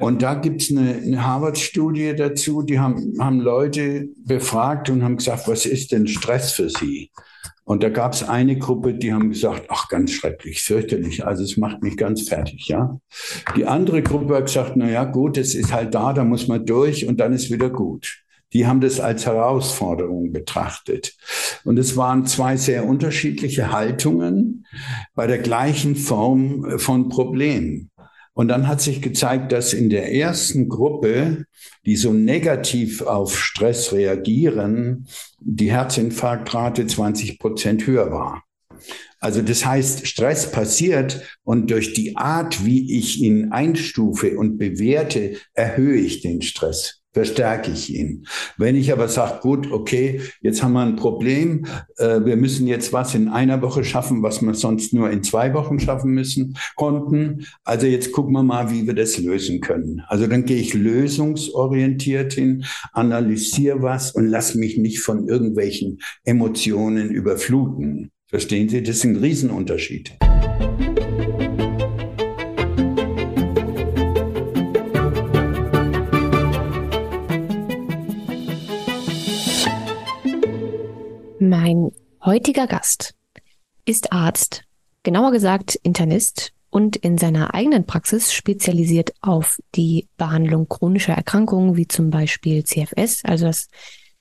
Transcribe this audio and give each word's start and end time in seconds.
Und 0.00 0.22
da 0.22 0.34
gibt 0.34 0.62
es 0.62 0.70
eine, 0.70 0.94
eine 0.94 1.26
Harvard-Studie 1.26 2.14
dazu, 2.14 2.62
die 2.62 2.78
haben, 2.78 3.14
haben 3.18 3.40
Leute 3.40 4.08
befragt 4.24 4.90
und 4.90 5.02
haben 5.02 5.16
gesagt, 5.16 5.48
was 5.48 5.66
ist 5.66 5.90
denn 5.90 6.06
Stress 6.06 6.52
für 6.52 6.70
sie? 6.70 7.10
Und 7.64 7.82
da 7.82 7.90
gab 7.90 8.14
es 8.14 8.22
eine 8.22 8.56
Gruppe, 8.56 8.94
die 8.94 9.12
haben 9.12 9.28
gesagt, 9.28 9.66
ach, 9.68 9.88
ganz 9.88 10.12
schrecklich, 10.12 10.62
fürchterlich, 10.62 11.26
also 11.26 11.42
es 11.42 11.58
macht 11.58 11.82
mich 11.82 11.98
ganz 11.98 12.26
fertig, 12.26 12.68
ja. 12.68 12.98
Die 13.56 13.66
andere 13.66 14.02
Gruppe 14.02 14.36
hat 14.36 14.46
gesagt, 14.46 14.72
na 14.76 14.88
ja, 14.88 15.04
gut, 15.04 15.36
es 15.36 15.54
ist 15.54 15.72
halt 15.72 15.94
da, 15.94 16.12
da 16.12 16.24
muss 16.24 16.48
man 16.48 16.64
durch 16.64 17.06
und 17.06 17.18
dann 17.20 17.34
ist 17.34 17.50
wieder 17.50 17.68
gut. 17.68 18.22
Die 18.54 18.66
haben 18.66 18.80
das 18.80 19.00
als 19.00 19.26
Herausforderung 19.26 20.32
betrachtet. 20.32 21.14
Und 21.64 21.78
es 21.78 21.96
waren 21.98 22.24
zwei 22.24 22.56
sehr 22.56 22.86
unterschiedliche 22.86 23.70
Haltungen 23.70 24.64
bei 25.14 25.26
der 25.26 25.38
gleichen 25.38 25.96
Form 25.96 26.78
von 26.78 27.10
Problem. 27.10 27.90
Und 28.38 28.46
dann 28.46 28.68
hat 28.68 28.80
sich 28.80 29.02
gezeigt, 29.02 29.50
dass 29.50 29.72
in 29.72 29.90
der 29.90 30.14
ersten 30.14 30.68
Gruppe, 30.68 31.46
die 31.84 31.96
so 31.96 32.12
negativ 32.12 33.02
auf 33.02 33.36
Stress 33.36 33.92
reagieren, 33.92 35.08
die 35.40 35.72
Herzinfarktrate 35.72 36.86
20 36.86 37.40
Prozent 37.40 37.84
höher 37.84 38.12
war. 38.12 38.44
Also 39.18 39.42
das 39.42 39.66
heißt, 39.66 40.06
Stress 40.06 40.52
passiert 40.52 41.20
und 41.42 41.72
durch 41.72 41.94
die 41.94 42.16
Art, 42.16 42.64
wie 42.64 42.96
ich 42.96 43.20
ihn 43.20 43.50
einstufe 43.50 44.38
und 44.38 44.56
bewerte, 44.56 45.38
erhöhe 45.54 45.98
ich 45.98 46.20
den 46.20 46.40
Stress 46.40 46.97
verstärke 47.12 47.70
ich 47.70 47.94
ihn. 47.94 48.26
Wenn 48.56 48.76
ich 48.76 48.92
aber 48.92 49.08
sage, 49.08 49.40
gut, 49.40 49.70
okay, 49.72 50.20
jetzt 50.40 50.62
haben 50.62 50.74
wir 50.74 50.82
ein 50.82 50.96
Problem, 50.96 51.66
äh, 51.96 52.24
wir 52.24 52.36
müssen 52.36 52.66
jetzt 52.66 52.92
was 52.92 53.14
in 53.14 53.28
einer 53.28 53.62
Woche 53.62 53.82
schaffen, 53.84 54.22
was 54.22 54.42
wir 54.42 54.54
sonst 54.54 54.92
nur 54.92 55.10
in 55.10 55.22
zwei 55.22 55.54
Wochen 55.54 55.80
schaffen 55.80 56.12
müssen, 56.12 56.56
konnten. 56.76 57.46
Also 57.64 57.86
jetzt 57.86 58.12
gucken 58.12 58.32
wir 58.32 58.42
mal, 58.42 58.70
wie 58.70 58.86
wir 58.86 58.94
das 58.94 59.18
lösen 59.18 59.60
können. 59.60 60.02
Also 60.08 60.26
dann 60.26 60.44
gehe 60.44 60.58
ich 60.58 60.74
lösungsorientiert 60.74 62.34
hin, 62.34 62.64
analysiere 62.92 63.82
was 63.82 64.12
und 64.12 64.26
lass 64.26 64.54
mich 64.54 64.76
nicht 64.76 65.00
von 65.00 65.28
irgendwelchen 65.28 65.98
Emotionen 66.24 67.10
überfluten. 67.10 68.10
Verstehen 68.26 68.68
Sie? 68.68 68.82
Das 68.82 68.96
ist 68.96 69.04
ein 69.04 69.16
Riesenunterschied. 69.16 70.18
Mein 81.48 81.92
heutiger 82.22 82.66
Gast 82.66 83.14
ist 83.86 84.12
Arzt, 84.12 84.64
genauer 85.02 85.32
gesagt 85.32 85.76
Internist 85.76 86.52
und 86.68 86.96
in 86.96 87.16
seiner 87.16 87.54
eigenen 87.54 87.86
Praxis 87.86 88.34
spezialisiert 88.34 89.14
auf 89.22 89.58
die 89.74 90.08
Behandlung 90.18 90.68
chronischer 90.68 91.14
Erkrankungen 91.14 91.78
wie 91.78 91.88
zum 91.88 92.10
Beispiel 92.10 92.64
CFS, 92.64 93.24
also 93.24 93.46
das 93.46 93.68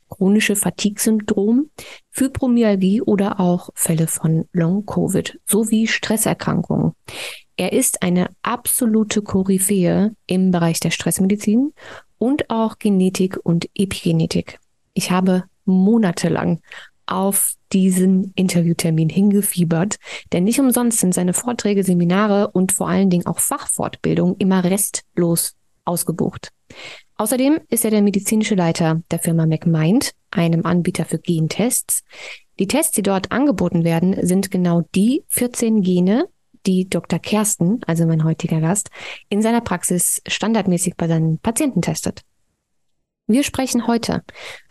chronische 0.08 0.56
Fatigue-Syndrom, 0.56 1.70
Fibromyalgie 2.12 3.02
oder 3.02 3.42
auch 3.42 3.72
Fälle 3.76 4.08
von 4.08 4.46
Long-Covid 4.54 5.38
sowie 5.46 5.88
Stresserkrankungen. 5.88 6.94
Er 7.58 7.74
ist 7.74 8.04
eine 8.04 8.30
absolute 8.42 9.22
Koryphäe 9.22 10.16
im 10.28 10.52
Bereich 10.52 10.80
der 10.80 10.92
Stressmedizin 10.92 11.74
und 12.20 12.50
auch 12.50 12.80
Genetik 12.80 13.38
und 13.44 13.68
Epigenetik. 13.76 14.60
Ich 14.94 15.12
habe 15.12 15.44
monatelang 15.66 16.62
auf 17.08 17.56
diesen 17.74 18.32
Interviewtermin 18.36 19.10
hingefiebert, 19.10 19.98
denn 20.32 20.44
nicht 20.44 20.60
umsonst 20.60 21.00
sind 21.00 21.14
seine 21.14 21.34
Vorträge, 21.34 21.84
Seminare 21.84 22.50
und 22.52 22.72
vor 22.72 22.88
allen 22.88 23.10
Dingen 23.10 23.26
auch 23.26 23.40
Fachfortbildung 23.40 24.38
immer 24.38 24.64
restlos 24.64 25.56
ausgebucht. 25.86 26.52
Außerdem 27.16 27.60
ist 27.70 27.84
er 27.84 27.92
der 27.92 28.02
medizinische 28.04 28.56
Leiter 28.56 29.02
der 29.10 29.20
Firma 29.20 29.46
McMind, 29.46 30.12
einem 30.30 30.66
Anbieter 30.66 31.06
für 31.06 31.18
Gentests. 31.18 32.04
Die 32.60 32.68
Tests, 32.68 32.92
die 32.92 33.02
dort 33.02 33.32
angeboten 33.32 33.84
werden, 33.84 34.16
sind 34.26 34.52
genau 34.52 34.84
die 34.94 35.24
14 35.30 35.82
Gene, 35.82 36.28
die 36.66 36.88
Dr. 36.90 37.20
Kersten, 37.20 37.80
also 37.88 38.06
mein 38.06 38.24
heutiger 38.24 38.62
Gast, 38.62 38.90
in 39.30 39.42
seiner 39.42 39.62
Praxis 39.62 40.22
standardmäßig 40.28 40.96
bei 40.96 41.08
seinen 41.08 41.40
Patienten 41.40 41.82
testet. 41.82 42.22
Wir 43.26 43.44
sprechen 43.44 43.88
heute 43.88 44.24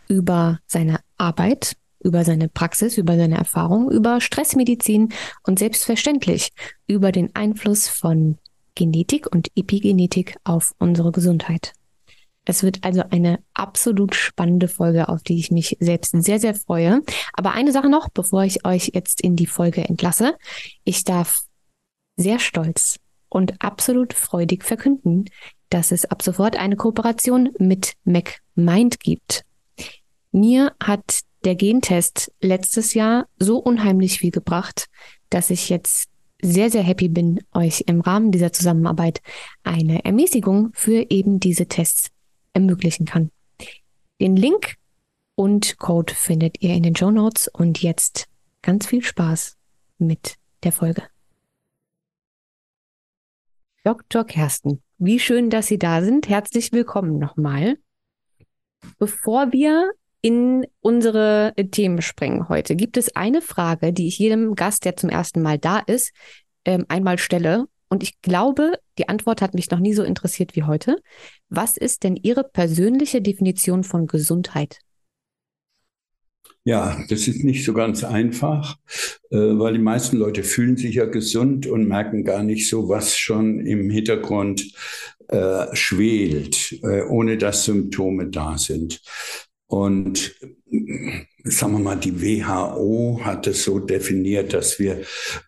über 0.07 0.59
seine 0.67 0.99
Arbeit 1.17 1.75
über 2.07 2.25
seine 2.25 2.47
Praxis, 2.47 2.97
über 2.97 3.17
seine 3.17 3.37
Erfahrung, 3.37 3.91
über 3.91 4.21
Stressmedizin 4.21 5.09
und 5.43 5.59
selbstverständlich 5.59 6.49
über 6.87 7.11
den 7.11 7.35
Einfluss 7.35 7.87
von 7.87 8.37
Genetik 8.73 9.27
und 9.31 9.51
Epigenetik 9.55 10.37
auf 10.43 10.73
unsere 10.79 11.11
Gesundheit. 11.11 11.73
Es 12.45 12.63
wird 12.63 12.85
also 12.85 13.03
eine 13.09 13.39
absolut 13.53 14.15
spannende 14.15 14.69
Folge, 14.69 15.09
auf 15.09 15.21
die 15.21 15.37
ich 15.37 15.51
mich 15.51 15.75
selbst 15.81 16.13
sehr, 16.23 16.39
sehr 16.39 16.55
freue. 16.55 17.01
Aber 17.33 17.51
eine 17.51 17.73
Sache 17.73 17.89
noch, 17.89 18.07
bevor 18.09 18.43
ich 18.43 18.65
euch 18.65 18.91
jetzt 18.93 19.19
in 19.21 19.35
die 19.35 19.47
Folge 19.47 19.83
entlasse. 19.83 20.35
Ich 20.85 21.03
darf 21.03 21.41
sehr 22.15 22.39
stolz 22.39 22.99
und 23.27 23.61
absolut 23.61 24.13
freudig 24.13 24.63
verkünden, 24.63 25.25
dass 25.69 25.91
es 25.91 26.05
ab 26.05 26.21
sofort 26.21 26.55
eine 26.55 26.77
Kooperation 26.77 27.49
mit 27.59 27.93
MacMind 28.05 29.01
gibt. 29.01 29.43
Mir 30.31 30.73
hat 30.81 31.21
der 31.43 31.55
Gentest 31.55 32.31
letztes 32.41 32.93
Jahr 32.93 33.27
so 33.37 33.57
unheimlich 33.57 34.19
viel 34.19 34.31
gebracht, 34.31 34.87
dass 35.29 35.49
ich 35.49 35.69
jetzt 35.69 36.09
sehr, 36.41 36.69
sehr 36.69 36.83
happy 36.83 37.09
bin, 37.09 37.39
euch 37.53 37.83
im 37.87 38.01
Rahmen 38.01 38.31
dieser 38.31 38.53
Zusammenarbeit 38.53 39.21
eine 39.63 40.05
Ermäßigung 40.05 40.71
für 40.73 41.09
eben 41.09 41.39
diese 41.39 41.67
Tests 41.67 42.11
ermöglichen 42.53 43.05
kann. 43.05 43.31
Den 44.19 44.35
Link 44.35 44.75
und 45.35 45.77
Code 45.77 46.13
findet 46.13 46.61
ihr 46.61 46.73
in 46.73 46.83
den 46.83 46.95
Show 46.95 47.11
Notes 47.11 47.47
und 47.47 47.81
jetzt 47.81 48.27
ganz 48.61 48.87
viel 48.87 49.03
Spaß 49.03 49.57
mit 49.97 50.35
der 50.63 50.71
Folge. 50.71 51.03
Dr. 53.83 54.25
Kersten, 54.25 54.81
wie 54.97 55.19
schön, 55.19 55.49
dass 55.49 55.67
Sie 55.67 55.77
da 55.77 56.03
sind. 56.03 56.27
Herzlich 56.27 56.71
willkommen 56.71 57.19
nochmal. 57.19 57.77
Bevor 58.97 59.51
wir 59.53 59.91
in 60.21 60.65
unsere 60.81 61.53
äh, 61.55 61.65
Themen 61.65 62.01
springen 62.01 62.49
heute, 62.49 62.75
gibt 62.75 62.97
es 62.97 63.15
eine 63.15 63.41
Frage, 63.41 63.93
die 63.93 64.07
ich 64.07 64.19
jedem 64.19 64.55
Gast, 64.55 64.85
der 64.85 64.95
zum 64.95 65.09
ersten 65.09 65.41
Mal 65.41 65.57
da 65.57 65.79
ist, 65.79 66.11
ähm, 66.65 66.85
einmal 66.89 67.17
stelle. 67.17 67.65
Und 67.89 68.03
ich 68.03 68.21
glaube, 68.21 68.73
die 68.97 69.07
Antwort 69.07 69.41
hat 69.41 69.53
mich 69.53 69.71
noch 69.71 69.79
nie 69.79 69.93
so 69.93 70.03
interessiert 70.03 70.55
wie 70.55 70.63
heute. 70.63 70.97
Was 71.49 71.77
ist 71.77 72.03
denn 72.03 72.17
Ihre 72.17 72.43
persönliche 72.43 73.21
Definition 73.21 73.83
von 73.83 74.07
Gesundheit? 74.07 74.79
Ja, 76.65 77.01
das 77.07 77.29
ist 77.29 77.45
nicht 77.45 77.63
so 77.63 77.71
ganz 77.71 78.03
einfach, 78.03 78.77
äh, 79.29 79.37
weil 79.37 79.71
die 79.71 79.79
meisten 79.79 80.17
Leute 80.17 80.43
fühlen 80.43 80.75
sich 80.75 80.95
ja 80.95 81.05
gesund 81.05 81.65
und 81.65 81.87
merken 81.87 82.25
gar 82.25 82.43
nicht 82.43 82.67
so, 82.67 82.89
was 82.89 83.15
schon 83.15 83.65
im 83.65 83.89
Hintergrund 83.89 84.73
äh, 85.29 85.73
schwelt, 85.73 86.77
äh, 86.83 87.03
ohne 87.03 87.37
dass 87.37 87.63
Symptome 87.63 88.27
da 88.27 88.57
sind. 88.57 89.01
Und 89.67 90.33
sagen 91.43 91.73
wir 91.73 91.79
mal, 91.79 91.95
die 91.95 92.21
WHO 92.21 93.21
hat 93.23 93.47
es 93.47 93.63
so 93.63 93.79
definiert, 93.79 94.53
dass 94.53 94.79
wir 94.79 95.01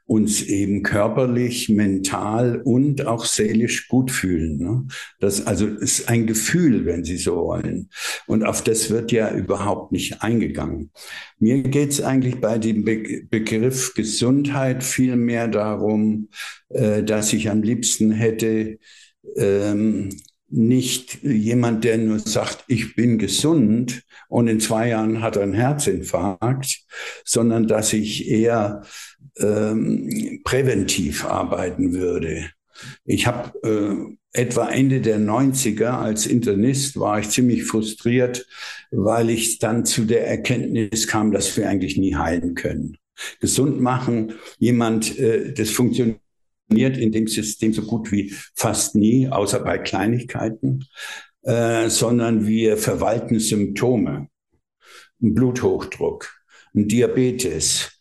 uns 0.06 0.42
eben 0.42 0.84
körperlich, 0.84 1.70
mental 1.70 2.62
und 2.64 3.06
auch 3.06 3.26
seelisch 3.26 3.88
gut 3.88 4.12
fühlen. 4.12 4.58
Ne? 4.58 4.88
Das 5.20 5.46
also 5.48 5.68
ist 5.68 6.10
ein 6.10 6.28
Gefühl, 6.28 6.86
wenn 6.86 7.04
Sie 7.04 7.18
so 7.18 7.36
wollen. 7.38 7.90
Und 8.28 8.44
auf 8.44 8.64
das 8.64 8.90
wird 8.90 9.12
ja 9.12 9.34
überhaupt 9.34 9.92
nicht 9.92 10.22
eingegangen. 10.22 10.92
Mir 11.40 11.64
geht 11.64 11.92
es 11.92 12.02
eigentlich 12.02 12.40
bei 12.42 12.58
dem 12.58 12.84
Be 12.84 13.24
Begriff 13.30 13.94
Gesundheit 13.94 14.84
viel 14.84 15.16
mehr 15.16 15.48
darum, 15.48 16.30
äh, 16.70 17.04
dass 17.04 17.34
ich 17.34 17.50
am 17.50 17.62
liebsten 17.62 18.12
hätte, 18.12 18.80
ähm, 19.36 20.10
nicht 20.50 21.24
jemand, 21.24 21.84
der 21.84 21.98
nur 21.98 22.20
sagt, 22.20 22.64
ich 22.68 22.96
bin 22.96 23.18
gesund 23.18 24.04
und 24.28 24.48
in 24.48 24.60
zwei 24.60 24.90
Jahren 24.90 25.22
hat 25.22 25.36
er 25.36 25.44
einen 25.44 25.54
Herzinfarkt, 25.54 26.80
sondern 27.24 27.68
dass 27.68 27.94
ich 27.94 28.28
eher 28.28 28.84
ähm, 29.38 30.42
präventiv 30.44 31.26
arbeiten 31.26 31.94
würde. 31.94 32.50
Ich 33.06 33.28
habe 33.28 33.52
äh, 34.34 34.40
etwa 34.40 34.70
Ende 34.70 35.02
der 35.02 35.20
90er 35.20 35.90
als 35.90 36.26
Internist 36.26 37.00
war 37.00 37.20
ich 37.20 37.30
ziemlich 37.30 37.66
frustriert, 37.66 38.46
weil 38.92 39.30
ich 39.30 39.60
dann 39.60 39.86
zu 39.86 40.06
der 40.06 40.28
Erkenntnis 40.28 41.08
kam, 41.08 41.32
dass 41.32 41.56
wir 41.58 41.68
eigentlich 41.68 41.98
nie 41.98 42.16
heilen 42.16 42.56
können. 42.56 42.98
Gesund 43.40 43.82
machen, 43.82 44.34
jemand, 44.60 45.18
äh, 45.20 45.54
das 45.54 45.72
funktioniert 45.72 46.20
in 46.98 47.12
dem 47.12 47.28
System 47.28 47.74
so 47.74 47.84
gut 47.84 48.12
wie 48.12 48.34
fast 48.56 48.96
nie, 48.96 49.28
außer 49.28 49.60
bei 49.60 49.78
Kleinigkeiten, 49.78 50.86
äh, 51.44 51.90
sondern 51.90 52.46
wir 52.46 52.78
verwalten 52.78 53.40
Symptome. 53.40 54.28
Ein 55.22 55.34
Bluthochdruck, 55.34 56.32
ein 56.74 56.88
Diabetes, 56.88 57.92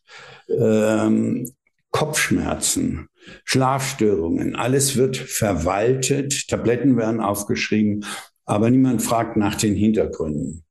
ähm, 0.48 1.50
Kopfschmerzen, 1.90 3.08
Schlafstörungen, 3.44 4.54
alles 4.54 4.96
wird 4.96 5.16
verwaltet, 5.16 6.48
Tabletten 6.48 6.96
werden 6.96 7.20
aufgeschrieben, 7.20 8.04
aber 8.44 8.70
niemand 8.70 9.02
fragt 9.02 9.36
nach 9.36 9.56
den 9.56 9.74
Hintergründen. 9.74 10.64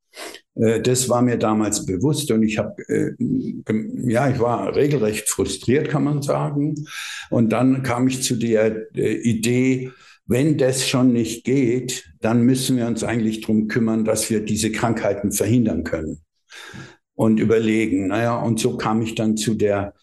Äh, 0.58 0.80
das 0.80 1.08
war 1.08 1.22
mir 1.22 1.36
damals 1.36 1.86
bewusst 1.86 2.30
und 2.30 2.42
ich 2.42 2.58
habe, 2.58 2.82
äh, 2.88 3.12
ja, 4.10 4.28
ich 4.28 4.40
war 4.40 4.74
regelrecht 4.74 5.28
frustriert, 5.28 5.88
kann 5.88 6.04
man 6.04 6.22
sagen. 6.22 6.74
Und 7.30 7.50
dann 7.50 7.82
kam 7.82 8.08
ich 8.08 8.22
zu 8.22 8.36
der 8.36 8.94
äh, 8.94 9.14
Idee, 9.14 9.92
wenn 10.26 10.58
das 10.58 10.86
schon 10.86 11.12
nicht 11.12 11.44
geht, 11.44 12.04
dann 12.20 12.42
müssen 12.42 12.76
wir 12.76 12.86
uns 12.86 13.02
eigentlich 13.02 13.40
darum 13.40 13.66
kümmern, 13.66 14.04
dass 14.04 14.28
wir 14.28 14.40
diese 14.40 14.70
Krankheiten 14.70 15.32
verhindern 15.32 15.84
können. 15.84 16.18
Und 17.14 17.40
überlegen, 17.40 18.08
naja, 18.08 18.36
und 18.36 18.60
so 18.60 18.76
kam 18.76 19.00
ich 19.00 19.14
dann 19.14 19.36
zu 19.36 19.54
der 19.54 19.94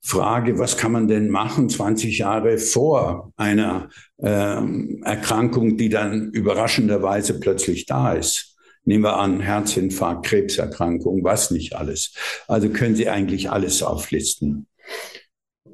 Frage, 0.00 0.58
was 0.58 0.76
kann 0.76 0.92
man 0.92 1.08
denn 1.08 1.28
machen 1.28 1.68
20 1.68 2.18
Jahre 2.18 2.58
vor 2.58 3.32
einer 3.36 3.90
ähm, 4.20 5.02
Erkrankung, 5.04 5.76
die 5.76 5.88
dann 5.88 6.30
überraschenderweise 6.30 7.40
plötzlich 7.40 7.86
da 7.86 8.12
ist. 8.12 8.51
Nehmen 8.84 9.04
wir 9.04 9.18
an, 9.18 9.40
Herzinfarkt, 9.40 10.26
Krebserkrankung, 10.26 11.22
was 11.22 11.50
nicht 11.50 11.76
alles. 11.76 12.14
Also 12.48 12.68
können 12.68 12.96
Sie 12.96 13.08
eigentlich 13.08 13.50
alles 13.50 13.82
auflisten. 13.82 14.66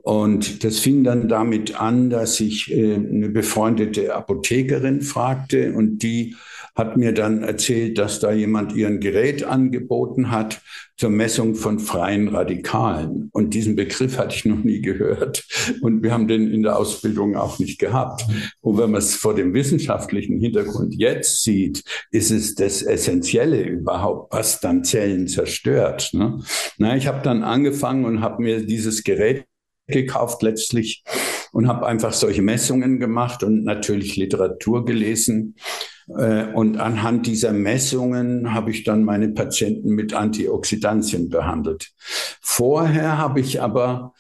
Und 0.03 0.65
das 0.65 0.79
fing 0.79 1.05
dann 1.05 1.29
damit 1.29 1.79
an, 1.79 2.09
dass 2.09 2.41
ich 2.41 2.73
äh, 2.73 2.95
eine 2.95 3.29
befreundete 3.29 4.15
Apothekerin 4.15 5.03
fragte 5.03 5.75
und 5.75 5.99
die 6.03 6.35
hat 6.79 6.97
mir 6.97 7.13
dann 7.13 7.43
erzählt, 7.43 7.99
dass 7.99 8.21
da 8.21 8.31
jemand 8.31 8.73
ihren 8.73 9.01
Gerät 9.01 9.43
angeboten 9.43 10.31
hat 10.31 10.63
zur 10.97 11.11
Messung 11.11 11.57
von 11.57 11.81
freien 11.81 12.29
Radikalen. 12.29 13.31
Und 13.33 13.53
diesen 13.53 13.75
Begriff 13.75 14.17
hatte 14.17 14.37
ich 14.37 14.45
noch 14.45 14.63
nie 14.63 14.81
gehört. 14.81 15.45
Und 15.83 16.05
wir 16.05 16.13
haben 16.13 16.29
den 16.29 16.53
in 16.53 16.63
der 16.63 16.79
Ausbildung 16.79 17.37
auch 17.37 17.59
nicht 17.59 17.81
gehabt. 17.81 18.25
Und 18.61 18.79
wenn 18.79 18.93
man 18.93 19.01
es 19.01 19.17
vor 19.17 19.35
dem 19.35 19.55
wissenschaftlichen 19.55 20.39
Hintergrund 20.41 20.95
jetzt 20.95 21.43
sieht, 21.43 21.83
ist 22.13 22.31
es 22.31 22.55
das 22.55 22.83
Essentielle 22.83 23.61
überhaupt, 23.63 24.33
was 24.33 24.61
dann 24.61 24.85
Zellen 24.85 25.27
zerstört. 25.27 26.11
Ne? 26.13 26.41
Na, 26.79 26.97
ich 26.97 27.09
habe 27.09 27.23
dann 27.25 27.43
angefangen 27.43 28.05
und 28.05 28.21
habe 28.21 28.41
mir 28.41 28.65
dieses 28.65 29.03
Gerät 29.03 29.47
gekauft 29.89 30.43
letztlich 30.43 31.03
und 31.51 31.67
habe 31.67 31.87
einfach 31.87 32.13
solche 32.13 32.43
Messungen 32.43 33.01
gemacht 33.01 33.43
und 33.43 33.65
natürlich 33.65 34.15
Literatur 34.15 34.85
gelesen. 34.85 35.57
Äh, 36.17 36.47
und 36.53 36.79
anhand 36.79 37.27
dieser 37.27 37.53
Messungen 37.53 38.55
habe 38.55 38.71
ich 38.71 38.85
dann 38.85 39.05
meine 39.05 39.29
Patienten 39.29 39.91
mit 39.91 40.15
Antioxidantien 40.15 41.29
behandelt. 41.29 41.93
Vorher 42.41 43.19
habe 43.19 43.41
ich 43.41 43.61
aber 43.61 44.15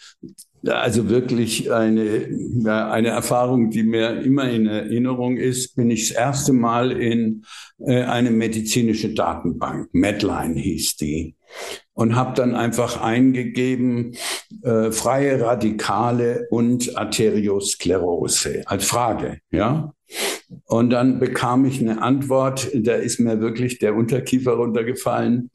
also 0.66 1.08
wirklich 1.08 1.72
eine, 1.72 2.28
eine 2.66 3.08
Erfahrung, 3.08 3.70
die 3.70 3.84
mir 3.84 4.20
immer 4.22 4.50
in 4.50 4.66
Erinnerung 4.66 5.36
ist, 5.36 5.76
bin 5.76 5.90
ich 5.90 6.08
das 6.08 6.16
erste 6.16 6.52
Mal 6.52 6.92
in 6.92 7.44
äh, 7.78 8.02
eine 8.02 8.30
medizinische 8.30 9.14
Datenbank, 9.14 9.88
Medline 9.92 10.58
hieß 10.58 10.96
die, 10.96 11.36
und 11.98 12.14
habe 12.14 12.32
dann 12.34 12.54
einfach 12.54 13.00
eingegeben 13.00 14.16
äh, 14.62 14.92
freie 14.92 15.44
Radikale 15.44 16.46
und 16.48 16.96
Arteriosklerose 16.96 18.62
als 18.66 18.84
Frage, 18.84 19.40
ja. 19.50 19.92
Und 20.66 20.90
dann 20.90 21.18
bekam 21.18 21.64
ich 21.64 21.80
eine 21.80 22.00
Antwort, 22.00 22.70
da 22.72 22.94
ist 22.94 23.18
mir 23.18 23.40
wirklich 23.40 23.80
der 23.80 23.96
Unterkiefer 23.96 24.52
runtergefallen. 24.52 25.50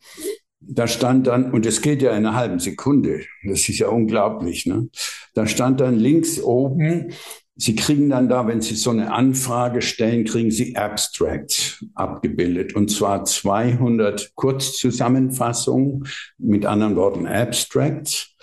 Da 0.66 0.88
stand 0.88 1.28
dann, 1.28 1.52
und 1.52 1.66
es 1.66 1.82
geht 1.82 2.02
ja 2.02 2.12
in 2.12 2.26
einer 2.26 2.36
halben 2.36 2.60
Sekunde, 2.60 3.26
das 3.44 3.68
ist 3.68 3.80
ja 3.80 3.90
unglaublich, 3.90 4.66
ne? 4.66 4.88
Da 5.34 5.46
stand 5.46 5.82
dann 5.82 5.98
links 5.98 6.42
oben, 6.42 7.12
Sie 7.56 7.76
kriegen 7.76 8.10
dann 8.10 8.30
da, 8.30 8.48
wenn 8.48 8.62
Sie 8.62 8.74
so 8.74 8.90
eine 8.90 9.14
Anfrage 9.14 9.84
stellen, 9.84 10.26
kriegen 10.26 10.50
Sie 10.50 10.76
Abstracts 10.76 11.86
abgebildet. 11.94 12.76
Und 12.76 12.90
zwar 12.90 13.26
200 13.26 14.32
Kurzzusammenfassungen, 14.34 16.08
mit 16.40 16.66
anderen 16.66 16.96
Worten 16.96 17.28
Abstracts 17.28 18.36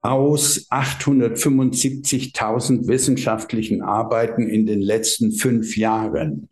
aus 0.00 0.66
875.000 0.70 2.86
wissenschaftlichen 2.86 3.82
Arbeiten 3.82 4.48
in 4.48 4.64
den 4.64 4.80
letzten 4.80 5.32
fünf 5.32 5.76
Jahren. 5.76 6.48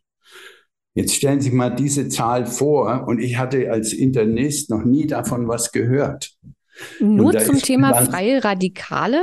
Jetzt 0.96 1.14
stellen 1.14 1.40
Sie 1.40 1.50
sich 1.50 1.52
mal 1.52 1.68
diese 1.68 2.08
Zahl 2.08 2.46
vor 2.46 3.04
und 3.06 3.20
ich 3.20 3.36
hatte 3.36 3.70
als 3.70 3.92
Internist 3.92 4.70
noch 4.70 4.82
nie 4.82 5.06
davon 5.06 5.46
was 5.46 5.70
gehört. 5.70 6.32
Nur 7.00 7.36
zum 7.38 7.58
Thema 7.58 7.92
freie 7.94 8.42
Radikale? 8.42 9.20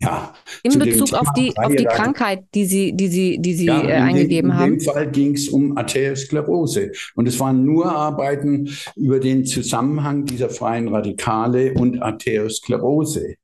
Ja. 0.00 0.34
In 0.62 0.78
Bezug 0.78 1.14
auf 1.14 1.28
die, 1.34 1.56
auf 1.56 1.74
die 1.74 1.86
Krankheit, 1.86 2.44
die 2.54 2.66
Sie, 2.66 2.92
die 2.92 3.08
Sie, 3.08 3.38
die 3.40 3.54
Sie 3.54 3.66
ja, 3.66 3.82
äh, 3.82 3.92
eingegeben 3.94 4.54
haben? 4.54 4.74
In 4.74 4.78
dem 4.78 4.84
Fall 4.84 5.10
ging 5.10 5.34
es 5.34 5.48
um 5.48 5.78
Arteriosklerose. 5.78 6.92
Und 7.14 7.26
es 7.26 7.40
waren 7.40 7.64
nur 7.64 7.90
Arbeiten 7.90 8.68
über 8.94 9.18
den 9.18 9.46
Zusammenhang 9.46 10.26
dieser 10.26 10.50
freien 10.50 10.88
Radikale 10.88 11.72
und 11.72 12.02
Arteriosklerose. 12.02 13.36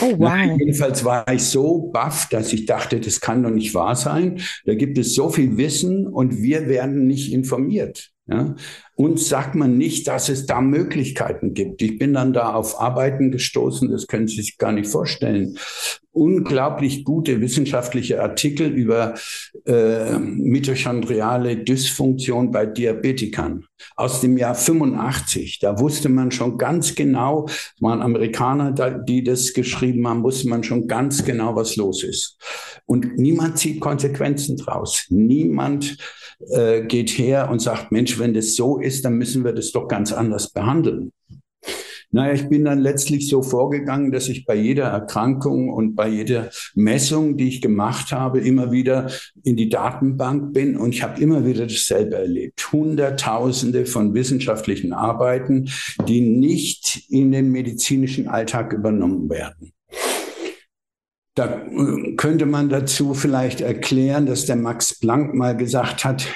Oh, 0.00 0.18
wow. 0.18 0.58
Jedenfalls 0.58 1.04
war 1.04 1.24
ich 1.32 1.42
so 1.44 1.90
baff, 1.92 2.28
dass 2.30 2.52
ich 2.52 2.66
dachte, 2.66 3.00
das 3.00 3.20
kann 3.20 3.42
doch 3.42 3.50
nicht 3.50 3.74
wahr 3.74 3.96
sein. 3.96 4.40
Da 4.64 4.74
gibt 4.74 4.98
es 4.98 5.14
so 5.14 5.30
viel 5.30 5.56
Wissen 5.56 6.06
und 6.06 6.42
wir 6.42 6.68
werden 6.68 7.06
nicht 7.06 7.32
informiert. 7.32 8.10
Ja? 8.30 8.54
Uns 8.94 9.28
sagt 9.28 9.54
man 9.54 9.78
nicht, 9.78 10.06
dass 10.08 10.28
es 10.28 10.46
da 10.46 10.60
Möglichkeiten 10.60 11.54
gibt. 11.54 11.80
Ich 11.82 11.98
bin 11.98 12.12
dann 12.12 12.32
da 12.32 12.52
auf 12.52 12.80
Arbeiten 12.80 13.30
gestoßen, 13.30 13.90
das 13.90 14.06
können 14.06 14.28
Sie 14.28 14.36
sich 14.36 14.58
gar 14.58 14.72
nicht 14.72 14.90
vorstellen. 14.90 15.56
Unglaublich 16.12 17.04
gute 17.04 17.40
wissenschaftliche 17.40 18.20
Artikel 18.20 18.66
über 18.66 19.14
äh, 19.64 20.18
mitochondriale 20.18 21.56
Dysfunktion 21.56 22.50
bei 22.50 22.66
Diabetikern 22.66 23.64
aus 23.96 24.20
dem 24.20 24.36
Jahr 24.36 24.54
85. 24.54 25.60
Da 25.60 25.78
wusste 25.78 26.08
man 26.08 26.30
schon 26.30 26.58
ganz 26.58 26.94
genau, 26.94 27.48
waren 27.80 28.02
Amerikaner, 28.02 28.72
die 28.72 29.24
das 29.24 29.54
geschrieben 29.54 30.06
haben, 30.06 30.22
wusste 30.24 30.48
man 30.48 30.62
schon 30.62 30.88
ganz 30.88 31.24
genau, 31.24 31.56
was 31.56 31.76
los 31.76 32.02
ist. 32.02 32.36
Und 32.86 33.16
niemand 33.16 33.58
zieht 33.58 33.80
Konsequenzen 33.80 34.56
draus. 34.56 35.06
Niemand 35.08 35.96
äh, 36.48 36.82
geht 36.82 37.10
her 37.10 37.50
und 37.50 37.60
sagt, 37.60 37.92
Mensch, 37.92 38.18
wenn 38.18 38.34
das 38.34 38.56
so 38.56 38.78
ist, 38.78 39.04
dann 39.04 39.14
müssen 39.14 39.44
wir 39.44 39.52
das 39.52 39.72
doch 39.72 39.88
ganz 39.88 40.12
anders 40.12 40.52
behandeln. 40.52 41.12
Naja, 42.12 42.32
ich 42.32 42.48
bin 42.48 42.64
dann 42.64 42.80
letztlich 42.80 43.28
so 43.28 43.40
vorgegangen, 43.40 44.10
dass 44.10 44.28
ich 44.28 44.44
bei 44.44 44.56
jeder 44.56 44.86
Erkrankung 44.86 45.68
und 45.68 45.94
bei 45.94 46.08
jeder 46.08 46.50
Messung, 46.74 47.36
die 47.36 47.46
ich 47.46 47.62
gemacht 47.62 48.10
habe, 48.10 48.40
immer 48.40 48.72
wieder 48.72 49.10
in 49.44 49.56
die 49.56 49.68
Datenbank 49.68 50.52
bin 50.52 50.76
und 50.76 50.92
ich 50.92 51.04
habe 51.04 51.20
immer 51.20 51.46
wieder 51.46 51.66
dasselbe 51.66 52.16
erlebt. 52.16 52.72
Hunderttausende 52.72 53.86
von 53.86 54.12
wissenschaftlichen 54.12 54.92
Arbeiten, 54.92 55.70
die 56.08 56.20
nicht 56.20 57.04
in 57.10 57.30
den 57.30 57.52
medizinischen 57.52 58.26
Alltag 58.26 58.72
übernommen 58.72 59.30
werden. 59.30 59.72
Da 61.34 61.62
äh, 61.66 62.14
könnte 62.16 62.46
man 62.46 62.68
dazu 62.68 63.14
vielleicht 63.14 63.60
erklären, 63.60 64.26
dass 64.26 64.46
der 64.46 64.56
Max 64.56 64.98
Planck 64.98 65.34
mal 65.34 65.56
gesagt 65.56 66.04
hat, 66.04 66.26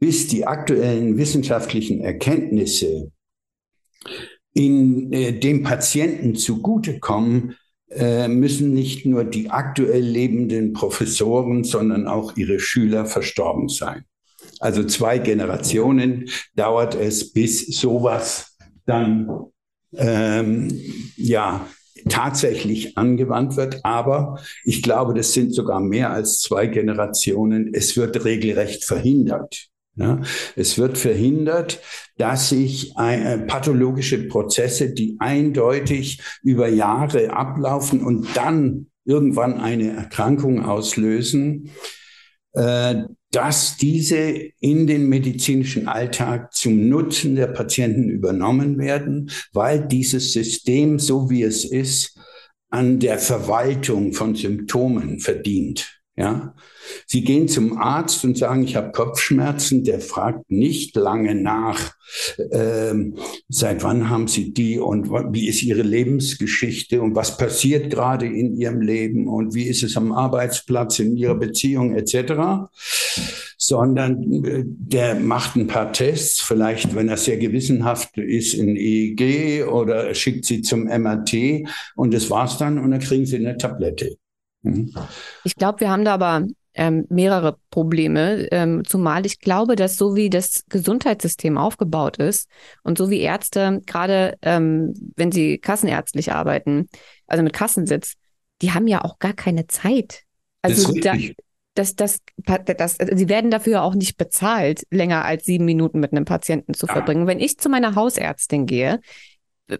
bis 0.00 0.28
die 0.28 0.46
aktuellen 0.46 1.18
wissenschaftlichen 1.18 2.00
Erkenntnisse 2.00 3.10
in 4.54 5.12
äh, 5.12 5.38
dem 5.38 5.62
Patienten 5.62 6.34
zugutekommen, 6.34 7.56
äh, 7.90 8.28
müssen 8.28 8.74
nicht 8.74 9.06
nur 9.06 9.24
die 9.24 9.50
aktuell 9.50 10.02
lebenden 10.02 10.72
Professoren, 10.72 11.64
sondern 11.64 12.06
auch 12.06 12.36
ihre 12.36 12.60
Schüler 12.60 13.06
verstorben 13.06 13.68
sein. 13.68 14.04
Also 14.60 14.84
zwei 14.84 15.18
Generationen 15.18 16.28
dauert 16.54 16.94
es, 16.94 17.32
bis 17.32 17.66
sowas 17.66 18.56
dann 18.86 19.28
ähm, 19.94 20.68
ja 21.16 21.66
tatsächlich 22.08 22.96
angewandt 22.96 23.56
wird. 23.56 23.84
Aber 23.84 24.40
ich 24.64 24.82
glaube, 24.82 25.14
das 25.14 25.32
sind 25.32 25.54
sogar 25.54 25.80
mehr 25.80 26.10
als 26.10 26.40
zwei 26.40 26.66
Generationen. 26.66 27.72
Es 27.72 27.96
wird 27.96 28.24
regelrecht 28.24 28.84
verhindert. 28.84 29.68
Ja, 29.96 30.20
es 30.54 30.78
wird 30.78 30.96
verhindert, 30.96 31.80
dass 32.18 32.50
sich 32.50 32.92
äh, 32.96 33.38
pathologische 33.38 34.28
Prozesse, 34.28 34.94
die 34.94 35.16
eindeutig 35.18 36.20
über 36.44 36.68
Jahre 36.68 37.32
ablaufen 37.32 38.04
und 38.04 38.28
dann 38.36 38.86
irgendwann 39.04 39.58
eine 39.58 39.90
Erkrankung 39.96 40.64
auslösen, 40.64 41.70
äh, 42.52 43.04
dass 43.30 43.76
diese 43.76 44.16
in 44.60 44.86
den 44.86 45.08
medizinischen 45.08 45.86
Alltag 45.86 46.54
zum 46.54 46.88
Nutzen 46.88 47.36
der 47.36 47.48
Patienten 47.48 48.08
übernommen 48.08 48.78
werden, 48.78 49.30
weil 49.52 49.86
dieses 49.86 50.32
System, 50.32 50.98
so 50.98 51.28
wie 51.28 51.42
es 51.42 51.64
ist, 51.64 52.18
an 52.70 52.98
der 52.98 53.18
Verwaltung 53.18 54.12
von 54.12 54.34
Symptomen 54.34 55.20
verdient. 55.20 56.00
Ja, 56.16 56.54
Sie 57.06 57.22
gehen 57.22 57.48
zum 57.48 57.78
Arzt 57.78 58.24
und 58.24 58.38
sagen, 58.38 58.62
ich 58.64 58.76
habe 58.76 58.92
Kopfschmerzen. 58.92 59.84
Der 59.84 60.00
fragt 60.00 60.50
nicht 60.50 60.96
lange 60.96 61.34
nach, 61.34 61.94
ähm, 62.52 63.16
seit 63.48 63.82
wann 63.82 64.08
haben 64.08 64.28
Sie 64.28 64.52
die 64.52 64.78
und 64.78 65.10
wie 65.10 65.48
ist 65.48 65.62
Ihre 65.62 65.82
Lebensgeschichte 65.82 67.00
und 67.00 67.14
was 67.14 67.36
passiert 67.36 67.90
gerade 67.90 68.26
in 68.26 68.56
Ihrem 68.56 68.80
Leben 68.80 69.28
und 69.28 69.54
wie 69.54 69.64
ist 69.64 69.82
es 69.82 69.96
am 69.96 70.12
Arbeitsplatz, 70.12 70.98
in 70.98 71.16
Ihrer 71.16 71.34
Beziehung 71.34 71.94
etc., 71.94 72.68
sondern 73.58 74.44
äh, 74.44 74.62
der 74.64 75.16
macht 75.16 75.56
ein 75.56 75.66
paar 75.66 75.92
Tests, 75.92 76.40
vielleicht, 76.40 76.94
wenn 76.94 77.08
er 77.08 77.16
sehr 77.16 77.36
gewissenhaft 77.36 78.16
ist, 78.16 78.54
in 78.54 78.76
EEG 78.76 79.66
oder 79.66 80.14
schickt 80.14 80.46
sie 80.46 80.62
zum 80.62 80.84
MRT 80.84 81.68
und 81.96 82.14
das 82.14 82.30
war's 82.30 82.56
dann 82.56 82.78
und 82.78 82.92
dann 82.92 83.00
kriegen 83.00 83.26
sie 83.26 83.36
eine 83.36 83.58
Tablette. 83.58 84.16
Mhm. 84.62 84.94
Ich 85.44 85.54
glaube, 85.56 85.80
wir 85.80 85.90
haben 85.90 86.04
da 86.04 86.14
aber 86.14 86.46
ähm, 86.78 87.06
mehrere 87.10 87.58
Probleme, 87.70 88.46
ähm, 88.52 88.84
zumal 88.84 89.26
ich 89.26 89.40
glaube, 89.40 89.74
dass 89.74 89.96
so 89.96 90.14
wie 90.14 90.30
das 90.30 90.64
Gesundheitssystem 90.68 91.58
aufgebaut 91.58 92.18
ist 92.18 92.48
und 92.84 92.96
so 92.96 93.10
wie 93.10 93.20
Ärzte, 93.20 93.82
gerade 93.84 94.38
ähm, 94.42 94.94
wenn 95.16 95.32
sie 95.32 95.58
kassenärztlich 95.58 96.32
arbeiten, 96.32 96.88
also 97.26 97.42
mit 97.42 97.52
Kassensitz, 97.52 98.14
die 98.62 98.72
haben 98.72 98.86
ja 98.86 99.04
auch 99.04 99.18
gar 99.18 99.32
keine 99.32 99.66
Zeit. 99.66 100.22
Also 100.62 100.92
da, 100.92 101.16
das, 101.74 101.96
das, 101.96 102.18
das, 102.36 103.00
also 103.00 103.16
sie 103.16 103.28
werden 103.28 103.50
dafür 103.50 103.82
auch 103.82 103.94
nicht 103.94 104.16
bezahlt, 104.16 104.84
länger 104.90 105.24
als 105.24 105.44
sieben 105.44 105.64
Minuten 105.64 105.98
mit 105.98 106.12
einem 106.12 106.24
Patienten 106.24 106.74
zu 106.74 106.86
verbringen. 106.86 107.26
Wenn 107.26 107.40
ich 107.40 107.58
zu 107.58 107.68
meiner 107.68 107.96
Hausärztin 107.96 108.66
gehe, 108.66 109.00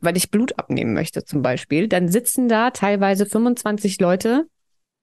weil 0.00 0.16
ich 0.16 0.32
Blut 0.32 0.58
abnehmen 0.58 0.94
möchte 0.94 1.24
zum 1.24 1.42
Beispiel, 1.42 1.86
dann 1.86 2.08
sitzen 2.08 2.48
da 2.48 2.70
teilweise 2.70 3.24
25 3.24 4.00
Leute 4.00 4.46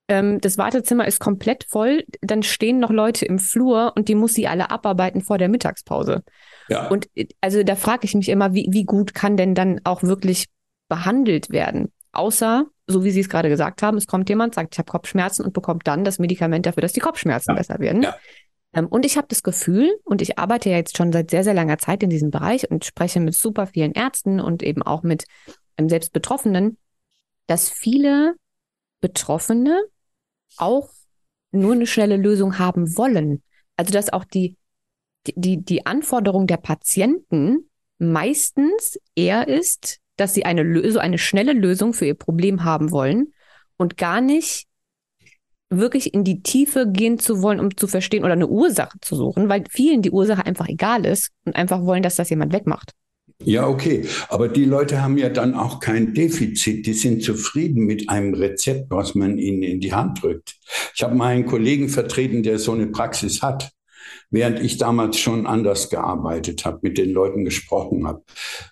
ähm, 0.07 0.39
das 0.39 0.57
Wartezimmer 0.57 1.07
ist 1.07 1.19
komplett 1.19 1.65
voll, 1.67 2.03
dann 2.21 2.43
stehen 2.43 2.79
noch 2.79 2.91
Leute 2.91 3.25
im 3.25 3.39
Flur 3.39 3.93
und 3.95 4.07
die 4.07 4.15
muss 4.15 4.33
sie 4.33 4.47
alle 4.47 4.69
abarbeiten 4.69 5.21
vor 5.21 5.37
der 5.37 5.49
Mittagspause. 5.49 6.23
Ja. 6.69 6.87
Und 6.89 7.09
äh, 7.15 7.27
also 7.41 7.63
da 7.63 7.75
frage 7.75 8.05
ich 8.05 8.13
mich 8.13 8.29
immer, 8.29 8.53
wie, 8.53 8.67
wie 8.69 8.83
gut 8.83 9.13
kann 9.13 9.37
denn 9.37 9.55
dann 9.55 9.81
auch 9.83 10.03
wirklich 10.03 10.45
behandelt 10.89 11.49
werden? 11.49 11.91
Außer, 12.11 12.65
so 12.87 13.03
wie 13.03 13.11
Sie 13.11 13.19
es 13.19 13.29
gerade 13.29 13.49
gesagt 13.49 13.81
haben, 13.81 13.97
es 13.97 14.07
kommt 14.07 14.29
jemand, 14.29 14.53
sagt, 14.53 14.75
ich 14.75 14.79
habe 14.79 14.91
Kopfschmerzen 14.91 15.43
und 15.43 15.53
bekommt 15.53 15.87
dann 15.87 16.05
das 16.05 16.19
Medikament 16.19 16.65
dafür, 16.65 16.81
dass 16.81 16.93
die 16.93 16.99
Kopfschmerzen 16.99 17.51
ja. 17.51 17.57
besser 17.57 17.79
werden. 17.79 18.03
Ja. 18.03 18.15
Ähm, 18.73 18.85
und 18.87 19.05
ich 19.05 19.17
habe 19.17 19.27
das 19.27 19.41
Gefühl, 19.41 19.91
und 20.03 20.21
ich 20.21 20.37
arbeite 20.37 20.69
ja 20.69 20.77
jetzt 20.77 20.97
schon 20.97 21.11
seit 21.11 21.31
sehr, 21.31 21.43
sehr 21.43 21.55
langer 21.55 21.79
Zeit 21.79 22.03
in 22.03 22.11
diesem 22.11 22.29
Bereich 22.29 22.69
und 22.69 22.85
spreche 22.85 23.19
mit 23.19 23.33
super 23.33 23.65
vielen 23.65 23.93
Ärzten 23.93 24.39
und 24.39 24.61
eben 24.61 24.83
auch 24.83 25.01
mit 25.01 25.25
ähm, 25.77 25.89
selbst 25.89 26.13
Betroffenen, 26.13 26.77
dass 27.47 27.69
viele 27.69 28.35
Betroffene 29.01 29.83
auch 30.57 30.89
nur 31.51 31.73
eine 31.73 31.87
schnelle 31.87 32.17
Lösung 32.17 32.59
haben 32.59 32.97
wollen. 32.97 33.41
Also 33.77 33.93
dass 33.93 34.11
auch 34.11 34.25
die, 34.25 34.57
die, 35.35 35.63
die 35.63 35.85
Anforderung 35.85 36.47
der 36.47 36.57
Patienten 36.57 37.69
meistens 37.97 38.99
eher 39.15 39.47
ist, 39.47 39.99
dass 40.17 40.33
sie 40.33 40.45
eine 40.45 40.63
Lösung, 40.63 41.01
eine 41.01 41.17
schnelle 41.17 41.53
Lösung 41.53 41.93
für 41.93 42.05
ihr 42.05 42.15
Problem 42.15 42.63
haben 42.63 42.91
wollen 42.91 43.33
und 43.77 43.97
gar 43.97 44.21
nicht 44.21 44.67
wirklich 45.69 46.13
in 46.13 46.23
die 46.23 46.41
Tiefe 46.41 46.87
gehen 46.87 47.19
zu 47.19 47.41
wollen, 47.41 47.59
um 47.59 47.75
zu 47.75 47.87
verstehen 47.87 48.23
oder 48.23 48.33
eine 48.33 48.47
Ursache 48.47 48.97
zu 49.01 49.15
suchen, 49.15 49.49
weil 49.49 49.63
vielen 49.69 50.01
die 50.01 50.11
Ursache 50.11 50.45
einfach 50.45 50.67
egal 50.67 51.05
ist 51.05 51.31
und 51.43 51.55
einfach 51.55 51.81
wollen, 51.83 52.03
dass 52.03 52.15
das 52.15 52.29
jemand 52.29 52.53
wegmacht. 52.53 52.91
Ja, 53.43 53.67
okay. 53.67 54.05
Aber 54.29 54.47
die 54.47 54.65
Leute 54.65 55.01
haben 55.01 55.17
ja 55.17 55.29
dann 55.29 55.55
auch 55.55 55.79
kein 55.79 56.13
Defizit. 56.13 56.85
Die 56.85 56.93
sind 56.93 57.21
zufrieden 57.21 57.85
mit 57.85 58.09
einem 58.09 58.33
Rezept, 58.33 58.89
was 58.89 59.13
man 59.13 59.37
ihnen 59.37 59.61
in 59.61 59.79
die 59.81 59.93
Hand 59.93 60.23
drückt. 60.23 60.55
Ich 60.95 61.03
habe 61.03 61.15
mal 61.15 61.27
einen 61.27 61.45
Kollegen 61.45 61.89
vertreten, 61.89 62.43
der 62.43 62.59
so 62.59 62.71
eine 62.71 62.87
Praxis 62.87 63.41
hat, 63.41 63.71
während 64.31 64.61
ich 64.61 64.77
damals 64.77 65.19
schon 65.19 65.47
anders 65.47 65.89
gearbeitet 65.89 66.65
habe, 66.65 66.79
mit 66.81 66.97
den 66.97 67.11
Leuten 67.11 67.43
gesprochen 67.43 68.07
habe. 68.07 68.23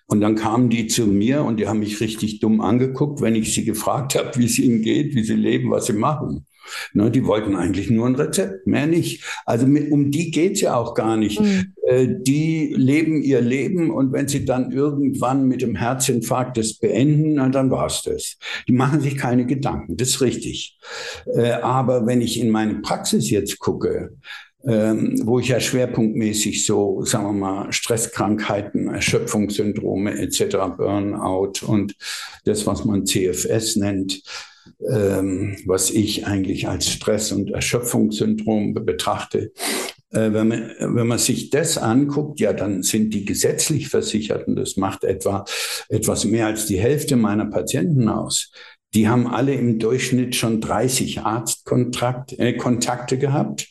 Und 0.08 0.22
dann 0.22 0.36
kamen 0.36 0.70
die 0.70 0.88
zu 0.88 1.08
mir 1.08 1.44
und 1.44 1.58
die 1.58 1.68
haben 1.68 1.80
mich 1.80 2.00
richtig 2.00 2.40
dumm 2.40 2.62
angeguckt, 2.62 3.22
wenn 3.22 3.36
ich 3.36 3.54
sie 3.54 3.66
gefragt 3.66 4.16
habe, 4.16 4.32
wie 4.38 4.46
es 4.46 4.60
ihnen 4.60 4.82
geht, 4.82 5.14
wie 5.14 5.24
sie 5.24 5.36
leben, 5.36 5.72
was 5.72 5.88
sie 5.88 5.94
machen. 5.94 6.46
Ne, 6.94 7.12
die 7.12 7.26
wollten 7.26 7.56
eigentlich 7.56 7.90
nur 7.90 8.08
ein 8.08 8.16
Rezept, 8.16 8.68
mehr 8.68 8.88
nicht. 8.88 9.24
Also 9.46 9.68
mit, 9.68 9.92
um 9.92 10.12
die 10.12 10.32
geht's 10.32 10.62
ja 10.62 10.76
auch 10.76 10.94
gar 10.94 11.18
nicht. 11.18 11.40
Mhm. 11.40 11.74
Äh, 11.86 12.08
die 12.20 12.74
leben 12.76 13.22
ihr 13.22 13.42
Leben 13.42 13.92
und 13.92 14.14
wenn 14.14 14.28
sie 14.28 14.46
dann 14.46 14.72
irgendwann 14.72 15.48
mit 15.48 15.62
dem 15.62 15.76
Herzinfarkt 15.76 16.58
das 16.58 16.76
beenden, 16.76 17.36
na, 17.36 17.50
dann 17.50 17.72
war's 17.72 18.04
das. 18.04 18.38
Die 18.68 18.74
machen 18.74 19.02
sich 19.02 19.18
keine 19.18 19.46
Gedanken, 19.46 19.98
das 19.98 20.10
ist 20.10 20.22
richtig. 20.22 20.78
Äh, 21.26 21.52
aber 21.52 22.06
wenn 22.06 22.22
ich 22.22 22.40
in 22.40 22.50
meine 22.50 22.76
Praxis 22.76 23.30
jetzt 23.30 23.60
gucke, 23.60 24.12
ähm, 24.66 25.20
wo 25.26 25.40
ich 25.40 25.50
ja 25.50 25.60
schwerpunktmäßig 25.60 26.66
so, 26.66 27.04
sagen 27.04 27.26
wir 27.26 27.34
mal, 27.34 27.74
Stresskrankheiten, 27.74 28.88
Erschöpfungssyndrome 28.88 30.18
etc., 30.18 30.56
Burnout 30.78 31.66
und 31.66 31.96
das, 32.46 32.66
was 32.66 32.86
man 32.86 33.06
CFS 33.06 33.76
nennt, 33.76 34.22
ähm, 34.90 35.58
was 35.66 35.90
ich 35.90 36.26
eigentlich 36.26 36.68
als 36.68 36.90
Stress- 36.90 37.32
und 37.32 37.52
Erschöpfungssyndrom 37.52 38.74
betrachte. 38.74 39.52
Äh, 40.12 40.32
wenn, 40.32 40.48
man, 40.48 40.72
wenn 40.80 41.08
man 41.08 41.18
sich 41.18 41.50
das 41.50 41.78
anguckt, 41.78 42.40
ja, 42.40 42.54
dann 42.54 42.84
sind 42.84 43.14
die 43.14 43.26
gesetzlich 43.26 43.90
Versicherten, 43.90 44.56
das 44.56 44.78
macht 44.78 45.04
etwa 45.04 45.46
etwas 45.90 46.26
mehr 46.26 46.48
als 46.48 46.66
die 46.68 46.80
Hälfte 46.80 47.16
meiner 47.16 47.46
Patienten 47.46 48.08
aus, 48.08 48.52
die 48.94 49.08
haben 49.08 49.28
alle 49.28 49.54
im 49.54 49.80
Durchschnitt 49.80 50.36
schon 50.36 50.62
30 50.62 51.22
Arztkontakte 51.22 52.38
äh, 52.38 52.54
Kontakte 52.54 53.18
gehabt 53.18 53.68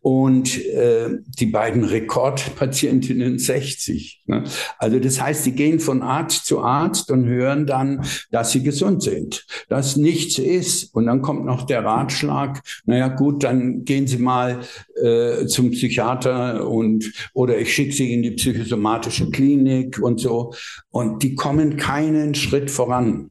und 0.00 0.64
äh, 0.64 1.18
die 1.26 1.46
beiden 1.46 1.84
Rekordpatientinnen 1.84 3.38
60. 3.38 4.22
Ne? 4.26 4.44
Also 4.78 4.98
das 5.00 5.20
heißt, 5.20 5.44
die 5.46 5.52
gehen 5.52 5.80
von 5.80 6.02
Arzt 6.02 6.46
zu 6.46 6.60
Arzt 6.60 7.10
und 7.10 7.26
hören 7.26 7.66
dann, 7.66 8.04
dass 8.30 8.52
sie 8.52 8.62
gesund 8.62 9.02
sind, 9.02 9.44
dass 9.68 9.96
nichts 9.96 10.38
ist. 10.38 10.94
Und 10.94 11.06
dann 11.06 11.22
kommt 11.22 11.44
noch 11.44 11.66
der 11.66 11.84
Ratschlag, 11.84 12.62
naja 12.84 13.08
gut, 13.08 13.44
dann 13.44 13.84
gehen 13.84 14.06
Sie 14.06 14.18
mal 14.18 14.60
äh, 15.02 15.46
zum 15.46 15.70
Psychiater 15.70 16.68
und 16.68 17.12
oder 17.34 17.58
ich 17.58 17.74
schicke 17.74 17.92
Sie 17.92 18.12
in 18.12 18.22
die 18.22 18.32
psychosomatische 18.32 19.30
Klinik 19.30 19.98
und 20.00 20.20
so. 20.20 20.54
Und 20.90 21.22
die 21.22 21.34
kommen 21.34 21.76
keinen 21.76 22.34
Schritt 22.34 22.70
voran. 22.70 23.30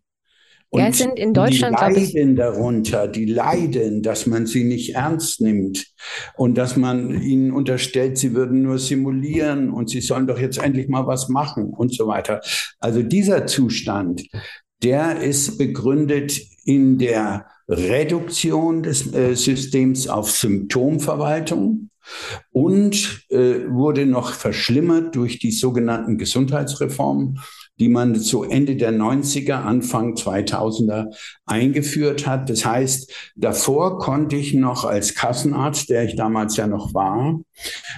Und 0.71 0.81
ja, 0.81 0.91
sind 0.91 1.17
in 1.17 1.33
Deutschland, 1.33 1.77
die 1.79 1.99
leiden 1.99 2.35
darunter, 2.35 3.07
die 3.07 3.25
leiden, 3.25 4.03
dass 4.03 4.27
man 4.27 4.45
sie 4.45 4.63
nicht 4.63 4.93
ernst 4.93 5.41
nimmt 5.41 5.87
und 6.37 6.59
dass 6.59 6.77
man 6.77 7.19
ihnen 7.23 7.51
unterstellt, 7.51 8.19
sie 8.19 8.35
würden 8.35 8.61
nur 8.61 8.77
simulieren 8.77 9.71
und 9.71 9.89
sie 9.89 10.01
sollen 10.01 10.27
doch 10.27 10.37
jetzt 10.37 10.59
endlich 10.59 10.87
mal 10.87 11.07
was 11.07 11.27
machen 11.27 11.73
und 11.73 11.91
so 11.95 12.05
weiter. 12.05 12.41
Also 12.79 13.01
dieser 13.01 13.47
Zustand, 13.47 14.27
der 14.83 15.21
ist 15.21 15.57
begründet 15.57 16.39
in 16.65 16.99
der 16.99 17.47
Reduktion 17.67 18.83
des 18.83 19.11
äh, 19.13 19.35
Systems 19.35 20.07
auf 20.07 20.29
Symptomverwaltung 20.29 21.89
und 22.51 23.25
äh, 23.29 23.67
wurde 23.69 24.05
noch 24.05 24.33
verschlimmert 24.33 25.15
durch 25.15 25.39
die 25.39 25.51
sogenannten 25.51 26.17
Gesundheitsreformen 26.17 27.39
die 27.79 27.89
man 27.89 28.15
so 28.15 28.43
Ende 28.43 28.75
der 28.75 28.91
90er, 28.91 29.53
Anfang 29.53 30.15
2000er 30.15 31.07
eingeführt 31.45 32.27
hat. 32.27 32.49
Das 32.49 32.65
heißt, 32.65 33.11
davor 33.35 33.99
konnte 33.99 34.35
ich 34.35 34.53
noch 34.53 34.85
als 34.85 35.15
Kassenarzt, 35.15 35.89
der 35.89 36.03
ich 36.03 36.15
damals 36.15 36.57
ja 36.57 36.67
noch 36.67 36.93
war, 36.93 37.39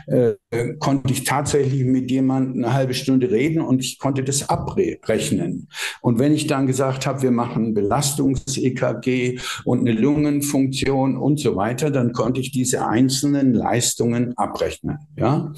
äh, 0.08 0.34
konnte 0.80 1.12
ich 1.14 1.24
tatsächlich 1.24 1.84
mit 1.84 2.12
jemandem 2.12 2.64
eine 2.64 2.74
halbe 2.74 2.94
Stunde 2.94 3.32
reden 3.32 3.62
und 3.62 3.80
ich 3.80 4.00
konnte 4.00 4.24
das 4.24 4.50
abrechnen. 4.50 5.68
Und 6.02 6.20
wenn 6.20 6.34
ich 6.34 6.48
dann 6.48 6.68
gesagt 6.68 7.06
habe, 7.06 7.22
wir 7.22 7.32
machen 7.32 7.74
Belastungs-EKG 7.74 9.40
und 9.66 9.80
eine 9.82 9.94
Lungenfunktion 9.94 11.18
und 11.18 11.40
so 11.40 11.56
weiter, 11.56 11.92
dann 11.92 12.14
konnte 12.14 12.42
ich 12.42 12.52
diese 12.52 12.88
einzelnen 12.88 13.54
Leistungen 13.54 14.38
abrechnen. 14.38 14.98
Ja. 15.18 15.54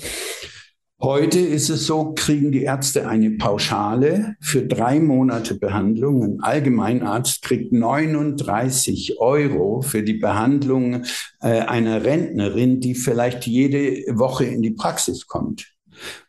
Heute 1.04 1.42
ist 1.42 1.70
es 1.70 1.86
so, 1.86 2.14
kriegen 2.14 2.54
die 2.54 2.62
Ärzte 2.62 3.10
eine 3.10 3.32
Pauschale 3.32 4.38
für 4.40 4.66
drei 4.66 5.02
Monate 5.02 5.56
Behandlung. 5.56 6.24
Ein 6.24 6.40
Allgemeinarzt 6.40 7.42
kriegt 7.42 7.74
39 7.74 9.20
Euro 9.20 9.82
für 9.82 10.02
die 10.02 10.14
Behandlung 10.14 11.04
äh, 11.42 11.60
einer 11.60 12.06
Rentnerin, 12.06 12.80
die 12.80 12.96
vielleicht 12.96 13.46
jede 13.48 14.18
Woche 14.18 14.46
in 14.46 14.62
die 14.62 14.72
Praxis 14.72 15.28
kommt. 15.28 15.74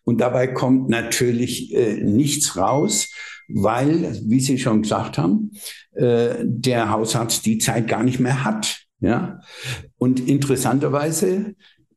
Und 0.03 0.21
dabei 0.21 0.49
kommt 0.49 0.89
natürlich 0.89 1.73
äh, 1.73 2.03
nichts 2.03 2.57
raus, 2.57 3.13
weil, 3.47 4.21
wie 4.25 4.41
Sie 4.41 4.59
schon 4.59 4.83
gesagt 4.83 5.19
haben, 5.19 5.53
äh, 5.93 6.31
der 6.43 6.91
Hausarzt 6.91 7.47
die 7.47 7.59
Zeit 7.59 7.87
gar 7.87 8.03
nicht 8.03 8.19
mehr 8.19 8.43
hat. 8.43 8.81
Ja, 8.99 9.41
und 9.99 10.29
interessanterweise 10.29 11.55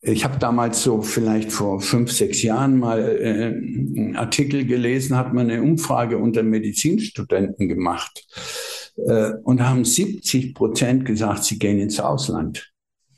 ich 0.08 0.24
habe 0.24 0.40
damals 0.40 0.84
so 0.84 1.02
vielleicht 1.02 1.52
vor 1.52 1.82
fünf, 1.82 2.12
sechs 2.12 2.42
Jahren 2.42 2.80
mal 2.80 3.00
äh, 3.00 3.48
einen 3.48 4.16
Artikel 4.16 4.66
gelesen, 4.66 5.18
hat 5.18 5.34
man 5.34 5.50
eine 5.50 5.62
Umfrage 5.62 6.18
unter 6.18 6.44
Medizinstudenten 6.44 7.68
gemacht 7.68 8.26
äh, 9.06 9.32
und 9.44 9.62
haben 9.62 9.84
70 9.84 10.54
Prozent 10.54 11.06
gesagt, 11.06 11.44
sie 11.44 11.60
gehen 11.60 11.80
ins 11.80 12.00
Ausland. 12.00 12.72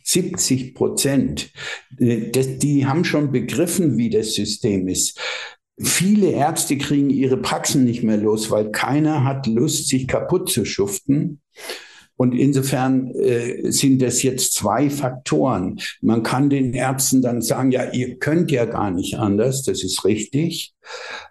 70 0.03 0.73
Prozent. 0.73 1.51
Äh, 1.99 2.31
die 2.31 2.87
haben 2.87 3.05
schon 3.05 3.31
begriffen, 3.31 3.97
wie 3.97 4.09
das 4.09 4.33
System 4.33 4.87
ist. 4.87 5.19
Viele 5.81 6.31
Ärzte 6.31 6.77
kriegen 6.77 7.09
ihre 7.09 7.37
Praxen 7.37 7.85
nicht 7.85 8.03
mehr 8.03 8.17
los, 8.17 8.49
weil 8.51 8.71
keiner 8.71 9.23
hat 9.23 9.47
Lust, 9.47 9.87
sich 9.87 10.07
kaputt 10.07 10.49
zu 10.49 10.65
schuften. 10.65 11.41
Und 12.21 12.33
insofern 12.33 13.11
äh, 13.11 13.71
sind 13.71 14.01
das 14.01 14.23
jetzt 14.23 14.51
zwei 14.51 14.89
Faktoren. 14.89 15.79
Man 16.01 16.21
kann 16.21 16.49
den 16.49 16.73
Ärzten 16.73 17.21
dann 17.21 17.41
sagen, 17.41 17.71
ja, 17.71 17.93
ihr 17.93 18.17
könnt 18.17 18.51
ja 18.51 18.65
gar 18.65 18.91
nicht 18.91 19.17
anders, 19.17 19.63
das 19.63 19.85
ist 19.85 20.03
richtig. 20.03 20.73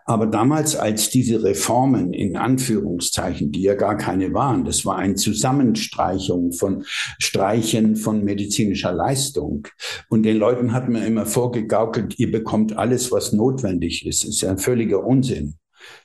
Aber 0.07 0.27
damals, 0.27 0.77
als 0.77 1.11
diese 1.11 1.45
Reformen 1.45 2.15
in 2.15 2.39
Anführungszeichen, 2.39 3.53
die 3.53 3.61
ja 3.61 3.75
gar 3.75 3.99
keine 3.99 4.33
waren, 4.33 4.65
das 4.65 4.87
war 4.87 4.97
eine 4.97 5.17
Zusammenstreichung 5.17 6.53
von 6.53 6.85
Streichen 7.19 7.95
von 7.95 8.25
medizinischer 8.25 8.93
Leistung. 8.93 9.69
Und 10.09 10.23
den 10.23 10.39
Leuten 10.39 10.73
hat 10.73 10.89
man 10.89 11.03
immer 11.03 11.27
vorgegaukelt, 11.27 12.19
ihr 12.19 12.31
bekommt 12.31 12.79
alles, 12.79 13.13
was 13.13 13.35
notwendig 13.35 14.07
ist. 14.07 14.25
Das 14.25 14.31
ist 14.31 14.41
ja 14.41 14.49
ein 14.49 14.59
völliger 14.59 15.05
Unsinn. 15.05 15.59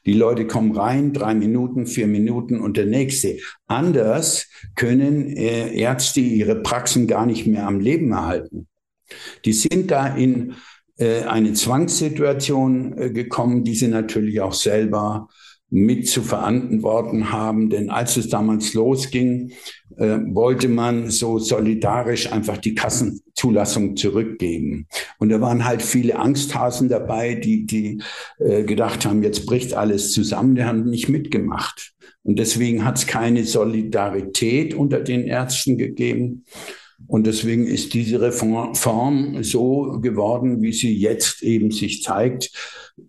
Die 0.05 0.13
Leute 0.13 0.47
kommen 0.47 0.75
rein, 0.75 1.13
drei 1.13 1.33
Minuten, 1.33 1.87
vier 1.87 2.07
Minuten 2.07 2.59
und 2.59 2.77
der 2.77 2.85
nächste. 2.85 3.37
Anders 3.67 4.47
können 4.75 5.27
äh, 5.27 5.73
Ärzte 5.75 6.19
ihre 6.19 6.55
Praxen 6.61 7.07
gar 7.07 7.25
nicht 7.25 7.47
mehr 7.47 7.67
am 7.67 7.79
Leben 7.79 8.11
erhalten. 8.11 8.67
Die 9.45 9.53
sind 9.53 9.91
da 9.91 10.07
in 10.07 10.55
äh, 10.97 11.23
eine 11.23 11.53
Zwangssituation 11.53 12.97
äh, 12.97 13.09
gekommen, 13.11 13.63
die 13.63 13.75
sie 13.75 13.87
natürlich 13.87 14.41
auch 14.41 14.53
selber 14.53 15.27
mit 15.73 16.07
zu 16.07 16.21
verantworten 16.21 17.31
haben. 17.31 17.71
Denn 17.71 17.89
als 17.89 18.15
es 18.15 18.29
damals 18.29 18.75
losging, 18.75 19.53
äh, 19.97 20.19
wollte 20.27 20.69
man 20.69 21.09
so 21.09 21.39
solidarisch 21.39 22.31
einfach 22.31 22.59
die 22.59 22.75
Kassenzulassung 22.75 23.95
zurückgeben. 23.95 24.87
Und 25.17 25.29
da 25.29 25.41
waren 25.41 25.65
halt 25.65 25.81
viele 25.81 26.19
Angsthasen 26.19 26.89
dabei, 26.89 27.33
die, 27.33 27.65
die 27.65 28.03
äh, 28.37 28.63
gedacht 28.63 29.07
haben, 29.07 29.23
jetzt 29.23 29.47
bricht 29.47 29.73
alles 29.73 30.11
zusammen, 30.11 30.53
die 30.53 30.63
haben 30.63 30.83
nicht 30.83 31.09
mitgemacht. 31.09 31.93
Und 32.21 32.37
deswegen 32.37 32.85
hat 32.85 32.99
es 32.99 33.07
keine 33.07 33.43
Solidarität 33.43 34.75
unter 34.75 34.99
den 34.99 35.23
Ärzten 35.23 35.79
gegeben. 35.79 36.45
Und 37.07 37.27
deswegen 37.27 37.67
ist 37.67 37.93
diese 37.93 38.21
Reform 38.21 39.43
so 39.43 39.99
geworden, 40.01 40.61
wie 40.61 40.73
sie 40.73 40.97
jetzt 40.97 41.43
eben 41.43 41.71
sich 41.71 42.01
zeigt. 42.01 42.51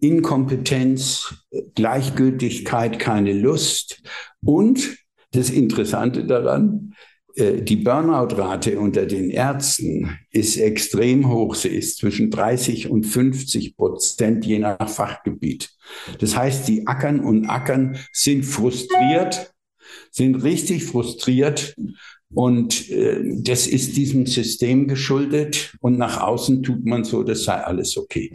Inkompetenz, 0.01 1.35
Gleichgültigkeit, 1.75 2.99
keine 2.99 3.33
Lust 3.33 4.03
und 4.43 4.97
das 5.33 5.51
Interessante 5.51 6.25
daran, 6.25 6.95
äh, 7.37 7.63
die 7.63 7.77
Burnout-Rate 7.77 8.79
unter 8.79 9.07
den 9.07 9.31
Ärzten 9.31 10.19
ist 10.31 10.57
extrem 10.57 11.29
hoch. 11.29 11.55
Sie 11.55 11.69
ist 11.69 11.99
zwischen 11.99 12.31
30 12.31 12.91
und 12.91 13.05
50 13.05 13.77
Prozent 13.77 14.47
je 14.47 14.61
nach 14.61 14.89
Fachgebiet. 14.89 15.71
Das 16.21 16.37
heißt, 16.37 16.69
die 16.69 16.87
ackern 16.87 17.21
und 17.21 17.47
ackern 17.47 17.99
sind 18.13 18.45
frustriert, 18.45 19.53
sind 20.11 20.37
richtig 20.37 20.85
frustriert. 20.85 21.75
Und 22.35 22.91
äh, 22.91 23.21
das 23.39 23.67
ist 23.67 23.97
diesem 23.97 24.27
System 24.27 24.89
geschuldet. 24.89 25.75
Und 25.81 25.99
nach 25.99 26.21
außen 26.21 26.63
tut 26.63 26.85
man 26.85 27.05
so, 27.05 27.23
das 27.23 27.45
sei 27.45 27.55
alles 27.55 27.97
okay. 27.97 28.33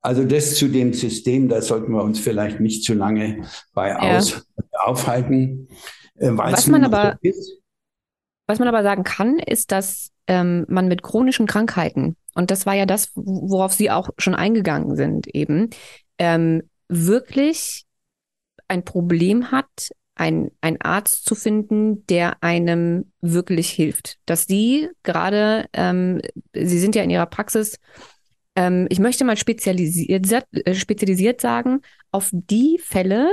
Also 0.00 0.24
das 0.24 0.54
zu 0.54 0.68
dem 0.68 0.92
System, 0.92 1.48
da 1.48 1.60
sollten 1.60 1.92
wir 1.92 2.02
uns 2.02 2.20
vielleicht 2.20 2.60
nicht 2.60 2.84
zu 2.84 2.94
lange 2.94 3.48
bei 3.74 3.88
ja. 3.88 4.18
aus, 4.18 4.46
aufhalten. 4.72 5.68
Äh, 6.14 6.30
was 6.32 6.68
man 6.68 6.84
aber, 6.84 7.18
was 8.46 8.58
man 8.58 8.68
aber 8.68 8.82
sagen 8.82 9.02
kann, 9.02 9.38
ist, 9.38 9.72
dass 9.72 10.10
ähm, 10.28 10.64
man 10.68 10.88
mit 10.88 11.02
chronischen 11.02 11.46
Krankheiten, 11.46 12.16
und 12.34 12.50
das 12.50 12.66
war 12.66 12.74
ja 12.74 12.86
das, 12.86 13.10
worauf 13.14 13.72
Sie 13.72 13.90
auch 13.90 14.10
schon 14.18 14.34
eingegangen 14.34 14.94
sind, 14.96 15.26
eben, 15.26 15.70
ähm, 16.18 16.62
wirklich 16.88 17.84
ein 18.68 18.84
Problem 18.84 19.50
hat, 19.50 19.90
ein, 20.16 20.50
ein 20.62 20.80
Arzt 20.80 21.26
zu 21.26 21.34
finden, 21.34 22.04
der 22.06 22.42
einem 22.42 23.12
wirklich 23.20 23.70
hilft. 23.70 24.18
Dass 24.26 24.46
Sie 24.46 24.88
gerade, 25.02 25.66
ähm, 25.72 26.20
Sie 26.54 26.78
sind 26.78 26.94
ja 26.94 27.02
in 27.02 27.10
Ihrer 27.10 27.26
Praxis, 27.26 27.78
ähm, 28.56 28.86
ich 28.90 28.98
möchte 28.98 29.24
mal 29.24 29.36
spezialisiert, 29.36 30.26
äh, 30.52 30.74
spezialisiert 30.74 31.40
sagen, 31.40 31.82
auf 32.10 32.30
die 32.32 32.80
Fälle, 32.82 33.30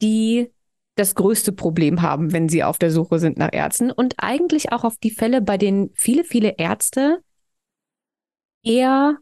die 0.00 0.50
das 0.94 1.14
größte 1.14 1.52
Problem 1.52 2.02
haben, 2.02 2.32
wenn 2.32 2.48
sie 2.48 2.62
auf 2.62 2.78
der 2.78 2.90
Suche 2.90 3.18
sind 3.18 3.38
nach 3.38 3.52
Ärzten 3.52 3.90
und 3.90 4.14
eigentlich 4.18 4.72
auch 4.72 4.84
auf 4.84 4.98
die 4.98 5.10
Fälle, 5.10 5.40
bei 5.40 5.56
denen 5.56 5.90
viele, 5.94 6.22
viele 6.22 6.56
Ärzte 6.58 7.22
eher, 8.62 9.16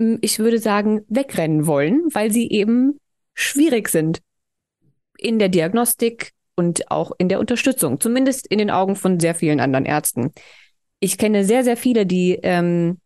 hm, 0.00 0.18
ich 0.22 0.38
würde 0.38 0.58
sagen, 0.58 1.02
wegrennen 1.08 1.66
wollen, 1.66 2.02
weil 2.12 2.32
sie 2.32 2.50
eben 2.50 2.98
schwierig 3.34 3.88
sind 3.88 4.22
in 5.18 5.38
der 5.38 5.48
Diagnostik 5.48 6.32
und 6.54 6.90
auch 6.90 7.12
in 7.18 7.28
der 7.28 7.40
Unterstützung, 7.40 8.00
zumindest 8.00 8.46
in 8.46 8.58
den 8.58 8.70
Augen 8.70 8.96
von 8.96 9.20
sehr 9.20 9.34
vielen 9.34 9.60
anderen 9.60 9.84
Ärzten. 9.84 10.32
Ich 11.00 11.18
kenne 11.18 11.44
sehr, 11.44 11.64
sehr 11.64 11.76
viele, 11.76 12.06
die 12.06 12.38
ähm, 12.42 12.98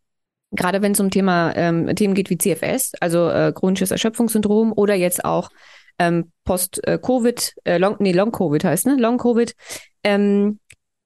gerade 0.53 0.83
wenn 0.83 0.93
es 0.93 1.01
um 1.01 1.11
Thema 1.11 1.55
ähm, 1.57 1.95
Themen 1.95 2.15
geht 2.15 2.31
wie 2.31 2.39
CFS, 2.39 2.93
also 3.01 3.29
äh, 3.29 3.53
chronisches 3.55 3.91
Erschöpfungssyndrom 3.91 4.73
oder 4.73 4.95
jetzt 4.95 5.25
auch 5.25 5.51
ähm, 5.99 6.33
Post-Covid, 6.45 7.55
äh, 7.65 7.79
Long, 7.79 7.97
nee, 7.99 8.13
Long-Covid 8.13 8.65
heißt, 8.65 8.87
ne? 8.87 8.97
Long-Covid, 8.99 9.55
ähm, 10.03 10.59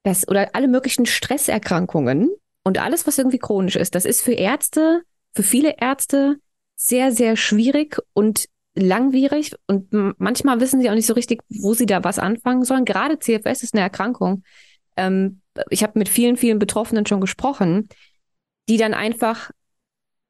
das, 0.05 0.29
oder 0.29 0.55
alle 0.55 0.69
möglichen 0.69 1.07
Stresserkrankungen 1.07 2.31
und 2.62 2.79
alles, 2.79 3.07
was 3.07 3.19
irgendwie 3.19 3.38
chronisch 3.38 3.77
ist, 3.77 3.95
das 3.95 4.05
ist 4.05 4.23
für 4.23 4.35
Ärzte, 4.35 5.03
für 5.35 5.43
viele 5.43 5.75
Ärzte 5.79 6.37
sehr, 6.77 7.12
sehr 7.12 7.37
schwierig 7.37 7.99
und 8.12 8.47
langwierig 8.74 9.54
und 9.66 9.88
manchmal 10.18 10.60
wissen 10.60 10.80
sie 10.80 10.90
auch 10.90 10.94
nicht 10.94 11.06
so 11.06 11.14
richtig, 11.14 11.42
wo 11.48 11.74
sie 11.74 11.87
da 11.87 12.02
was 12.02 12.18
anfangen 12.18 12.64
sollen. 12.64 12.84
Gerade 12.84 13.18
CFS 13.18 13.62
ist 13.62 13.74
eine 13.74 13.82
Erkrankung. 13.82 14.42
Ähm, 14.96 15.40
ich 15.70 15.82
habe 15.82 15.98
mit 15.98 16.08
vielen, 16.08 16.37
vielen 16.37 16.58
Betroffenen 16.58 17.06
schon 17.06 17.20
gesprochen, 17.20 17.88
die 18.68 18.76
dann 18.76 18.94
einfach 18.94 19.50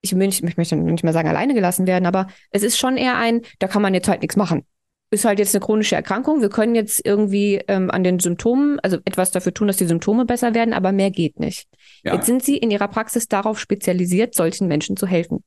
ich, 0.04 0.14
möchte, 0.14 0.46
ich 0.46 0.57
möchte 0.59 0.76
nicht 0.76 1.02
mehr 1.02 1.14
sagen, 1.14 1.28
alleine 1.28 1.54
gelassen 1.54 1.87
werden, 1.87 2.04
aber 2.04 2.26
es 2.50 2.62
ist 2.62 2.78
schon 2.78 2.98
eher 2.98 3.16
ein, 3.16 3.40
da 3.59 3.68
kann 3.68 3.80
man 3.80 3.94
jetzt 3.94 4.07
halt 4.07 4.20
nichts 4.20 4.37
machen. 4.37 4.64
Ist 5.11 5.24
halt 5.24 5.38
jetzt 5.38 5.54
eine 5.54 5.64
chronische 5.64 5.94
Erkrankung. 5.94 6.42
Wir 6.42 6.50
können 6.50 6.74
jetzt 6.74 7.00
irgendwie 7.04 7.62
ähm, 7.68 7.90
an 7.90 8.04
den 8.04 8.18
Symptomen, 8.18 8.78
also 8.80 8.98
etwas 9.04 9.30
dafür 9.30 9.54
tun, 9.54 9.68
dass 9.68 9.76
die 9.78 9.87
Symptome 9.87 10.26
besser 10.26 10.54
werden, 10.54 10.74
aber 10.74 10.92
mehr 10.92 11.11
geht 11.11 11.40
nicht. 11.40 11.68
Ja. 12.02 12.14
Jetzt 12.14 12.26
sind 12.26 12.44
Sie 12.44 12.59
in 12.59 12.70
Ihrer 12.70 12.88
Praxis 12.88 13.28
darauf 13.28 13.59
spezialisiert, 13.59 14.35
solchen 14.35 14.68
Menschen 14.68 14.96
zu 14.96 15.07
helfen. 15.07 15.42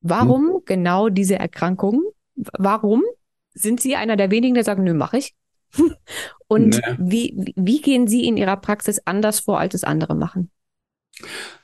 Warum 0.00 0.46
hm. 0.46 0.62
genau 0.64 1.08
diese 1.08 1.36
Erkrankungen? 1.36 2.02
Warum 2.34 3.02
sind 3.54 3.80
Sie 3.80 3.96
einer 3.96 4.16
der 4.16 4.30
wenigen, 4.30 4.54
der 4.54 4.64
sagen, 4.64 4.84
nö, 4.84 4.94
mache 4.94 5.18
ich? 5.18 5.34
Und 6.48 6.76
nee. 6.76 6.96
wie, 6.98 7.54
wie 7.56 7.80
gehen 7.80 8.06
Sie 8.06 8.26
in 8.26 8.36
Ihrer 8.36 8.56
Praxis 8.56 9.00
anders 9.04 9.40
vor, 9.40 9.58
als 9.58 9.74
es 9.74 9.84
andere 9.84 10.14
machen? 10.14 10.50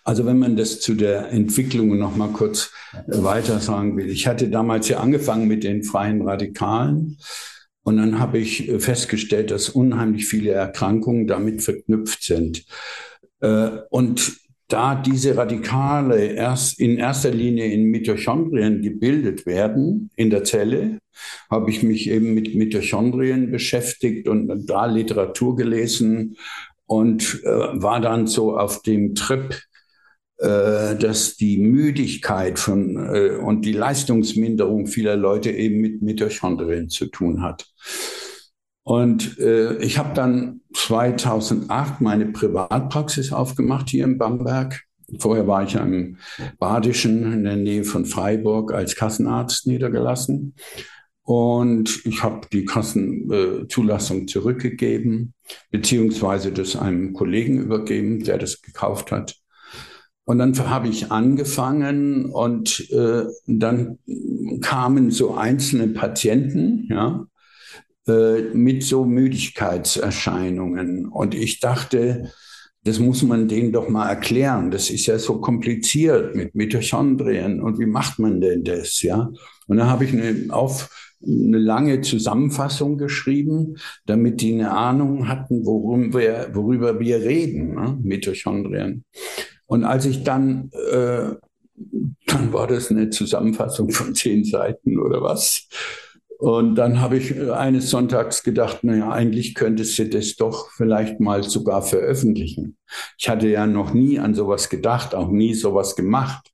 Also 0.05 0.25
wenn 0.27 0.39
man 0.39 0.57
das 0.57 0.81
zu 0.81 0.95
der 0.95 1.31
Entwicklung 1.31 1.97
noch 1.99 2.17
mal 2.17 2.31
kurz 2.31 2.73
weiter 3.07 3.61
sagen 3.61 3.97
will. 3.97 4.09
Ich 4.09 4.27
hatte 4.27 4.49
damals 4.49 4.89
ja 4.89 5.01
angefangen 5.01 5.47
mit 5.47 5.63
den 5.63 5.85
freien 5.85 6.27
Radikalen 6.27 7.19
und 7.83 7.97
dann 7.99 8.19
habe 8.19 8.39
ich 8.39 8.73
festgestellt, 8.79 9.51
dass 9.51 9.69
unheimlich 9.69 10.27
viele 10.27 10.53
Erkrankungen 10.53 11.27
damit 11.27 11.63
verknüpft 11.63 12.23
sind. 12.23 12.65
Äh, 13.41 13.71
und 13.91 14.37
da 14.73 14.95
diese 14.95 15.37
Radikale 15.37 16.27
erst 16.27 16.81
in 16.81 16.97
erster 16.97 17.31
Linie 17.31 17.67
in 17.67 17.85
Mitochondrien 17.85 18.81
gebildet 18.81 19.45
werden 19.45 20.11
in 20.17 20.31
der 20.31 20.45
Zelle, 20.45 20.99
habe 21.51 21.71
ich 21.71 21.83
mich 21.83 22.09
eben 22.09 22.35
mit 22.35 22.55
Mitochondrien 22.55 23.51
beschäftigt 23.51 24.29
und 24.29 24.67
da 24.67 24.87
Literatur 24.87 25.57
gelesen 25.57 26.37
und 26.87 27.43
äh, 27.45 27.49
war 27.49 28.01
dann 28.01 28.27
so 28.27 28.57
auf 28.57 28.83
dem 28.83 29.15
Trip, 29.15 29.61
äh, 30.39 30.97
dass 30.97 31.37
die 31.37 31.59
Müdigkeit 31.59 32.59
von, 32.59 32.97
äh, 33.15 33.37
und 33.37 33.65
die 33.65 33.73
Leistungsminderung 33.73 34.87
vieler 34.87 35.17
Leute 35.17 35.51
eben 35.51 35.81
mit 35.81 36.03
Mitochondrien 36.03 36.89
zu 36.89 37.07
tun 37.07 37.43
hat. 37.43 37.67
Und 38.85 39.39
äh, 39.39 39.77
ich 39.79 39.99
habe 39.99 40.15
dann 40.15 40.61
2008 40.75 42.01
meine 42.01 42.27
Privatpraxis 42.27 43.33
aufgemacht 43.33 43.91
hier 43.91 44.05
in 44.05 44.19
Bamberg. 44.19 44.83
Vorher 45.19 45.47
war 45.47 45.63
ich 45.63 45.75
im 45.75 46.17
Badischen 46.59 47.33
in 47.33 47.45
der 47.45 47.57
Nähe 47.57 47.85
von 47.85 48.07
Freiburg 48.07 48.73
als 48.73 48.97
Kassenarzt 48.97 49.67
niedergelassen. 49.67 50.55
Und 51.25 52.05
ich 52.05 52.23
habe 52.23 52.49
die 52.53 52.65
Kassenzulassung 52.65 54.27
zurückgegeben, 54.27 55.35
beziehungsweise 55.71 56.51
das 56.51 56.75
einem 56.75 57.13
Kollegen 57.13 57.61
übergeben, 57.61 58.25
der 58.25 58.39
das 58.39 58.61
gekauft 58.63 59.13
hat. 59.13 59.37
Und 60.25 60.39
dann 60.39 60.57
habe 60.69 60.89
ich 60.89 61.13
angefangen 61.13 62.27
und 62.27 62.91
äh, 62.91 63.25
dann 63.47 63.99
kamen 64.61 65.11
so 65.11 65.35
einzelne 65.35 65.89
Patienten, 65.89 66.87
ja, 66.89 67.27
äh, 67.27 67.32
mit 68.07 68.83
so 68.83 69.05
Müdigkeitserscheinungen. 69.05 71.07
Und 71.07 71.35
ich 71.35 71.61
dachte, 71.61 72.33
das 72.85 72.99
muss 72.99 73.23
man 73.23 73.49
denen 73.49 73.73
doch 73.73 73.89
mal 73.89 74.09
erklären. 74.09 74.71
Das 74.71 74.91
ist 74.91 75.07
ja 75.07 75.19
so 75.19 75.41
kompliziert 75.41 76.35
mit 76.35 76.55
Mitochondrien 76.55 77.61
und 77.61 77.79
wie 77.79 77.87
macht 77.87 78.19
man 78.19 78.41
denn 78.41 78.65
das, 78.65 79.03
ja? 79.03 79.31
Und 79.69 79.77
dann 79.77 79.89
habe 79.89 80.05
ich 80.05 80.13
eine, 80.13 80.53
auf, 80.53 80.91
eine 81.25 81.59
lange 81.59 82.01
Zusammenfassung 82.01 82.99
geschrieben, 82.99 83.77
damit 84.07 84.41
die 84.41 84.55
eine 84.55 84.73
Ahnung 84.73 85.29
hatten, 85.29 85.65
worum 85.65 86.13
wir, 86.13 86.51
worüber 86.53 86.99
wir 86.99 87.19
reden, 87.19 87.75
ne? 87.75 87.99
Mitochondrien. 88.03 89.05
Und 89.67 89.85
als 89.85 90.05
ich 90.05 90.25
dann, 90.25 90.71
äh, 90.91 91.35
dann 92.27 92.53
war 92.53 92.67
das 92.67 92.91
eine 92.91 93.11
Zusammenfassung 93.11 93.91
von 93.91 94.15
zehn 94.15 94.45
Seiten 94.45 94.99
oder 94.99 95.23
was. 95.23 95.69
Und 96.43 96.75
dann 96.75 97.01
habe 97.01 97.19
ich 97.19 97.41
eines 97.53 97.89
Sonntags 97.89 98.43
gedacht, 98.43 98.83
naja, 98.83 99.13
eigentlich 99.13 99.55
könntest 99.55 99.97
du 100.01 100.09
das 100.09 100.35
doch 100.35 100.73
vielleicht 100.73 101.21
mal 101.21 101.45
sogar 101.45 101.83
veröffentlichen. 101.83 102.77
Ich 103.17 103.29
hatte 103.29 103.47
ja 103.47 103.67
noch 103.67 103.95
nie 103.95 104.19
an 104.19 104.35
sowas 104.35 104.69
gedacht, 104.69 105.15
auch 105.15 105.29
nie 105.29 105.55
sowas 105.55 105.95
gemacht. 105.95 106.53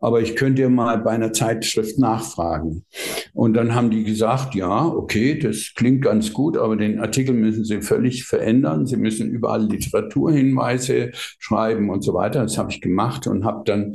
Aber 0.00 0.20
ich 0.20 0.36
könnte 0.36 0.62
ja 0.62 0.68
mal 0.68 0.98
bei 0.98 1.10
einer 1.10 1.32
Zeitschrift 1.32 1.98
nachfragen. 1.98 2.84
Und 3.32 3.54
dann 3.54 3.74
haben 3.74 3.90
die 3.90 4.04
gesagt, 4.04 4.54
ja, 4.54 4.86
okay, 4.86 5.38
das 5.38 5.72
klingt 5.74 6.02
ganz 6.02 6.32
gut, 6.32 6.56
aber 6.56 6.76
den 6.76 6.98
Artikel 7.00 7.34
müssen 7.34 7.64
Sie 7.64 7.80
völlig 7.82 8.24
verändern. 8.24 8.86
Sie 8.86 8.96
müssen 8.96 9.30
überall 9.30 9.66
Literaturhinweise 9.66 11.10
schreiben 11.38 11.90
und 11.90 12.02
so 12.02 12.14
weiter. 12.14 12.42
Das 12.42 12.58
habe 12.58 12.70
ich 12.70 12.80
gemacht 12.80 13.26
und 13.26 13.44
habe 13.44 13.62
dann 13.64 13.94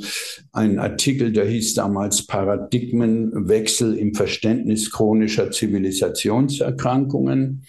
einen 0.52 0.78
Artikel, 0.78 1.32
der 1.32 1.46
hieß 1.46 1.74
damals 1.74 2.26
Paradigmenwechsel 2.26 3.96
im 3.96 4.14
Verständnis 4.14 4.90
chronischer 5.32 5.50
Zivilisationserkrankungen 5.50 7.64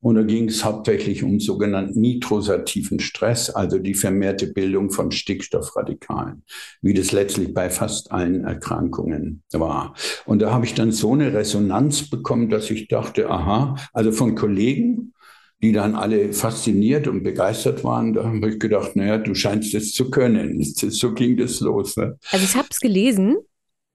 und 0.00 0.16
da 0.16 0.22
ging 0.22 0.48
es 0.48 0.64
hauptsächlich 0.64 1.22
um 1.22 1.38
sogenannten 1.40 2.00
nitrosativen 2.00 3.00
Stress, 3.00 3.48
also 3.48 3.78
die 3.78 3.94
vermehrte 3.94 4.48
Bildung 4.48 4.90
von 4.90 5.10
Stickstoffradikalen, 5.10 6.42
wie 6.82 6.92
das 6.92 7.12
letztlich 7.12 7.54
bei 7.54 7.70
fast 7.70 8.12
allen 8.12 8.44
Erkrankungen 8.44 9.42
war. 9.52 9.94
Und 10.26 10.42
da 10.42 10.52
habe 10.52 10.66
ich 10.66 10.74
dann 10.74 10.92
so 10.92 11.14
eine 11.14 11.32
Resonanz 11.32 12.10
bekommen, 12.10 12.50
dass 12.50 12.70
ich 12.70 12.88
dachte, 12.88 13.30
aha, 13.30 13.76
also 13.94 14.12
von 14.12 14.34
Kollegen, 14.34 15.14
die 15.62 15.72
dann 15.72 15.94
alle 15.94 16.34
fasziniert 16.34 17.08
und 17.08 17.22
begeistert 17.22 17.82
waren, 17.82 18.12
da 18.12 18.24
habe 18.24 18.50
ich 18.50 18.58
gedacht, 18.58 18.96
naja, 18.96 19.16
du 19.16 19.34
scheinst 19.34 19.74
es 19.74 19.92
zu 19.92 20.10
können. 20.10 20.62
So 20.74 21.14
ging 21.14 21.38
das 21.38 21.60
los. 21.60 21.96
Ne? 21.96 22.18
Also 22.30 22.44
ich 22.44 22.54
habe 22.56 22.68
es 22.70 22.78
gelesen. 22.78 23.38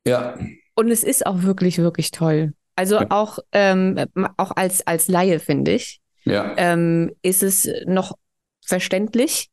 Ja. 0.07 0.39
Und 0.73 0.89
es 0.89 1.03
ist 1.03 1.27
auch 1.27 1.43
wirklich, 1.43 1.77
wirklich 1.77 2.09
toll. 2.09 2.53
Also 2.79 2.95
ja. 2.95 3.07
auch, 3.09 3.39
ähm, 3.51 3.99
auch 4.37 4.51
als, 4.55 4.87
als 4.87 5.09
Laie, 5.09 5.41
finde 5.41 5.73
ich, 5.73 5.99
ja. 6.23 6.53
ähm, 6.55 7.11
ist 7.21 7.43
es 7.43 7.69
noch 7.85 8.17
verständlich. 8.65 9.49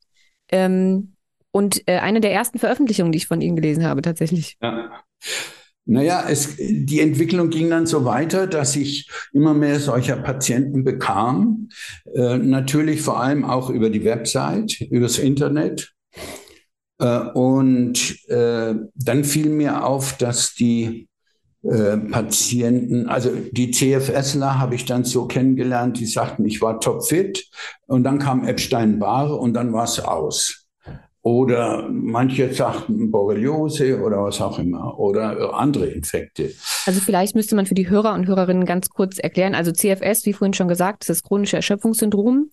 Ähm, 0.49 1.15
und 1.51 1.85
äh, 1.89 1.97
eine 1.97 2.21
der 2.21 2.31
ersten 2.31 2.57
Veröffentlichungen, 2.57 3.11
die 3.11 3.17
ich 3.17 3.27
von 3.27 3.41
Ihnen 3.41 3.57
gelesen 3.57 3.83
habe, 3.83 4.01
tatsächlich. 4.01 4.55
Ja. 4.61 5.03
Naja, 5.83 6.23
es, 6.29 6.55
die 6.57 7.01
Entwicklung 7.01 7.49
ging 7.49 7.69
dann 7.69 7.85
so 7.85 8.05
weiter, 8.05 8.47
dass 8.47 8.77
ich 8.77 9.09
immer 9.33 9.53
mehr 9.53 9.81
solcher 9.81 10.15
Patienten 10.15 10.85
bekam. 10.85 11.67
Äh, 12.15 12.37
natürlich 12.37 13.01
vor 13.01 13.19
allem 13.19 13.43
auch 13.43 13.69
über 13.69 13.89
die 13.89 14.05
Website, 14.05 14.79
übers 14.89 15.19
Internet. 15.19 15.91
Äh, 16.99 17.19
und 17.33 18.25
äh, 18.29 18.73
dann 18.95 19.23
fiel 19.25 19.49
mir 19.49 19.83
auf, 19.85 20.15
dass 20.17 20.53
die 20.53 21.09
äh, 21.69 21.97
Patienten, 21.97 23.07
also 23.07 23.29
die 23.51 23.71
CFSler 23.71 24.59
habe 24.59 24.75
ich 24.75 24.85
dann 24.85 25.03
so 25.03 25.25
kennengelernt, 25.25 25.99
die 25.99 26.05
sagten, 26.05 26.45
ich 26.45 26.61
war 26.61 26.79
topfit 26.79 27.49
und 27.87 28.03
dann 28.03 28.19
kam 28.19 28.45
Epstein-Barr 28.45 29.39
und 29.39 29.53
dann 29.53 29.73
war 29.73 29.83
es 29.83 29.99
aus. 29.99 30.67
Oder 31.23 31.89
manche 31.91 32.53
sagten 32.53 33.11
Borreliose 33.11 34.01
oder 34.01 34.23
was 34.23 34.39
auch 34.39 34.59
immer 34.59 34.97
oder 34.97 35.55
andere 35.55 35.87
Infekte. 35.87 36.53
Also 36.85 37.01
vielleicht 37.01 37.35
müsste 37.35 37.57
man 37.57 37.65
für 37.65 37.75
die 37.75 37.89
Hörer 37.89 38.13
und 38.13 38.27
Hörerinnen 38.27 38.65
ganz 38.65 38.89
kurz 38.89 39.19
erklären. 39.19 39.53
Also 39.53 39.73
CFS, 39.73 40.25
wie 40.25 40.31
vorhin 40.31 40.53
schon 40.53 40.69
gesagt, 40.69 41.03
ist 41.03 41.09
das 41.09 41.23
chronische 41.23 41.57
Erschöpfungssyndrom. 41.57 42.49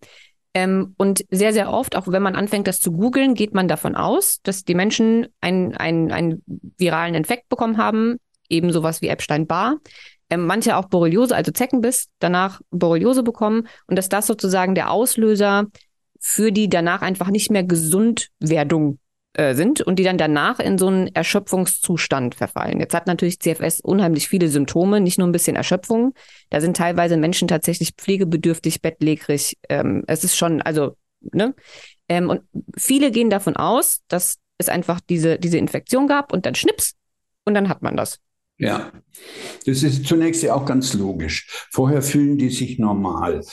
Ähm, 0.54 0.94
und 0.98 1.24
sehr, 1.30 1.52
sehr 1.52 1.72
oft, 1.72 1.94
auch 1.94 2.08
wenn 2.08 2.22
man 2.22 2.34
anfängt, 2.34 2.66
das 2.66 2.80
zu 2.80 2.90
googeln, 2.90 3.34
geht 3.34 3.54
man 3.54 3.68
davon 3.68 3.94
aus, 3.94 4.40
dass 4.42 4.64
die 4.64 4.74
Menschen 4.74 5.28
einen, 5.40 5.76
einen, 5.76 6.10
einen 6.10 6.42
viralen 6.76 7.14
Infekt 7.14 7.48
bekommen 7.48 7.76
haben, 7.76 8.18
eben 8.48 8.72
sowas 8.72 9.02
wie 9.02 9.08
Epstein-Barr. 9.08 9.76
Ähm, 10.30 10.46
manche 10.46 10.76
auch 10.76 10.86
Borreliose, 10.86 11.34
also 11.36 11.52
Zeckenbiss, 11.52 12.08
danach 12.18 12.60
Borreliose 12.70 13.22
bekommen 13.22 13.68
und 13.86 13.96
dass 13.96 14.08
das 14.08 14.26
sozusagen 14.26 14.74
der 14.74 14.90
Auslöser 14.90 15.66
für 16.20 16.52
die 16.52 16.68
danach 16.68 17.02
einfach 17.02 17.28
nicht 17.28 17.50
mehr 17.50 17.64
Gesundwerdung 17.64 18.98
äh, 19.34 19.54
sind 19.54 19.80
und 19.80 19.98
die 19.98 20.04
dann 20.04 20.16
danach 20.16 20.60
in 20.60 20.78
so 20.78 20.86
einen 20.86 21.08
Erschöpfungszustand 21.14 22.36
verfallen. 22.36 22.80
Jetzt 22.80 22.94
hat 22.94 23.06
natürlich 23.06 23.40
CFS 23.40 23.80
unheimlich 23.80 24.28
viele 24.28 24.48
Symptome, 24.48 25.00
nicht 25.00 25.18
nur 25.18 25.26
ein 25.26 25.32
bisschen 25.32 25.56
Erschöpfung. 25.56 26.14
Da 26.50 26.60
sind 26.60 26.76
teilweise 26.76 27.16
Menschen 27.16 27.48
tatsächlich 27.48 27.94
pflegebedürftig, 27.96 28.80
bettlägerig. 28.80 29.58
Ähm, 29.68 30.04
es 30.06 30.24
ist 30.24 30.36
schon, 30.36 30.62
also, 30.62 30.96
ne? 31.20 31.54
Ähm, 32.08 32.30
und 32.30 32.42
viele 32.76 33.10
gehen 33.10 33.28
davon 33.28 33.56
aus, 33.56 34.02
dass 34.08 34.38
es 34.56 34.68
einfach 34.68 35.00
diese, 35.00 35.38
diese 35.38 35.58
Infektion 35.58 36.06
gab 36.06 36.32
und 36.32 36.46
dann 36.46 36.54
schnips 36.54 36.94
und 37.44 37.54
dann 37.54 37.68
hat 37.68 37.82
man 37.82 37.96
das. 37.96 38.20
Ja, 38.56 38.92
das 39.66 39.82
ist 39.82 40.06
zunächst 40.06 40.44
ja 40.44 40.54
auch 40.54 40.64
ganz 40.64 40.94
logisch. 40.94 41.66
Vorher 41.72 42.02
fühlen 42.02 42.38
die 42.38 42.50
sich 42.50 42.78
normal. 42.78 43.44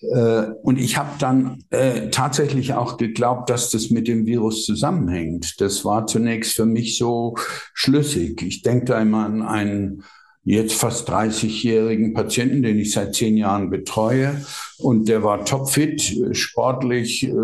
Äh, 0.00 0.46
und 0.62 0.78
ich 0.78 0.96
habe 0.96 1.10
dann 1.20 1.62
äh, 1.70 2.10
tatsächlich 2.10 2.74
auch 2.74 2.96
geglaubt, 2.96 3.48
dass 3.48 3.70
das 3.70 3.90
mit 3.90 4.08
dem 4.08 4.26
Virus 4.26 4.64
zusammenhängt. 4.64 5.60
Das 5.60 5.84
war 5.84 6.06
zunächst 6.08 6.54
für 6.54 6.66
mich 6.66 6.98
so 6.98 7.36
schlüssig. 7.74 8.42
Ich 8.42 8.62
denke 8.62 8.86
da 8.86 9.00
immer 9.00 9.24
an 9.24 9.42
einen 9.42 10.02
jetzt 10.42 10.74
fast 10.74 11.08
30-jährigen 11.10 12.14
Patienten, 12.14 12.62
den 12.62 12.78
ich 12.78 12.92
seit 12.92 13.14
zehn 13.14 13.36
Jahren 13.36 13.68
betreue. 13.70 14.40
Und 14.78 15.08
der 15.08 15.22
war 15.22 15.44
topfit, 15.44 16.16
sportlich, 16.32 17.24
äh, 17.24 17.34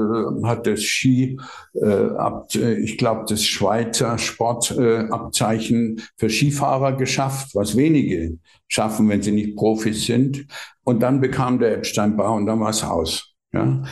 hat 0.45 0.67
das 0.67 0.83
Ski, 0.83 1.39
äh, 1.75 1.87
äh, 1.87 2.75
ich 2.81 2.97
glaube, 2.97 3.27
das 3.29 3.45
Schweizer 3.45 4.17
Sportabzeichen 4.17 6.01
für 6.17 6.31
Skifahrer 6.31 6.93
geschafft, 6.97 7.55
was 7.55 7.77
wenige 7.77 8.39
schaffen, 8.69 9.09
wenn 9.09 9.23
sie 9.23 9.33
nicht 9.33 9.57
Profis 9.57 10.07
sind. 10.07 10.47
Und 10.83 11.03
dann 11.03 11.21
bekam 11.21 11.59
der 11.59 11.75
Epstein-Barr 11.75 12.35
und 12.35 12.47
dann 12.47 12.61
war 12.61 12.71
es 12.71 12.83
aus. 12.83 13.35
Ja? 13.53 13.83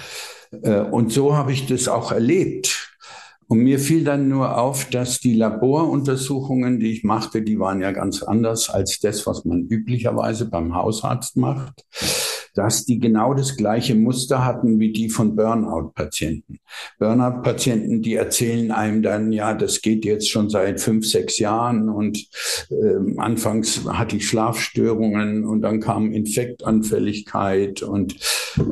Und 0.92 1.12
so 1.12 1.36
habe 1.36 1.52
ich 1.52 1.66
das 1.66 1.88
auch 1.88 2.12
erlebt. 2.12 2.93
Und 3.46 3.58
mir 3.58 3.78
fiel 3.78 4.04
dann 4.04 4.28
nur 4.28 4.58
auf, 4.58 4.88
dass 4.90 5.20
die 5.20 5.34
Laboruntersuchungen, 5.34 6.80
die 6.80 6.92
ich 6.92 7.04
machte, 7.04 7.42
die 7.42 7.58
waren 7.58 7.80
ja 7.80 7.92
ganz 7.92 8.22
anders 8.22 8.70
als 8.70 9.00
das, 9.00 9.26
was 9.26 9.44
man 9.44 9.66
üblicherweise 9.68 10.48
beim 10.48 10.74
Hausarzt 10.74 11.36
macht 11.36 11.84
dass 12.54 12.84
die 12.84 12.98
genau 12.98 13.34
das 13.34 13.56
gleiche 13.56 13.94
Muster 13.94 14.44
hatten 14.44 14.78
wie 14.78 14.92
die 14.92 15.10
von 15.10 15.36
Burnout-Patienten. 15.36 16.58
Burnout-Patienten, 16.98 18.00
die 18.00 18.14
erzählen 18.14 18.70
einem 18.70 19.02
dann, 19.02 19.32
ja, 19.32 19.54
das 19.54 19.82
geht 19.82 20.04
jetzt 20.04 20.30
schon 20.30 20.48
seit 20.48 20.80
fünf, 20.80 21.06
sechs 21.06 21.38
Jahren 21.38 21.88
und 21.88 22.26
äh, 22.70 23.18
anfangs 23.18 23.84
hatte 23.86 24.16
ich 24.16 24.28
Schlafstörungen 24.28 25.44
und 25.44 25.62
dann 25.62 25.80
kam 25.80 26.12
Infektanfälligkeit 26.12 27.82
und 27.82 28.16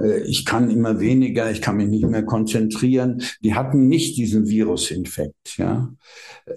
äh, 0.00 0.22
ich 0.22 0.44
kann 0.44 0.70
immer 0.70 1.00
weniger, 1.00 1.50
ich 1.50 1.60
kann 1.60 1.76
mich 1.76 1.88
nicht 1.88 2.06
mehr 2.06 2.24
konzentrieren. 2.24 3.22
Die 3.42 3.54
hatten 3.54 3.88
nicht 3.88 4.16
diesen 4.16 4.48
Virusinfekt, 4.48 5.58
ja, 5.58 5.92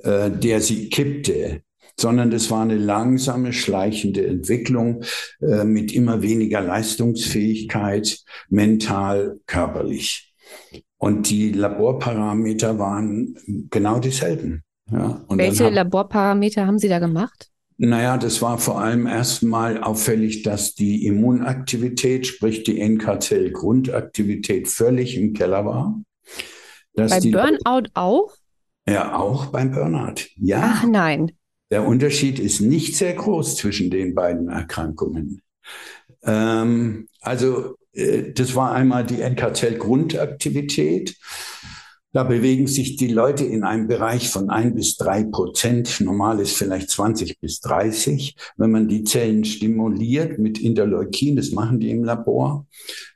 äh, 0.04 0.30
der 0.30 0.62
sie 0.62 0.90
kippte 0.90 1.62
sondern 1.98 2.32
das 2.32 2.52
war 2.52 2.62
eine 2.62 2.78
langsame, 2.78 3.54
schleichende 3.54 4.26
Entwicklung 4.26 5.04
äh, 5.42 5.64
mit 5.64 5.94
immer 5.94 6.22
weniger 6.22 6.62
Leistungsfähigkeit, 6.62 8.20
mental, 8.50 9.40
körperlich. 9.46 10.34
Und 10.98 11.30
die 11.30 11.52
Laborparameter 11.52 12.80
waren 12.80 13.38
genau 13.70 14.00
dieselben. 14.00 14.64
Ja, 14.92 15.24
Welche 15.30 15.66
hab, 15.66 15.74
Laborparameter 15.74 16.66
haben 16.68 16.80
Sie 16.80 16.90
da 16.90 17.00
gemacht? 17.00 17.50
Naja, 17.78 18.18
das 18.18 18.42
war 18.42 18.58
vor 18.58 18.80
allem 18.80 19.06
erstmal 19.06 19.84
auffällig, 19.84 20.44
dass 20.44 20.76
die 20.76 21.06
Immunaktivität, 21.06 22.26
sprich 22.26 22.64
die 22.64 22.82
NK-Zell-Grundaktivität 22.82 24.70
völlig 24.70 25.18
im 25.18 25.34
Keller 25.34 25.66
war. 25.66 26.02
Bei 26.94 27.20
Burnout 27.20 27.90
auch? 27.94 28.32
Ja, 28.88 29.18
auch 29.18 29.48
beim 29.48 29.72
Burnout. 29.72 30.22
Ja. 30.38 30.76
Ach 30.76 30.86
nein. 30.88 31.34
Der 31.76 31.86
Unterschied 31.86 32.40
ist 32.40 32.62
nicht 32.62 32.96
sehr 32.96 33.12
groß 33.12 33.58
zwischen 33.58 33.90
den 33.90 34.16
beiden 34.16 34.48
Erkrankungen. 34.48 35.42
Ähm, 36.24 37.10
also 37.20 37.76
äh, 37.92 38.32
das 38.32 38.56
war 38.56 38.72
einmal 38.72 39.06
die 39.06 39.22
NK-Zell-Grundaktivität. 39.22 41.18
Da 42.14 42.24
bewegen 42.24 42.68
sich 42.68 42.96
die 42.96 43.10
Leute 43.10 43.44
in 43.44 43.66
einem 43.66 43.90
Bereich 43.90 44.30
von 44.30 44.50
ein 44.50 44.74
bis 44.74 44.96
drei 44.96 45.26
Prozent. 45.26 46.00
Normal 46.00 46.40
ist 46.40 46.56
vielleicht 46.56 46.92
20 46.92 47.42
bis 47.42 47.60
30. 47.60 48.38
Wenn 48.56 48.72
man 48.72 48.88
die 48.88 49.04
Zellen 49.04 49.44
stimuliert 49.44 50.40
mit 50.40 50.62
Interleukin, 50.62 51.36
das 51.36 51.52
machen 51.52 51.82
die 51.82 51.90
im 51.90 52.06
Labor, 52.06 52.68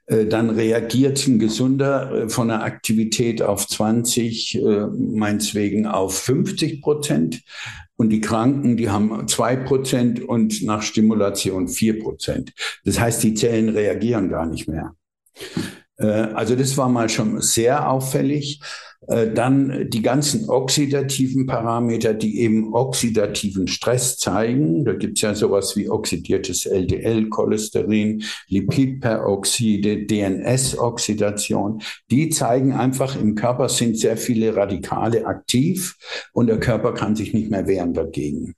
Äh, 0.10 0.26
dann 0.26 0.50
reagiert 0.50 1.26
ein 1.28 1.38
Gesunder 1.38 2.12
äh, 2.12 2.30
von 2.30 2.48
der 2.48 2.64
Aktivität 2.64 3.42
auf 3.44 3.68
20, 3.68 4.56
äh, 4.56 4.88
meinetwegen 4.88 5.86
auf 5.86 6.18
50 6.18 6.82
Prozent. 6.82 7.44
Und 8.00 8.12
die 8.12 8.22
Kranken, 8.22 8.78
die 8.78 8.90
haben 8.90 9.28
zwei 9.28 9.58
Prozent 9.58 10.22
und 10.22 10.64
nach 10.64 10.82
Stimulation 10.82 11.68
vier 11.68 12.00
Prozent. 12.00 12.54
Das 12.86 12.98
heißt, 12.98 13.22
die 13.24 13.34
Zellen 13.34 13.68
reagieren 13.68 14.30
gar 14.30 14.46
nicht 14.46 14.70
mehr. 14.70 14.96
Also 15.98 16.56
das 16.56 16.78
war 16.78 16.88
mal 16.88 17.10
schon 17.10 17.42
sehr 17.42 17.90
auffällig. 17.90 18.62
Äh, 19.10 19.34
dann 19.34 19.90
die 19.90 20.04
ganzen 20.04 20.50
oxidativen 20.50 21.48
Parameter, 21.48 22.14
die 22.14 22.42
eben 22.42 22.74
oxidativen 22.74 23.68
Stress 23.68 24.18
zeigen. 24.18 24.86
Da 24.86 24.94
gibt 24.94 25.18
es 25.18 25.24
ja 25.24 25.34
sowas 25.34 25.76
wie 25.76 25.90
oxidiertes 25.90 26.68
LDL, 26.68 27.28
Cholesterin, 27.30 28.24
Lipidperoxide, 28.48 30.06
DNS-Oxidation. 30.06 31.82
Die 32.12 32.30
zeigen 32.30 32.74
einfach, 32.74 33.20
im 33.20 33.34
Körper 33.34 33.68
sind 33.68 33.98
sehr 33.98 34.16
viele 34.16 34.56
Radikale 34.56 35.26
aktiv 35.26 35.98
und 36.34 36.48
der 36.48 36.60
Körper 36.60 36.94
kann 36.94 37.16
sich 37.16 37.34
nicht 37.34 37.50
mehr 37.50 37.66
wehren 37.66 37.94
dagegen. 37.96 38.54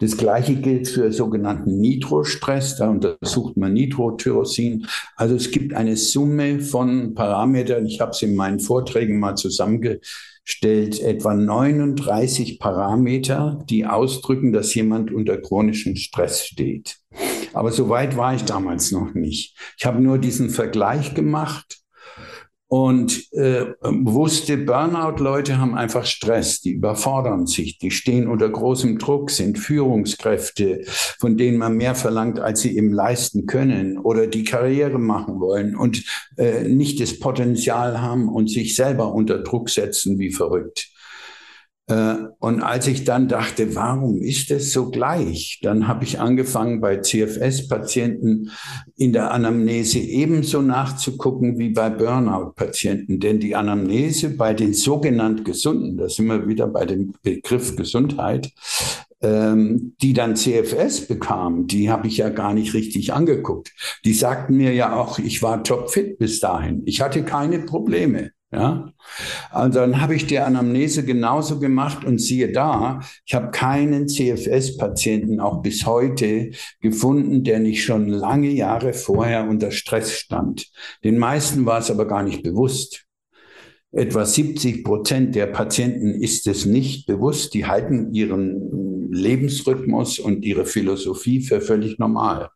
Das 0.00 0.16
Gleiche 0.16 0.56
gilt 0.56 0.88
für 0.88 1.12
sogenannten 1.12 1.80
Nitrostress. 1.80 2.76
Da 2.76 2.90
untersucht 2.90 3.56
man 3.56 3.72
Nitrotyrosin. 3.72 4.86
Also 5.16 5.36
es 5.36 5.50
gibt 5.50 5.74
eine 5.74 5.96
Summe 5.96 6.60
von 6.60 7.14
Parametern. 7.14 7.86
Ich 7.86 8.00
habe 8.00 8.10
es 8.10 8.22
in 8.22 8.34
meinen 8.34 8.60
Vorträgen 8.60 9.18
mal 9.18 9.36
zusammengestellt. 9.36 11.00
Etwa 11.00 11.34
39 11.34 12.58
Parameter, 12.58 13.64
die 13.70 13.86
ausdrücken, 13.86 14.52
dass 14.52 14.74
jemand 14.74 15.12
unter 15.12 15.38
chronischem 15.38 15.96
Stress 15.96 16.44
steht. 16.46 16.98
Aber 17.52 17.70
so 17.70 17.88
weit 17.88 18.16
war 18.16 18.34
ich 18.34 18.42
damals 18.42 18.90
noch 18.90 19.14
nicht. 19.14 19.56
Ich 19.78 19.86
habe 19.86 20.00
nur 20.00 20.18
diesen 20.18 20.50
Vergleich 20.50 21.14
gemacht 21.14 21.83
und 22.68 23.32
äh, 23.32 23.66
wusste, 23.82 24.56
Burnout-Leute 24.56 25.58
haben 25.58 25.74
einfach 25.74 26.06
Stress, 26.06 26.60
die 26.60 26.72
überfordern 26.72 27.46
sich, 27.46 27.78
die 27.78 27.90
stehen 27.90 28.26
unter 28.26 28.48
großem 28.48 28.98
Druck, 28.98 29.30
sind 29.30 29.58
Führungskräfte, 29.58 30.82
von 30.86 31.36
denen 31.36 31.58
man 31.58 31.76
mehr 31.76 31.94
verlangt, 31.94 32.40
als 32.40 32.62
sie 32.62 32.76
eben 32.76 32.92
leisten 32.92 33.46
können 33.46 33.98
oder 33.98 34.26
die 34.26 34.44
Karriere 34.44 34.98
machen 34.98 35.40
wollen 35.40 35.76
und 35.76 36.04
äh, 36.36 36.64
nicht 36.64 37.00
das 37.00 37.18
Potenzial 37.18 38.00
haben 38.00 38.28
und 38.28 38.50
sich 38.50 38.74
selber 38.74 39.12
unter 39.12 39.38
Druck 39.40 39.68
setzen 39.70 40.18
wie 40.18 40.32
verrückt. 40.32 40.93
Äh, 41.86 42.14
und 42.38 42.62
als 42.62 42.86
ich 42.86 43.04
dann 43.04 43.28
dachte, 43.28 43.74
warum 43.74 44.22
ist 44.22 44.50
es 44.50 44.72
so 44.72 44.90
gleich, 44.90 45.60
dann 45.62 45.86
habe 45.86 46.04
ich 46.04 46.18
angefangen 46.18 46.80
bei 46.80 46.98
CFS-Patienten 46.98 48.50
in 48.96 49.12
der 49.12 49.32
Anamnese 49.32 49.98
ebenso 49.98 50.62
nachzugucken 50.62 51.58
wie 51.58 51.70
bei 51.70 51.90
Burnout-Patienten. 51.90 53.20
Denn 53.20 53.38
die 53.38 53.54
Anamnese 53.54 54.30
bei 54.30 54.54
den 54.54 54.72
sogenannten 54.72 55.44
Gesunden, 55.44 55.98
da 55.98 56.08
sind 56.08 56.26
wir 56.26 56.48
wieder 56.48 56.66
bei 56.66 56.86
dem 56.86 57.14
Begriff 57.22 57.76
Gesundheit, 57.76 58.50
ähm, 59.20 59.94
die 60.00 60.14
dann 60.14 60.36
CFS 60.36 61.06
bekamen, 61.06 61.66
die 61.66 61.90
habe 61.90 62.06
ich 62.06 62.18
ja 62.18 62.30
gar 62.30 62.54
nicht 62.54 62.72
richtig 62.74 63.12
angeguckt. 63.12 63.72
Die 64.04 64.14
sagten 64.14 64.56
mir 64.56 64.72
ja 64.72 64.94
auch, 64.94 65.18
ich 65.18 65.42
war 65.42 65.64
topfit 65.64 66.18
bis 66.18 66.40
dahin. 66.40 66.82
Ich 66.86 67.00
hatte 67.00 67.24
keine 67.24 67.60
Probleme. 67.60 68.30
Ja, 68.54 68.92
also 69.50 69.80
dann 69.80 70.00
habe 70.00 70.14
ich 70.14 70.28
die 70.28 70.38
Anamnese 70.38 71.04
genauso 71.04 71.58
gemacht 71.58 72.04
und 72.04 72.20
siehe 72.20 72.52
da, 72.52 73.00
ich 73.26 73.34
habe 73.34 73.50
keinen 73.50 74.06
CFS-Patienten 74.06 75.40
auch 75.40 75.60
bis 75.60 75.86
heute 75.86 76.52
gefunden, 76.80 77.42
der 77.42 77.58
nicht 77.58 77.82
schon 77.82 78.08
lange 78.08 78.50
Jahre 78.50 78.92
vorher 78.92 79.48
unter 79.48 79.72
Stress 79.72 80.12
stand. 80.12 80.70
Den 81.02 81.18
meisten 81.18 81.66
war 81.66 81.80
es 81.80 81.90
aber 81.90 82.06
gar 82.06 82.22
nicht 82.22 82.44
bewusst. 82.44 83.06
Etwa 83.90 84.24
70 84.24 84.84
Prozent 84.84 85.34
der 85.34 85.46
Patienten 85.46 86.14
ist 86.14 86.46
es 86.46 86.64
nicht 86.64 87.06
bewusst. 87.06 87.54
Die 87.54 87.66
halten 87.66 88.14
ihren 88.14 89.10
Lebensrhythmus 89.10 90.20
und 90.20 90.44
ihre 90.44 90.64
Philosophie 90.64 91.40
für 91.40 91.60
völlig 91.60 91.98
normal. 91.98 92.50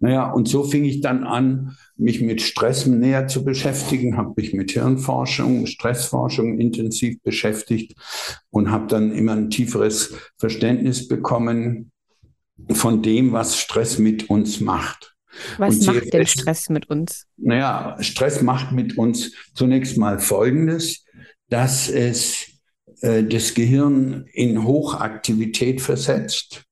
Naja, 0.00 0.30
und 0.30 0.48
so 0.48 0.62
fing 0.62 0.84
ich 0.84 1.00
dann 1.00 1.24
an, 1.24 1.76
mich 1.96 2.20
mit 2.20 2.40
Stress 2.40 2.86
näher 2.86 3.26
zu 3.26 3.44
beschäftigen, 3.44 4.16
habe 4.16 4.34
mich 4.36 4.54
mit 4.54 4.70
Hirnforschung, 4.70 5.66
Stressforschung 5.66 6.60
intensiv 6.60 7.20
beschäftigt 7.22 7.94
und 8.50 8.70
habe 8.70 8.86
dann 8.86 9.10
immer 9.12 9.32
ein 9.32 9.50
tieferes 9.50 10.14
Verständnis 10.36 11.08
bekommen 11.08 11.90
von 12.70 13.02
dem, 13.02 13.32
was 13.32 13.58
Stress 13.58 13.98
mit 13.98 14.30
uns 14.30 14.60
macht. 14.60 15.16
Was 15.58 15.78
und 15.78 15.86
macht 15.86 16.12
denn 16.12 16.26
Stress 16.26 16.68
mit 16.68 16.88
uns? 16.88 17.26
Naja, 17.36 17.96
Stress 18.00 18.42
macht 18.42 18.72
mit 18.72 18.96
uns 18.98 19.32
zunächst 19.54 19.96
mal 19.96 20.20
Folgendes, 20.20 21.04
dass 21.48 21.88
es 21.88 22.46
äh, 23.00 23.24
das 23.24 23.54
Gehirn 23.54 24.26
in 24.32 24.64
Hochaktivität 24.64 25.80
versetzt 25.80 26.67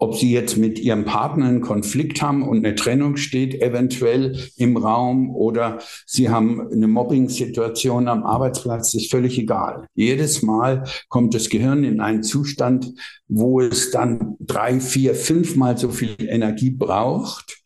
ob 0.00 0.16
sie 0.16 0.32
jetzt 0.32 0.56
mit 0.56 0.78
ihrem 0.78 1.04
Partner 1.04 1.46
einen 1.46 1.60
Konflikt 1.60 2.22
haben 2.22 2.42
und 2.42 2.64
eine 2.64 2.74
Trennung 2.74 3.16
steht 3.16 3.60
eventuell 3.60 4.48
im 4.56 4.78
Raum 4.78 5.34
oder 5.36 5.78
sie 6.06 6.30
haben 6.30 6.72
eine 6.72 6.88
Mobbing-Situation 6.88 8.08
am 8.08 8.24
Arbeitsplatz, 8.24 8.94
ist 8.94 9.10
völlig 9.10 9.38
egal. 9.38 9.86
Jedes 9.94 10.42
Mal 10.42 10.84
kommt 11.08 11.34
das 11.34 11.50
Gehirn 11.50 11.84
in 11.84 12.00
einen 12.00 12.22
Zustand, 12.22 12.92
wo 13.28 13.60
es 13.60 13.90
dann 13.90 14.36
drei, 14.40 14.80
vier, 14.80 15.14
fünfmal 15.14 15.76
so 15.76 15.90
viel 15.90 16.16
Energie 16.18 16.70
braucht 16.70 17.62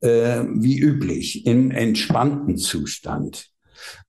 äh, 0.00 0.44
wie 0.54 0.78
üblich 0.78 1.46
im 1.46 1.72
entspannten 1.72 2.58
Zustand. 2.58 3.51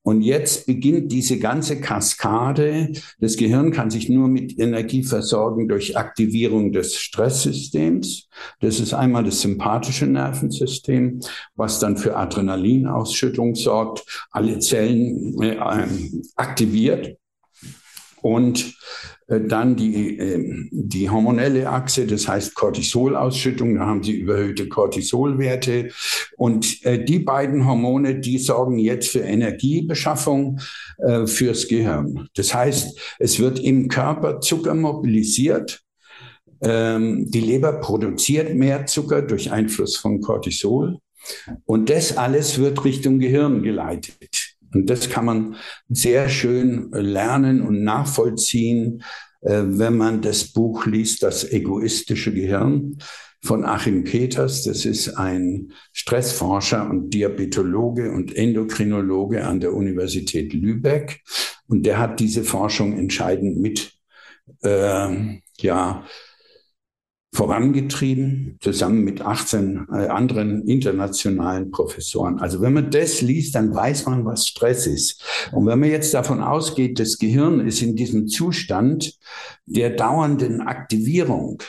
Und 0.04 0.22
jetzt 0.22 0.66
beginnt 0.66 1.14
diese 1.14 1.40
ganze 1.40 1.80
Kaskade. 1.80 2.92
Das 3.20 3.38
Gehirn 3.38 3.72
kann 3.72 3.90
sich 3.90 4.10
nur 4.10 4.28
mit 4.28 4.60
Energie 4.60 5.04
versorgen 5.04 5.70
durch 5.70 5.98
Aktivierung 5.98 6.74
des 6.74 6.98
Stresssystems. 6.98 8.28
Das 8.60 8.82
ist 8.82 8.94
einmal 8.94 9.24
das 9.24 9.42
sympathische 9.42 10.06
Nervensystem, 10.06 11.22
was 11.56 11.80
dann 11.80 11.96
für 11.96 12.18
Adrenalinausschüttung 12.18 13.56
sorgt, 13.56 14.06
alle 14.30 14.60
Zellen 14.60 15.42
äh, 15.42 15.58
aktiviert. 16.36 17.18
Und 18.24 18.78
äh, 19.28 19.42
dann 19.42 19.76
die, 19.76 20.18
ähm, 20.18 20.70
die 20.72 21.10
hormonelle 21.10 21.70
Achse, 21.70 22.08
das 22.08 22.26
heißt 22.26 22.56
Cortisolausschüttung, 22.56 23.76
da 23.76 23.86
haben 23.86 24.02
sie 24.02 24.14
überhöhte 24.14 24.70
Cortisolwerte. 24.70 25.90
Und 26.38 26.86
äh, 26.86 27.04
die 27.04 27.20
beiden 27.20 27.68
Hormone, 27.68 28.22
die 28.22 28.38
sorgen 28.38 28.80
jetzt 28.80 29.10
für 29.10 29.20
Energiebeschaffung 29.20 30.62
äh, 31.00 31.28
fürs 31.28 31.68
Gehirn. 31.68 32.30
Das 32.36 32.54
heißt, 32.54 32.98
es 33.20 33.40
wird 33.40 33.60
im 33.60 33.90
Körper 33.90 34.40
Zucker 34.40 34.74
mobilisiert. 34.74 35.82
Ähm, 36.62 37.30
die 37.30 37.42
Leber 37.42 37.74
produziert 37.74 38.56
mehr 38.56 38.86
Zucker 38.86 39.22
durch 39.22 39.52
Einfluss 39.52 39.98
von 39.98 40.22
Cortisol. 40.22 40.98
Und 41.66 41.90
das 41.90 42.16
alles 42.16 42.58
wird 42.58 42.86
Richtung 42.86 43.20
Gehirn 43.20 43.64
geleitet. 43.64 44.43
Und 44.74 44.90
das 44.90 45.10
kann 45.10 45.26
man 45.26 45.56
sehr 45.90 46.30
schön 46.30 46.90
lernen 46.92 47.62
und 47.62 47.84
nachvollziehen, 47.84 49.04
äh, 49.42 49.64
wenn 49.66 49.98
man 49.98 50.22
das 50.22 50.52
Buch 50.52 50.86
liest, 50.86 51.24
Das 51.24 51.50
egoistische 51.52 52.34
Gehirn 52.34 52.98
von 53.44 53.66
Achim 53.66 54.04
Peters. 54.04 54.64
Das 54.64 54.86
ist 54.86 55.10
ein 55.18 55.74
Stressforscher 55.92 56.90
und 56.90 57.14
Diabetologe 57.14 58.12
und 58.12 58.36
Endokrinologe 58.36 59.46
an 59.46 59.60
der 59.60 59.74
Universität 59.74 60.54
Lübeck. 60.54 61.22
Und 61.68 61.86
der 61.86 62.00
hat 62.00 62.20
diese 62.20 62.44
Forschung 62.44 62.98
entscheidend 62.98 63.60
mit, 63.60 63.94
äh, 64.64 65.40
ja, 65.60 66.06
vorangetrieben, 67.34 68.58
zusammen 68.62 69.04
mit 69.04 69.22
18 69.22 69.88
äh, 69.92 70.08
anderen 70.08 70.68
internationalen 70.68 71.72
Professoren. 71.72 72.40
Also 72.40 72.62
wenn 72.62 72.74
man 72.74 72.92
das 72.92 73.22
liest, 73.22 73.56
dann 73.56 73.74
weiß 73.74 74.06
man, 74.06 74.24
was 74.24 74.48
Stress 74.48 74.86
ist. 74.86 75.24
Und 75.52 75.66
wenn 75.66 75.80
man 75.80 75.90
jetzt 75.90 76.14
davon 76.14 76.42
ausgeht, 76.42 77.00
das 77.00 77.18
Gehirn 77.18 77.60
ist 77.60 77.82
in 77.82 77.96
diesem 77.96 78.28
Zustand 78.28 79.18
der 79.66 79.90
dauernden 79.90 80.62
Aktivierung, 80.62 81.62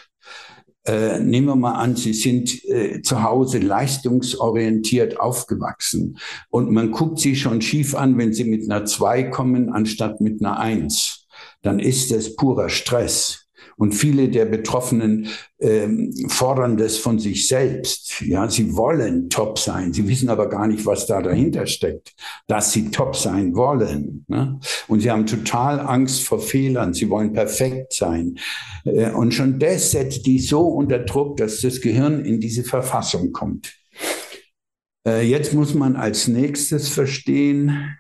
äh, 0.87 1.19
nehmen 1.19 1.47
wir 1.47 1.57
mal 1.57 1.77
an, 1.77 1.97
Sie 1.97 2.13
sind 2.13 2.63
äh, 2.67 3.01
zu 3.01 3.23
Hause 3.23 3.59
leistungsorientiert 3.59 5.19
aufgewachsen 5.19 6.19
und 6.51 6.71
man 6.71 6.91
guckt 6.91 7.21
Sie 7.21 7.37
schon 7.37 7.63
schief 7.63 7.95
an, 7.95 8.19
wenn 8.19 8.35
Sie 8.35 8.45
mit 8.45 8.71
einer 8.71 8.85
2 8.85 9.25
kommen, 9.25 9.71
anstatt 9.71 10.21
mit 10.21 10.45
einer 10.45 10.59
1. 10.61 11.27
Dann 11.63 11.79
ist 11.79 12.11
das 12.11 12.37
purer 12.37 12.69
Stress. 12.69 13.44
Und 13.77 13.93
viele 13.93 14.29
der 14.29 14.45
Betroffenen 14.45 15.29
ähm, 15.61 16.13
fordern 16.29 16.77
das 16.77 16.97
von 16.97 17.19
sich 17.19 17.49
selbst. 17.49 18.21
Ja, 18.21 18.49
sie 18.49 18.75
wollen 18.77 19.29
top 19.31 19.59
sein. 19.59 19.93
Sie 19.93 20.07
wissen 20.09 20.29
aber 20.29 20.49
gar 20.49 20.67
nicht, 20.67 20.87
was 20.87 21.07
da 21.07 21.23
dahinter 21.23 21.67
steckt, 21.67 22.15
dass 22.47 22.73
sie 22.73 22.91
top 22.91 23.17
sein 23.17 23.55
wollen. 23.55 24.25
Ne? 24.29 24.59
Und 24.89 25.01
sie 25.01 25.11
haben 25.11 25.27
total 25.27 25.81
Angst 25.81 26.25
vor 26.25 26.41
Fehlern. 26.41 26.95
Sie 26.95 27.11
wollen 27.11 27.33
perfekt 27.33 27.93
sein. 27.93 28.39
Äh, 28.85 29.11
und 29.11 29.33
schon 29.33 29.59
das 29.59 29.91
setzt 29.91 30.27
die 30.27 30.39
so 30.39 30.61
unter 30.61 30.99
Druck, 30.99 31.37
dass 31.37 31.61
das 31.61 31.81
Gehirn 31.81 32.25
in 32.25 32.41
diese 32.41 32.65
Verfassung 32.65 33.33
kommt. 33.33 33.75
Äh, 35.07 35.27
jetzt 35.29 35.53
muss 35.53 35.75
man 35.75 35.97
als 35.97 36.29
nächstes 36.29 36.89
verstehen, 36.89 37.97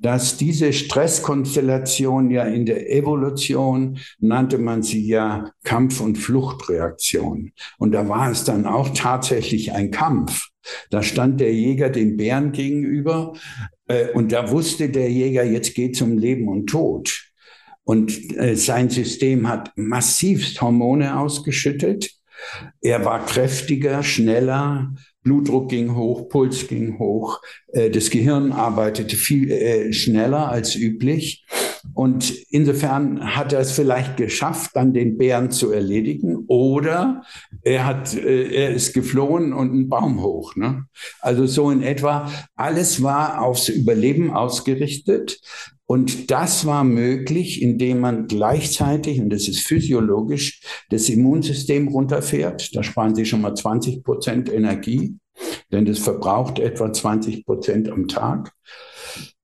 dass 0.00 0.38
diese 0.38 0.72
Stresskonstellation 0.72 2.30
ja 2.30 2.44
in 2.44 2.64
der 2.64 2.90
Evolution 2.90 3.98
nannte 4.18 4.58
man 4.58 4.82
sie 4.82 5.06
ja 5.06 5.52
Kampf- 5.62 6.00
und 6.00 6.16
Fluchtreaktion. 6.16 7.52
Und 7.78 7.92
da 7.92 8.08
war 8.08 8.30
es 8.30 8.44
dann 8.44 8.66
auch 8.66 8.90
tatsächlich 8.94 9.72
ein 9.72 9.90
Kampf. 9.90 10.48
Da 10.90 11.02
stand 11.02 11.40
der 11.40 11.54
Jäger 11.54 11.90
dem 11.90 12.16
Bären 12.16 12.52
gegenüber 12.52 13.34
äh, 13.86 14.08
und 14.12 14.32
da 14.32 14.50
wusste 14.50 14.88
der 14.88 15.10
Jäger, 15.10 15.44
jetzt 15.44 15.74
geht 15.74 15.96
es 15.96 16.02
um 16.02 16.16
Leben 16.16 16.48
und 16.48 16.66
Tod. 16.66 17.30
Und 17.84 18.36
äh, 18.36 18.56
sein 18.56 18.88
System 18.88 19.48
hat 19.48 19.72
massivst 19.76 20.60
Hormone 20.62 21.18
ausgeschüttet. 21.18 22.10
Er 22.80 23.04
war 23.04 23.24
kräftiger, 23.26 24.02
schneller, 24.02 24.94
Blutdruck 25.22 25.68
ging 25.68 25.94
hoch, 25.94 26.28
Puls 26.28 26.66
ging 26.68 26.98
hoch, 26.98 27.40
äh, 27.68 27.90
das 27.90 28.10
Gehirn 28.10 28.52
arbeitete 28.52 29.16
viel 29.16 29.50
äh, 29.50 29.92
schneller 29.92 30.48
als 30.48 30.74
üblich. 30.74 31.44
Und 31.94 32.30
insofern 32.50 33.34
hat 33.34 33.52
er 33.52 33.60
es 33.60 33.72
vielleicht 33.72 34.16
geschafft, 34.16 34.72
dann 34.74 34.92
den 34.92 35.16
Bären 35.16 35.50
zu 35.50 35.72
erledigen, 35.72 36.44
oder 36.46 37.22
er 37.62 37.86
hat, 37.86 38.14
äh, 38.14 38.50
er 38.50 38.70
ist 38.70 38.92
geflohen 38.92 39.52
und 39.52 39.70
einen 39.70 39.88
Baum 39.88 40.22
hoch. 40.22 40.56
Ne? 40.56 40.84
Also 41.20 41.46
so 41.46 41.70
in 41.70 41.82
etwa. 41.82 42.30
Alles 42.54 43.02
war 43.02 43.42
aufs 43.42 43.68
Überleben 43.68 44.32
ausgerichtet. 44.32 45.40
Und 45.90 46.30
das 46.30 46.66
war 46.66 46.84
möglich, 46.84 47.60
indem 47.60 47.98
man 47.98 48.28
gleichzeitig, 48.28 49.20
und 49.20 49.28
das 49.28 49.48
ist 49.48 49.66
physiologisch, 49.66 50.60
das 50.88 51.08
Immunsystem 51.08 51.88
runterfährt. 51.88 52.76
Da 52.76 52.84
sparen 52.84 53.16
Sie 53.16 53.26
schon 53.26 53.40
mal 53.40 53.56
20 53.56 54.04
Prozent 54.04 54.52
Energie, 54.52 55.16
denn 55.72 55.86
das 55.86 55.98
verbraucht 55.98 56.60
etwa 56.60 56.92
20 56.92 57.44
Prozent 57.44 57.88
am 57.88 58.06
Tag. 58.06 58.52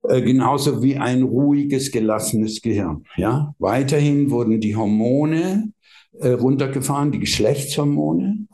Äh, 0.04 0.22
genauso 0.22 0.84
wie 0.84 0.96
ein 0.96 1.24
ruhiges, 1.24 1.90
gelassenes 1.90 2.62
Gehirn. 2.62 3.02
Ja? 3.16 3.52
Weiterhin 3.58 4.30
wurden 4.30 4.60
die 4.60 4.76
Hormone 4.76 5.72
äh, 6.20 6.28
runtergefahren, 6.28 7.10
die 7.10 7.18
Geschlechtshormone 7.18 8.46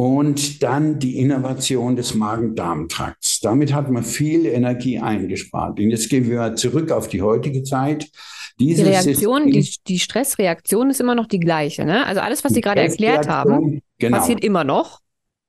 und 0.00 0.62
dann 0.62 0.98
die 0.98 1.18
Innovation 1.18 1.94
des 1.94 2.14
Magen-Darm-Trakts. 2.14 3.40
Damit 3.40 3.74
hat 3.74 3.90
man 3.90 4.02
viel 4.02 4.46
Energie 4.46 4.98
eingespart. 4.98 5.78
Und 5.78 5.90
jetzt 5.90 6.08
gehen 6.08 6.26
wir 6.30 6.56
zurück 6.56 6.90
auf 6.90 7.08
die 7.08 7.20
heutige 7.20 7.64
Zeit. 7.64 8.10
Dieses 8.58 8.82
die 8.82 8.90
Reaktion, 8.90 9.50
die, 9.50 9.76
die, 9.86 9.98
Stressreaktion 9.98 10.88
ist 10.88 11.02
immer 11.02 11.14
noch 11.14 11.26
die 11.26 11.38
gleiche. 11.38 11.84
Ne? 11.84 12.06
Also 12.06 12.22
alles, 12.22 12.42
was 12.44 12.54
Sie 12.54 12.62
gerade 12.62 12.80
erklärt 12.80 13.28
haben, 13.28 13.82
genau. 13.98 14.16
passiert 14.16 14.42
immer 14.42 14.64
noch. 14.64 15.00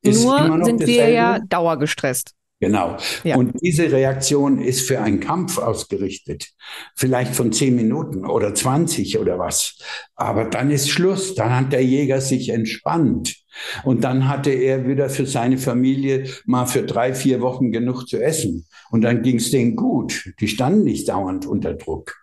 Ist 0.01 0.21
Nur 0.21 0.37
immer 0.39 0.57
noch 0.57 0.65
sind 0.65 0.85
wir 0.85 1.07
ja 1.07 1.39
dauergestresst. 1.39 2.33
Genau. 2.59 2.97
Ja. 3.23 3.37
Und 3.37 3.53
diese 3.61 3.89
Reaktion 3.89 4.59
ist 4.59 4.85
für 4.85 4.99
einen 4.99 5.21
Kampf 5.21 5.59
ausgerichtet. 5.59 6.49
Vielleicht 6.97 7.35
von 7.35 7.53
zehn 7.53 7.73
Minuten 7.73 8.25
oder 8.25 8.53
20 8.53 9.17
oder 9.17 9.39
was. 9.39 9.77
Aber 10.15 10.43
dann 10.43 10.71
ist 10.71 10.89
Schluss. 10.89 11.35
Dann 11.35 11.55
hat 11.55 11.71
der 11.71 11.85
Jäger 11.85 12.19
sich 12.19 12.49
entspannt. 12.49 13.40
Und 13.83 14.03
dann 14.03 14.27
hatte 14.27 14.51
er 14.51 14.87
wieder 14.87 15.09
für 15.09 15.25
seine 15.25 15.57
Familie 15.57 16.25
mal 16.45 16.65
für 16.65 16.83
drei, 16.83 17.13
vier 17.13 17.41
Wochen 17.41 17.71
genug 17.71 18.07
zu 18.07 18.21
essen. 18.21 18.65
Und 18.91 19.01
dann 19.01 19.21
ging 19.21 19.37
es 19.37 19.51
denen 19.51 19.75
gut. 19.75 20.33
Die 20.39 20.47
standen 20.47 20.83
nicht 20.83 21.09
dauernd 21.09 21.45
unter 21.45 21.73
Druck. 21.73 22.21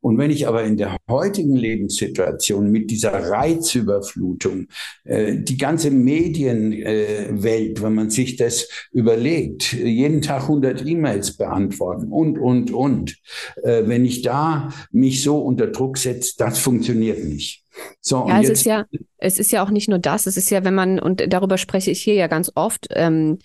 Und 0.00 0.18
wenn 0.18 0.30
ich 0.30 0.46
aber 0.46 0.62
in 0.62 0.76
der 0.76 0.96
heutigen 1.08 1.56
Lebenssituation 1.56 2.70
mit 2.70 2.90
dieser 2.90 3.12
Reizüberflutung, 3.12 4.68
äh, 5.04 5.38
die 5.38 5.56
ganze 5.56 5.90
Medienwelt, 5.90 7.78
äh, 7.78 7.82
wenn 7.82 7.94
man 7.94 8.10
sich 8.10 8.36
das 8.36 8.68
überlegt, 8.92 9.72
jeden 9.72 10.22
Tag 10.22 10.42
100 10.42 10.86
E-Mails 10.86 11.36
beantworten 11.36 12.12
und, 12.12 12.38
und, 12.38 12.70
und, 12.70 13.16
äh, 13.62 13.82
wenn 13.86 14.04
ich 14.04 14.22
da 14.22 14.72
mich 14.92 15.22
so 15.22 15.38
unter 15.38 15.66
Druck 15.66 15.98
setze, 15.98 16.34
das 16.38 16.58
funktioniert 16.58 17.24
nicht. 17.24 17.64
So, 18.00 18.26
ja, 18.28 18.40
es 18.40 18.48
ist 18.48 18.64
ja, 18.64 18.86
es 19.18 19.38
ist 19.38 19.52
ja 19.52 19.62
auch 19.62 19.70
nicht 19.70 19.88
nur 19.88 19.98
das, 19.98 20.26
es 20.26 20.36
ist 20.36 20.50
ja, 20.50 20.64
wenn 20.64 20.74
man, 20.74 20.98
und 20.98 21.32
darüber 21.32 21.58
spreche 21.58 21.90
ich 21.90 22.02
hier 22.02 22.14
ja 22.14 22.26
ganz 22.26 22.50
oft, 22.54 22.88
ähm, 22.90 23.38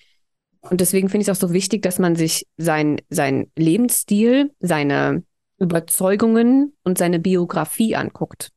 und 0.70 0.80
deswegen 0.80 1.10
finde 1.10 1.24
ich 1.24 1.28
es 1.28 1.38
auch 1.38 1.48
so 1.48 1.54
wichtig, 1.54 1.82
dass 1.82 2.00
man 2.00 2.16
sich 2.16 2.48
sein, 2.58 3.02
sein 3.10 3.52
Lebensstil, 3.58 4.52
seine 4.60 5.24
Überzeugungen 5.60 6.74
und 6.84 6.98
seine 6.98 7.20
Biografie 7.20 7.96
anguckt. 7.96 8.52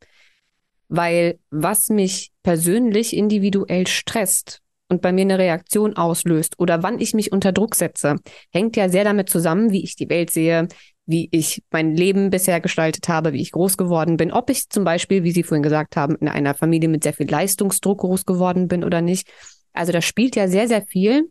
Weil 0.88 1.40
was 1.50 1.88
mich 1.88 2.30
persönlich 2.44 3.16
individuell 3.16 3.88
stresst 3.88 4.60
und 4.88 5.02
bei 5.02 5.10
mir 5.10 5.22
eine 5.22 5.38
Reaktion 5.38 5.96
auslöst 5.96 6.60
oder 6.60 6.84
wann 6.84 7.00
ich 7.00 7.12
mich 7.12 7.32
unter 7.32 7.50
Druck 7.50 7.74
setze, 7.74 8.16
hängt 8.52 8.76
ja 8.76 8.88
sehr 8.88 9.02
damit 9.02 9.28
zusammen, 9.28 9.72
wie 9.72 9.82
ich 9.82 9.96
die 9.96 10.08
Welt 10.08 10.30
sehe, 10.30 10.68
wie 11.06 11.28
ich 11.30 11.62
mein 11.70 11.94
Leben 11.94 12.30
bisher 12.30 12.60
gestaltet 12.60 13.08
habe, 13.08 13.32
wie 13.32 13.40
ich 13.40 13.52
groß 13.52 13.76
geworden 13.76 14.16
bin, 14.16 14.32
ob 14.32 14.50
ich 14.50 14.68
zum 14.68 14.84
Beispiel, 14.84 15.22
wie 15.22 15.30
Sie 15.30 15.44
vorhin 15.44 15.62
gesagt 15.62 15.96
haben, 15.96 16.16
in 16.16 16.28
einer 16.28 16.54
Familie 16.54 16.88
mit 16.88 17.04
sehr 17.04 17.14
viel 17.14 17.30
Leistungsdruck 17.30 18.00
groß 18.00 18.26
geworden 18.26 18.68
bin 18.68 18.82
oder 18.84 19.00
nicht. 19.00 19.28
Also 19.72 19.92
da 19.92 20.00
spielt 20.00 20.36
ja 20.36 20.48
sehr, 20.48 20.68
sehr 20.68 20.82
viel 20.82 21.30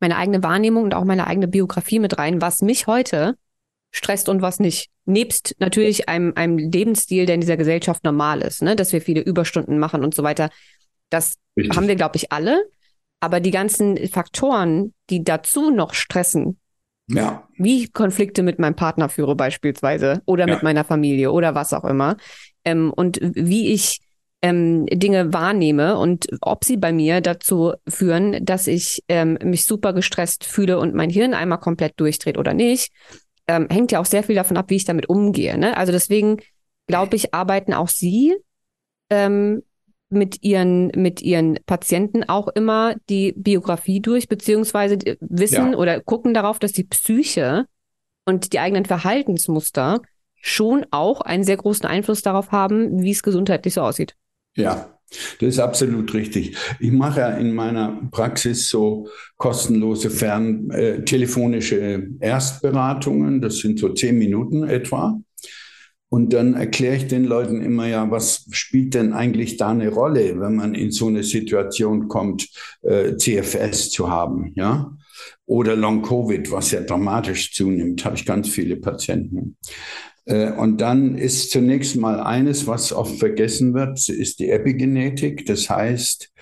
meine 0.00 0.16
eigene 0.16 0.42
Wahrnehmung 0.42 0.84
und 0.84 0.94
auch 0.94 1.04
meine 1.04 1.26
eigene 1.26 1.48
Biografie 1.48 2.00
mit 2.00 2.18
rein, 2.18 2.40
was 2.40 2.62
mich 2.62 2.86
heute 2.86 3.36
stresst 3.90 4.28
und 4.28 4.42
was 4.42 4.60
nicht. 4.60 4.90
Nebst 5.04 5.54
natürlich 5.58 6.08
einem, 6.08 6.32
einem 6.34 6.58
Lebensstil, 6.58 7.26
der 7.26 7.36
in 7.36 7.40
dieser 7.40 7.56
Gesellschaft 7.56 8.04
normal 8.04 8.42
ist, 8.42 8.62
ne? 8.62 8.76
dass 8.76 8.92
wir 8.92 9.00
viele 9.00 9.20
Überstunden 9.20 9.78
machen 9.78 10.04
und 10.04 10.14
so 10.14 10.22
weiter. 10.22 10.50
Das 11.10 11.36
Richtig. 11.56 11.76
haben 11.76 11.88
wir, 11.88 11.96
glaube 11.96 12.16
ich, 12.16 12.32
alle. 12.32 12.64
Aber 13.20 13.40
die 13.40 13.52
ganzen 13.52 13.96
Faktoren, 14.08 14.92
die 15.08 15.24
dazu 15.24 15.70
noch 15.70 15.94
stressen, 15.94 16.58
ja. 17.08 17.46
wie 17.56 17.88
Konflikte 17.88 18.42
mit 18.42 18.58
meinem 18.58 18.76
Partner 18.76 19.08
führe 19.08 19.34
beispielsweise 19.34 20.22
oder 20.26 20.46
ja. 20.46 20.54
mit 20.54 20.62
meiner 20.62 20.84
Familie 20.84 21.32
oder 21.32 21.54
was 21.54 21.72
auch 21.72 21.84
immer, 21.84 22.16
ähm, 22.64 22.92
und 22.94 23.18
wie 23.22 23.72
ich 23.72 24.00
ähm, 24.42 24.86
Dinge 24.86 25.32
wahrnehme 25.32 25.96
und 25.96 26.26
ob 26.40 26.64
sie 26.64 26.76
bei 26.76 26.92
mir 26.92 27.20
dazu 27.20 27.72
führen, 27.88 28.44
dass 28.44 28.66
ich 28.66 29.02
ähm, 29.08 29.38
mich 29.42 29.64
super 29.64 29.92
gestresst 29.92 30.44
fühle 30.44 30.78
und 30.78 30.94
mein 30.94 31.10
Hirn 31.10 31.34
einmal 31.34 31.58
komplett 31.58 31.98
durchdreht 31.98 32.36
oder 32.36 32.52
nicht, 32.52 32.92
ähm, 33.48 33.68
hängt 33.70 33.92
ja 33.92 34.00
auch 34.00 34.06
sehr 34.06 34.22
viel 34.22 34.34
davon 34.34 34.56
ab, 34.56 34.66
wie 34.68 34.76
ich 34.76 34.84
damit 34.84 35.08
umgehe. 35.08 35.56
Ne? 35.56 35.76
Also 35.76 35.92
deswegen 35.92 36.38
glaube 36.86 37.16
ich, 37.16 37.34
arbeiten 37.34 37.72
auch 37.72 37.88
Sie 37.88 38.36
ähm, 39.10 39.62
mit 40.08 40.42
ihren, 40.42 40.88
mit 40.94 41.22
ihren 41.22 41.58
Patienten 41.66 42.24
auch 42.24 42.48
immer 42.48 42.94
die 43.08 43.32
Biografie 43.36 44.00
durch, 44.00 44.28
beziehungsweise 44.28 44.98
wissen 45.20 45.72
ja. 45.72 45.78
oder 45.78 46.00
gucken 46.00 46.32
darauf, 46.32 46.58
dass 46.58 46.72
die 46.72 46.84
Psyche 46.84 47.66
und 48.24 48.52
die 48.52 48.58
eigenen 48.60 48.84
Verhaltensmuster 48.84 50.00
schon 50.34 50.86
auch 50.90 51.20
einen 51.20 51.44
sehr 51.44 51.56
großen 51.56 51.86
Einfluss 51.86 52.22
darauf 52.22 52.52
haben, 52.52 53.02
wie 53.02 53.10
es 53.10 53.22
gesundheitlich 53.22 53.74
so 53.74 53.80
aussieht. 53.80 54.14
Ja, 54.56 54.96
das 55.40 55.48
ist 55.48 55.58
absolut 55.58 56.12
richtig. 56.14 56.56
Ich 56.80 56.92
mache 56.92 57.20
ja 57.20 57.30
in 57.30 57.54
meiner 57.54 58.08
Praxis 58.10 58.68
so 58.68 59.08
kostenlose 59.36 60.10
fern 60.10 60.70
äh, 60.70 61.04
telefonische 61.04 62.08
Erstberatungen. 62.20 63.40
Das 63.40 63.58
sind 63.58 63.78
so 63.78 63.92
zehn 63.92 64.18
Minuten 64.18 64.64
etwa. 64.64 65.20
Und 66.08 66.32
dann 66.32 66.54
erkläre 66.54 66.96
ich 66.96 67.08
den 67.08 67.24
Leuten 67.24 67.60
immer 67.60 67.88
ja, 67.88 68.10
was 68.10 68.46
spielt 68.50 68.94
denn 68.94 69.12
eigentlich 69.12 69.56
da 69.56 69.70
eine 69.70 69.88
Rolle, 69.88 70.38
wenn 70.40 70.54
man 70.54 70.74
in 70.74 70.92
so 70.92 71.08
eine 71.08 71.24
Situation 71.24 72.06
kommt, 72.08 72.48
äh, 72.82 73.16
CFS 73.16 73.90
zu 73.90 74.08
haben, 74.08 74.52
ja? 74.54 74.96
Oder 75.46 75.76
Long 75.76 76.02
Covid, 76.02 76.50
was 76.52 76.70
ja 76.70 76.80
dramatisch 76.80 77.54
zunimmt, 77.54 78.04
habe 78.04 78.16
ich 78.16 78.26
ganz 78.26 78.48
viele 78.48 78.76
Patienten. 78.76 79.56
Äh, 80.26 80.50
und 80.50 80.80
dann 80.80 81.16
ist 81.16 81.50
zunächst 81.50 81.96
mal 81.96 82.20
eines, 82.20 82.66
was 82.66 82.92
oft 82.92 83.18
vergessen 83.18 83.72
wird, 83.74 84.08
ist 84.08 84.40
die 84.40 84.50
Epigenetik. 84.50 85.46
Das 85.46 85.70
heißt, 85.70 86.32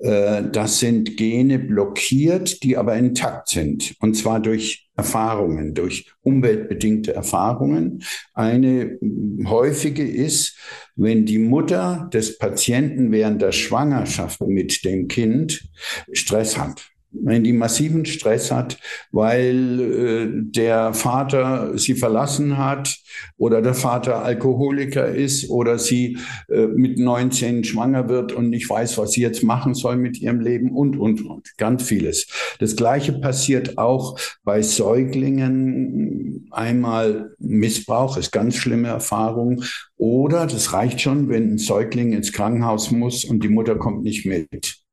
äh, 0.00 0.42
das 0.50 0.80
sind 0.80 1.16
Gene 1.16 1.58
blockiert, 1.58 2.62
die 2.62 2.76
aber 2.76 2.96
intakt 2.96 3.48
sind. 3.48 3.94
Und 4.00 4.14
zwar 4.16 4.40
durch 4.40 4.88
Erfahrungen, 4.96 5.74
durch 5.74 6.10
umweltbedingte 6.22 7.14
Erfahrungen. 7.14 8.02
Eine 8.32 8.98
häufige 9.44 10.02
ist, 10.02 10.56
wenn 10.96 11.26
die 11.26 11.38
Mutter 11.38 12.08
des 12.14 12.38
Patienten 12.38 13.12
während 13.12 13.42
der 13.42 13.52
Schwangerschaft 13.52 14.40
mit 14.40 14.84
dem 14.84 15.08
Kind 15.08 15.68
Stress 16.12 16.56
hat 16.56 16.95
wenn 17.22 17.44
die 17.44 17.52
massiven 17.52 18.04
Stress 18.04 18.50
hat, 18.50 18.78
weil 19.12 19.80
äh, 19.80 20.28
der 20.32 20.94
Vater 20.94 21.76
sie 21.78 21.94
verlassen 21.94 22.58
hat 22.58 22.96
oder 23.36 23.62
der 23.62 23.74
Vater 23.74 24.24
Alkoholiker 24.24 25.08
ist 25.08 25.50
oder 25.50 25.78
sie 25.78 26.18
äh, 26.48 26.66
mit 26.66 26.98
19 26.98 27.64
schwanger 27.64 28.08
wird 28.08 28.32
und 28.32 28.50
nicht 28.50 28.68
weiß, 28.68 28.98
was 28.98 29.12
sie 29.12 29.22
jetzt 29.22 29.42
machen 29.42 29.74
soll 29.74 29.96
mit 29.96 30.20
ihrem 30.20 30.40
Leben 30.40 30.70
und, 30.70 30.96
und, 30.96 31.24
und. 31.24 31.56
Ganz 31.56 31.82
vieles. 31.82 32.26
Das 32.58 32.76
Gleiche 32.76 33.12
passiert 33.12 33.78
auch 33.78 34.18
bei 34.44 34.62
Säuglingen. 34.62 36.48
Einmal 36.50 37.34
Missbrauch 37.38 38.16
ist 38.16 38.32
ganz 38.32 38.56
schlimme 38.56 38.88
Erfahrung. 38.88 39.62
Oder 39.96 40.46
das 40.46 40.72
reicht 40.72 41.00
schon, 41.00 41.28
wenn 41.28 41.54
ein 41.54 41.58
Säugling 41.58 42.12
ins 42.12 42.32
Krankenhaus 42.32 42.90
muss 42.90 43.24
und 43.24 43.42
die 43.42 43.48
Mutter 43.48 43.76
kommt 43.76 44.02
nicht 44.02 44.26
mit 44.26 44.85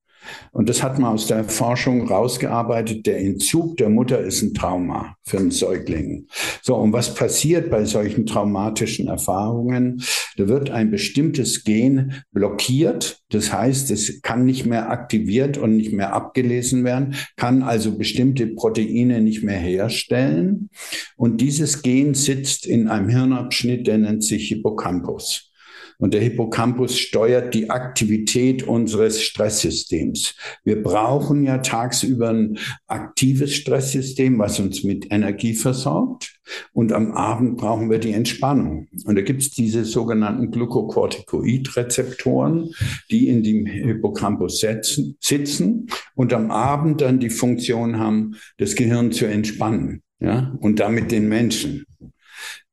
Und 0.52 0.70
das 0.70 0.84
hat 0.84 1.00
man 1.00 1.14
aus 1.14 1.28
der 1.28 1.44
Forschung 1.44 2.08
rausgearbeitet. 2.08 3.06
Der 3.06 3.20
Entzug 3.20 3.78
der 3.78 3.90
Mutter 3.90 4.20
ist 4.20 4.42
ein 4.42 4.54
Trauma 4.54 5.16
für 5.24 5.40
einen 5.40 5.52
Säugling. 5.52 6.28
So, 6.62 6.76
und 6.76 6.94
was 6.94 7.14
passiert 7.16 7.70
bei 7.70 7.86
solchen 7.86 8.26
traumatischen 8.26 9.08
Erfahrungen? 9.08 10.04
Da 10.38 10.48
wird 10.48 10.70
ein 10.70 10.92
bestimmtes 10.92 11.64
Gen 11.64 12.14
blockiert. 12.32 13.22
Das 13.30 13.52
heißt, 13.52 13.92
es 13.92 14.22
kann 14.22 14.46
nicht 14.46 14.66
mehr 14.66 14.90
aktiviert 14.90 15.58
und 15.58 15.76
nicht 15.76 15.94
mehr 15.94 16.14
abgelesen 16.14 16.84
werden, 16.84 17.16
kann 17.36 17.64
also 17.64 17.98
bestimmte 17.98 18.48
Proteine 18.48 19.22
nicht 19.22 19.44
mehr 19.44 19.58
herstellen. 19.58 20.70
Und 21.18 21.42
dieses 21.42 21.82
Gen 21.82 22.14
sitzt 22.14 22.66
in 22.66 22.88
einem 22.88 23.10
Hirnabschnitt, 23.10 23.88
der 23.88 23.98
nennt 23.98 24.24
sich 24.24 24.48
Hippocampus. 24.50 25.53
Und 25.98 26.14
der 26.14 26.22
Hippocampus 26.22 26.98
steuert 26.98 27.54
die 27.54 27.70
Aktivität 27.70 28.64
unseres 28.64 29.22
Stresssystems. 29.22 30.36
Wir 30.64 30.82
brauchen 30.82 31.44
ja 31.44 31.58
tagsüber 31.60 32.30
ein 32.30 32.58
aktives 32.88 33.54
Stresssystem, 33.54 34.40
was 34.40 34.60
uns 34.60 34.84
mit 34.84 35.12
Energie 35.12 35.54
versorgt. 35.54 36.40
Und 36.74 36.92
am 36.92 37.12
Abend 37.12 37.56
brauchen 37.58 37.90
wir 37.90 38.00
die 38.00 38.12
Entspannung. 38.12 38.90
Und 39.06 39.16
da 39.16 39.22
gibt 39.22 39.42
es 39.42 39.52
diese 39.52 39.86
sogenannten 39.86 40.52
Glucocorticoid-Rezeptoren, 40.52 42.72
die 43.10 43.30
in 43.30 43.44
dem 43.44 43.66
Hippocampus 43.66 44.60
setzen, 44.60 45.16
sitzen 45.20 45.88
und 46.16 46.34
am 46.34 46.52
Abend 46.52 47.02
dann 47.02 47.20
die 47.20 47.30
Funktion 47.30 47.98
haben, 47.98 48.36
das 48.58 48.76
Gehirn 48.76 49.12
zu 49.12 49.26
entspannen. 49.26 50.04
Ja, 50.20 50.56
und 50.62 50.80
damit 50.80 51.12
den 51.12 51.28
Menschen. 51.28 51.86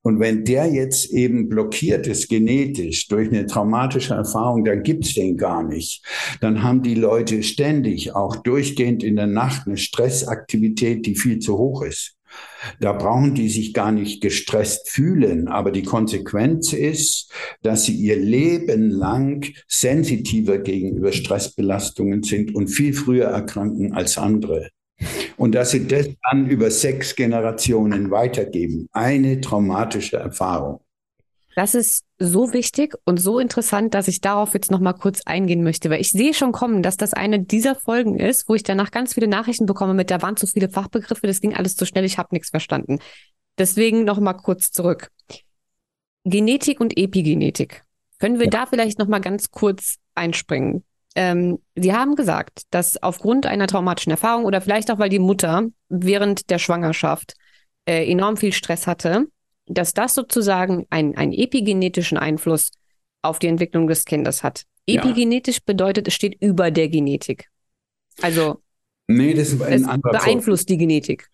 Und 0.02 0.18
wenn 0.18 0.44
der 0.44 0.66
jetzt 0.72 1.10
eben 1.10 1.48
blockiert 1.48 2.06
ist 2.06 2.28
genetisch 2.28 3.08
durch 3.08 3.28
eine 3.28 3.46
traumatische 3.46 4.14
Erfahrung, 4.14 4.64
dann 4.64 4.82
gibt's 4.82 5.14
den 5.14 5.36
gar 5.36 5.62
nicht. 5.62 6.02
Dann 6.40 6.62
haben 6.62 6.82
die 6.82 6.94
Leute 6.94 7.42
ständig, 7.42 8.14
auch 8.14 8.36
durchgehend 8.36 9.02
in 9.02 9.16
der 9.16 9.26
Nacht, 9.26 9.66
eine 9.66 9.76
Stressaktivität, 9.76 11.04
die 11.04 11.16
viel 11.16 11.38
zu 11.38 11.58
hoch 11.58 11.82
ist. 11.82 12.16
Da 12.78 12.92
brauchen 12.92 13.34
die 13.34 13.48
sich 13.48 13.74
gar 13.74 13.92
nicht 13.92 14.22
gestresst 14.22 14.88
fühlen, 14.88 15.48
aber 15.48 15.72
die 15.72 15.82
Konsequenz 15.82 16.72
ist, 16.72 17.32
dass 17.62 17.84
sie 17.84 17.94
ihr 17.94 18.16
Leben 18.16 18.88
lang 18.90 19.52
sensitiver 19.66 20.58
gegenüber 20.58 21.12
Stressbelastungen 21.12 22.22
sind 22.22 22.54
und 22.54 22.68
viel 22.68 22.92
früher 22.92 23.26
erkranken 23.26 23.92
als 23.92 24.16
andere. 24.16 24.70
Und 25.36 25.54
dass 25.54 25.70
sie 25.70 25.86
das 25.86 26.08
dann 26.30 26.46
über 26.46 26.70
sechs 26.70 27.16
Generationen 27.16 28.10
weitergeben. 28.10 28.88
Eine 28.92 29.40
traumatische 29.40 30.16
Erfahrung. 30.16 30.80
Das 31.56 31.74
ist 31.74 32.04
so 32.18 32.52
wichtig 32.52 32.94
und 33.04 33.18
so 33.18 33.38
interessant, 33.38 33.94
dass 33.94 34.08
ich 34.08 34.20
darauf 34.20 34.54
jetzt 34.54 34.70
noch 34.70 34.78
mal 34.78 34.92
kurz 34.92 35.22
eingehen 35.26 35.62
möchte, 35.62 35.90
weil 35.90 36.00
ich 36.00 36.10
sehe 36.10 36.32
schon 36.32 36.52
kommen, 36.52 36.82
dass 36.82 36.96
das 36.96 37.12
eine 37.12 37.40
dieser 37.40 37.74
Folgen 37.74 38.18
ist, 38.18 38.48
wo 38.48 38.54
ich 38.54 38.62
danach 38.62 38.90
ganz 38.90 39.14
viele 39.14 39.26
Nachrichten 39.26 39.66
bekomme 39.66 39.94
mit, 39.94 40.10
da 40.10 40.22
waren 40.22 40.36
zu 40.36 40.46
viele 40.46 40.68
Fachbegriffe, 40.68 41.26
das 41.26 41.40
ging 41.40 41.54
alles 41.54 41.74
zu 41.74 41.86
schnell, 41.86 42.04
ich 42.04 42.18
habe 42.18 42.28
nichts 42.32 42.50
verstanden. 42.50 42.98
Deswegen 43.58 44.04
noch 44.04 44.20
mal 44.20 44.34
kurz 44.34 44.70
zurück. 44.70 45.10
Genetik 46.24 46.80
und 46.80 46.96
Epigenetik. 46.96 47.82
Können 48.18 48.38
wir 48.38 48.46
ja. 48.46 48.50
da 48.50 48.66
vielleicht 48.66 48.98
noch 48.98 49.08
mal 49.08 49.20
ganz 49.20 49.50
kurz 49.50 49.96
einspringen? 50.14 50.84
Ähm, 51.16 51.58
Sie 51.74 51.92
haben 51.92 52.14
gesagt, 52.14 52.62
dass 52.70 53.02
aufgrund 53.02 53.46
einer 53.46 53.66
traumatischen 53.66 54.12
Erfahrung 54.12 54.44
oder 54.44 54.60
vielleicht 54.60 54.90
auch, 54.90 54.98
weil 54.98 55.08
die 55.08 55.18
Mutter 55.18 55.66
während 55.88 56.50
der 56.50 56.58
Schwangerschaft 56.58 57.34
äh, 57.84 58.10
enorm 58.10 58.36
viel 58.36 58.52
Stress 58.52 58.86
hatte, 58.86 59.26
dass 59.66 59.94
das 59.94 60.14
sozusagen 60.14 60.86
einen 60.90 61.32
epigenetischen 61.32 62.18
Einfluss 62.18 62.70
auf 63.22 63.38
die 63.38 63.48
Entwicklung 63.48 63.86
des 63.86 64.04
Kindes 64.04 64.42
hat. 64.42 64.64
Epigenetisch 64.86 65.56
ja. 65.56 65.62
bedeutet, 65.66 66.08
es 66.08 66.14
steht 66.14 66.36
über 66.40 66.70
der 66.70 66.88
Genetik. 66.88 67.48
Also 68.22 68.60
nee, 69.06 69.34
das 69.34 69.52
ist 69.52 69.62
ein 69.62 69.84
es 69.84 70.02
beeinflusst 70.02 70.68
Form. 70.68 70.78
die 70.78 70.78
Genetik. 70.78 71.28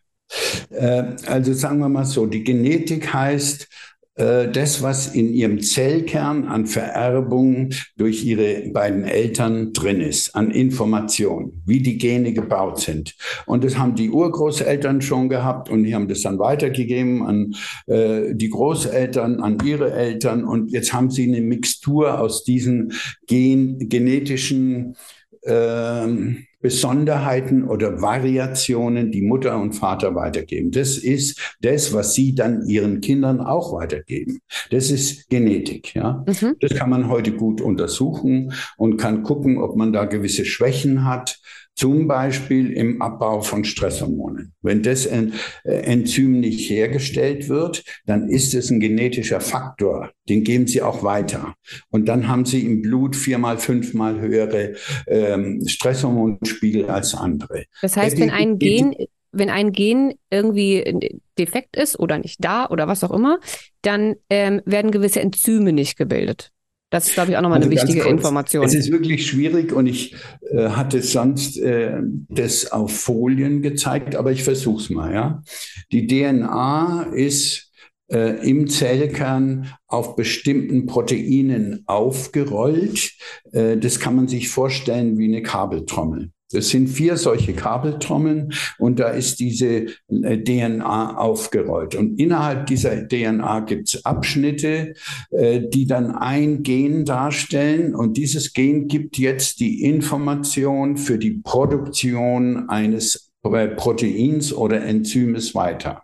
Äh, 0.70 1.14
also 1.26 1.52
sagen 1.52 1.78
wir 1.78 1.88
mal 1.88 2.04
so, 2.04 2.26
die 2.26 2.44
Genetik 2.44 3.12
heißt, 3.12 3.68
das, 4.16 4.82
was 4.82 5.14
in 5.14 5.34
ihrem 5.34 5.60
Zellkern 5.60 6.46
an 6.46 6.66
Vererbung 6.66 7.70
durch 7.98 8.24
ihre 8.24 8.70
beiden 8.70 9.04
Eltern 9.04 9.74
drin 9.74 10.00
ist, 10.00 10.34
an 10.34 10.50
Information, 10.50 11.62
wie 11.66 11.80
die 11.80 11.98
Gene 11.98 12.32
gebaut 12.32 12.80
sind. 12.80 13.14
Und 13.44 13.62
das 13.62 13.76
haben 13.76 13.94
die 13.94 14.08
Urgroßeltern 14.08 15.02
schon 15.02 15.28
gehabt 15.28 15.68
und 15.68 15.84
die 15.84 15.94
haben 15.94 16.08
das 16.08 16.22
dann 16.22 16.38
weitergegeben 16.38 17.26
an 17.26 17.54
äh, 17.86 18.34
die 18.34 18.48
Großeltern, 18.48 19.40
an 19.40 19.58
ihre 19.62 19.92
Eltern. 19.92 20.44
Und 20.44 20.72
jetzt 20.72 20.94
haben 20.94 21.10
sie 21.10 21.24
eine 21.24 21.42
Mixtur 21.42 22.18
aus 22.18 22.42
diesen 22.42 22.92
gen 23.26 23.88
genetischen 23.88 24.96
ähm, 25.44 26.46
Besonderheiten 26.66 27.62
oder 27.62 28.02
Variationen, 28.02 29.12
die 29.12 29.22
Mutter 29.22 29.56
und 29.56 29.74
Vater 29.74 30.16
weitergeben. 30.16 30.72
Das 30.72 30.98
ist 30.98 31.56
das, 31.60 31.94
was 31.94 32.14
sie 32.14 32.34
dann 32.34 32.66
ihren 32.66 33.00
Kindern 33.00 33.40
auch 33.40 33.72
weitergeben. 33.72 34.40
Das 34.72 34.90
ist 34.90 35.30
Genetik. 35.30 35.94
Ja, 35.94 36.24
mhm. 36.26 36.56
das 36.58 36.74
kann 36.74 36.90
man 36.90 37.08
heute 37.08 37.30
gut 37.30 37.60
untersuchen 37.60 38.52
und 38.76 38.96
kann 38.96 39.22
gucken, 39.22 39.58
ob 39.58 39.76
man 39.76 39.92
da 39.92 40.06
gewisse 40.06 40.44
Schwächen 40.44 41.04
hat 41.04 41.38
zum 41.76 42.08
Beispiel 42.08 42.72
im 42.72 43.02
Abbau 43.02 43.42
von 43.42 43.64
Stresshormonen. 43.64 44.54
Wenn 44.62 44.82
das 44.82 45.06
äh, 45.06 45.30
Enzym 45.64 46.40
nicht 46.40 46.68
hergestellt 46.70 47.48
wird, 47.48 47.84
dann 48.06 48.28
ist 48.28 48.54
es 48.54 48.70
ein 48.70 48.80
genetischer 48.80 49.40
Faktor. 49.40 50.10
Den 50.28 50.42
geben 50.42 50.66
Sie 50.66 50.80
auch 50.80 51.02
weiter. 51.02 51.54
Und 51.90 52.06
dann 52.06 52.28
haben 52.28 52.46
Sie 52.46 52.60
im 52.60 52.80
Blut 52.80 53.14
viermal, 53.14 53.58
fünfmal 53.58 54.18
höhere 54.18 54.74
ähm, 55.06 55.62
Stresshormonspiegel 55.66 56.86
als 56.86 57.14
andere. 57.14 57.64
Das 57.82 57.96
heißt, 57.96 58.18
wenn 58.18 58.30
ein 58.30 58.58
Gen, 58.58 58.94
wenn 59.32 59.50
ein 59.50 59.72
Gen 59.72 60.14
irgendwie 60.30 61.12
defekt 61.38 61.76
ist 61.76 61.98
oder 61.98 62.18
nicht 62.18 62.42
da 62.42 62.66
oder 62.70 62.88
was 62.88 63.04
auch 63.04 63.10
immer, 63.10 63.38
dann 63.82 64.14
ähm, 64.30 64.62
werden 64.64 64.90
gewisse 64.90 65.20
Enzyme 65.20 65.72
nicht 65.72 65.98
gebildet. 65.98 66.52
Das 66.90 67.08
ist, 67.08 67.14
glaube 67.14 67.30
ich, 67.30 67.36
auch 67.36 67.42
nochmal 67.42 67.58
also 67.58 67.68
eine 67.68 67.80
wichtige 67.80 68.02
kurz, 68.02 68.12
Information. 68.12 68.64
Es 68.64 68.74
ist 68.74 68.92
wirklich 68.92 69.26
schwierig 69.26 69.72
und 69.72 69.86
ich 69.86 70.14
äh, 70.52 70.68
hatte 70.68 71.02
sonst 71.02 71.58
äh, 71.58 72.00
das 72.28 72.70
auf 72.70 72.96
Folien 72.96 73.60
gezeigt, 73.60 74.14
aber 74.14 74.30
ich 74.30 74.44
versuche 74.44 74.82
es 74.82 74.90
mal. 74.90 75.12
Ja? 75.12 75.42
Die 75.90 76.06
DNA 76.06 77.10
ist 77.12 77.72
äh, 78.08 78.48
im 78.48 78.68
Zellkern 78.68 79.72
auf 79.88 80.14
bestimmten 80.14 80.86
Proteinen 80.86 81.82
aufgerollt. 81.86 83.12
Äh, 83.52 83.76
das 83.78 83.98
kann 83.98 84.14
man 84.14 84.28
sich 84.28 84.48
vorstellen 84.48 85.18
wie 85.18 85.26
eine 85.26 85.42
Kabeltrommel. 85.42 86.30
Es 86.52 86.68
sind 86.68 86.88
vier 86.88 87.16
solche 87.16 87.54
Kabeltrommeln 87.54 88.52
und 88.78 89.00
da 89.00 89.08
ist 89.08 89.40
diese 89.40 89.86
äh, 90.08 90.38
DNA 90.38 91.16
aufgerollt. 91.18 91.96
Und 91.96 92.20
innerhalb 92.20 92.66
dieser 92.66 93.08
DNA 93.08 93.60
gibt 93.60 93.88
es 93.88 94.04
Abschnitte, 94.04 94.94
äh, 95.30 95.60
die 95.68 95.86
dann 95.86 96.12
ein 96.12 96.62
Gen 96.62 97.04
darstellen. 97.04 97.94
Und 97.94 98.16
dieses 98.16 98.52
Gen 98.52 98.86
gibt 98.86 99.18
jetzt 99.18 99.58
die 99.58 99.82
Information 99.82 100.96
für 100.96 101.18
die 101.18 101.40
Produktion 101.42 102.68
eines 102.68 103.32
Proteins 103.42 104.52
oder 104.52 104.82
Enzymes 104.84 105.54
weiter. 105.54 106.02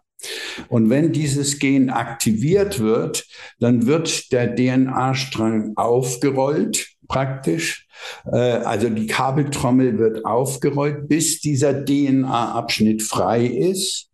Und 0.68 0.90
wenn 0.90 1.12
dieses 1.12 1.58
Gen 1.58 1.90
aktiviert 1.90 2.80
wird, 2.80 3.26
dann 3.58 3.86
wird 3.86 4.32
der 4.32 4.54
DNA-Strang 4.54 5.72
aufgerollt 5.76 6.94
praktisch. 7.08 7.81
Äh, 8.30 8.36
also 8.36 8.88
die 8.88 9.06
Kabeltrommel 9.06 9.98
wird 9.98 10.24
aufgerollt, 10.24 11.08
bis 11.08 11.40
dieser 11.40 11.84
DNA-Abschnitt 11.84 13.02
frei 13.02 13.46
ist. 13.46 14.10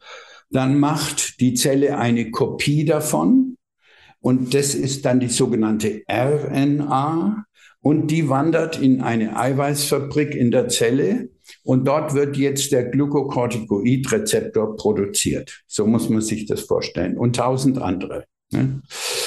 Dann 0.51 0.79
macht 0.79 1.41
die 1.41 1.55
Zelle 1.55 1.99
eine 1.99 2.31
Kopie 2.31 2.85
davon. 2.85 3.57
Und 4.21 4.55
das 4.55 4.75
ist 4.75 5.05
dann 5.05 5.21
die 5.21 5.29
sogenannte 5.29 6.03
RNA. 6.11 7.45
Und 7.81 8.09
die 8.09 8.29
wandert 8.29 8.81
in 8.81 9.03
eine 9.03 9.37
Eiweißfabrik 9.37 10.35
in 10.35 10.51
der 10.51 10.69
Zelle. 10.69 11.29
Und 11.63 11.87
dort 11.87 12.15
wird 12.15 12.37
jetzt 12.37 12.73
der 12.73 12.85
Glucocorticoid-Rezeptor 12.85 14.77
produziert. 14.77 15.63
So 15.67 15.87
muss 15.87 16.09
man 16.09 16.21
sich 16.21 16.47
das 16.47 16.63
vorstellen. 16.63 17.17
Und 17.17 17.37
tausend 17.37 17.79
andere. 17.79 18.25
Ne? 18.51 18.83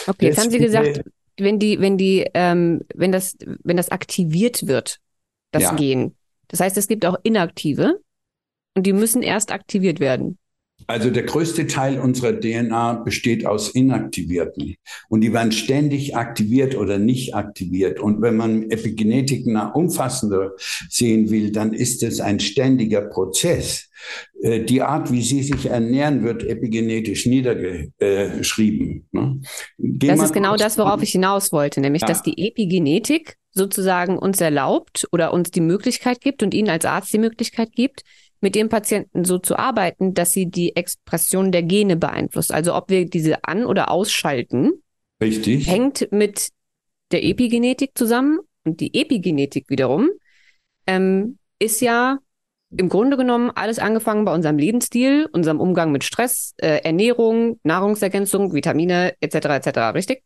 Okay, 0.08 0.28
jetzt 0.28 0.40
haben 0.40 0.52
Sie 0.52 0.60
gesagt, 0.60 1.02
wenn 1.42 1.60
die, 1.60 1.80
wenn 1.80 1.98
die, 1.98 2.26
ähm, 2.34 2.82
wenn 2.96 3.12
das, 3.12 3.38
wenn 3.64 3.78
das 3.78 3.90
aktiviert 3.90 4.68
wird, 4.68 5.00
das 5.52 5.64
ja. 5.64 5.76
Gen. 5.76 6.16
Das 6.48 6.60
heißt, 6.60 6.78
es 6.78 6.88
gibt 6.88 7.06
auch 7.06 7.18
inaktive 7.24 8.02
und 8.76 8.86
die 8.86 8.94
müssen 8.94 9.22
erst 9.22 9.52
aktiviert 9.52 10.00
werden. 10.00 10.38
Also 10.92 11.10
der 11.10 11.24
größte 11.24 11.68
Teil 11.68 12.00
unserer 12.00 12.38
DNA 12.38 12.96
besteht 13.06 13.46
aus 13.46 13.70
Inaktivierten 13.70 14.76
und 15.08 15.22
die 15.22 15.32
werden 15.32 15.54
ständig 15.54 16.18
aktiviert 16.18 16.76
oder 16.76 17.00
nicht 17.00 17.34
aktiviert. 17.34 18.02
Und 18.02 18.22
wenn 18.22 18.36
man 18.36 18.70
Epigenetik 18.70 19.48
umfassender 19.74 20.52
sehen 20.90 21.30
will, 21.30 21.54
dann 21.54 21.74
ist 21.74 22.04
es 22.04 22.20
ein 22.20 22.42
ständiger 22.42 23.02
Prozess. 23.02 23.90
Äh, 24.42 24.66
die 24.66 24.82
Art, 24.82 25.14
wie 25.14 25.22
sie 25.22 25.44
sich 25.44 25.68
ernähren, 25.68 26.24
wird 26.24 26.44
epigenetisch 26.44 27.26
niedergeschrieben. 27.26 29.08
Ne? 29.14 29.40
Das 29.78 30.22
ist 30.22 30.34
genau 30.34 30.58
das, 30.58 30.78
worauf 30.78 31.02
ich 31.02 31.12
hinaus 31.12 31.54
wollte, 31.54 31.80
nämlich 31.80 32.02
ja. 32.02 32.10
dass 32.10 32.22
die 32.22 32.38
Epigenetik 32.38 33.38
sozusagen 33.52 34.18
uns 34.18 34.42
erlaubt 34.42 35.08
oder 35.14 35.32
uns 35.32 35.52
die 35.52 35.62
Möglichkeit 35.62 36.20
gibt 36.20 36.44
und 36.44 36.54
Ihnen 36.54 36.70
als 36.70 36.84
Arzt 36.84 37.14
die 37.14 37.18
Möglichkeit 37.18 37.72
gibt, 37.74 38.04
mit 38.42 38.56
dem 38.56 38.70
Patienten 38.70 39.24
so 39.24 39.38
zu 39.38 39.58
arbeiten, 39.58 40.14
dass 40.14 40.32
sie 40.32 40.48
die 40.48 40.76
Expression 40.76 41.52
der 41.52 41.64
Gene 41.64 41.96
beeinflusst. 41.96 42.52
Also 42.52 42.76
ob 42.76 42.90
wir 42.90 43.06
diese 43.06 43.44
an- 43.46 43.66
oder 43.66 43.92
ausschalten, 43.92 44.72
Richtig. 45.22 45.68
hängt 45.68 46.12
mit 46.12 46.50
der 47.12 47.24
Epigenetik 47.24 47.92
zusammen. 47.96 48.40
Und 48.64 48.80
die 48.80 48.94
Epigenetik 49.00 49.70
wiederum 49.70 50.10
ähm, 50.88 51.38
ist 51.60 51.82
ja 51.82 52.20
im 52.76 52.90
Grunde 52.90 53.18
genommen 53.18 53.52
alles 53.54 53.80
angefangen 53.80 54.26
bei 54.26 54.34
unserem 54.34 54.58
Lebensstil, 54.58 55.28
unserem 55.32 55.60
Umgang 55.60 55.92
mit 55.92 56.04
Stress, 56.04 56.54
äh, 56.58 56.80
Ernährung, 56.84 57.60
Nahrungsergänzung, 57.64 58.54
Vitamine 58.54 59.14
etc. 59.20 59.36
etc. 59.36 59.80
Richtig? 59.94 60.24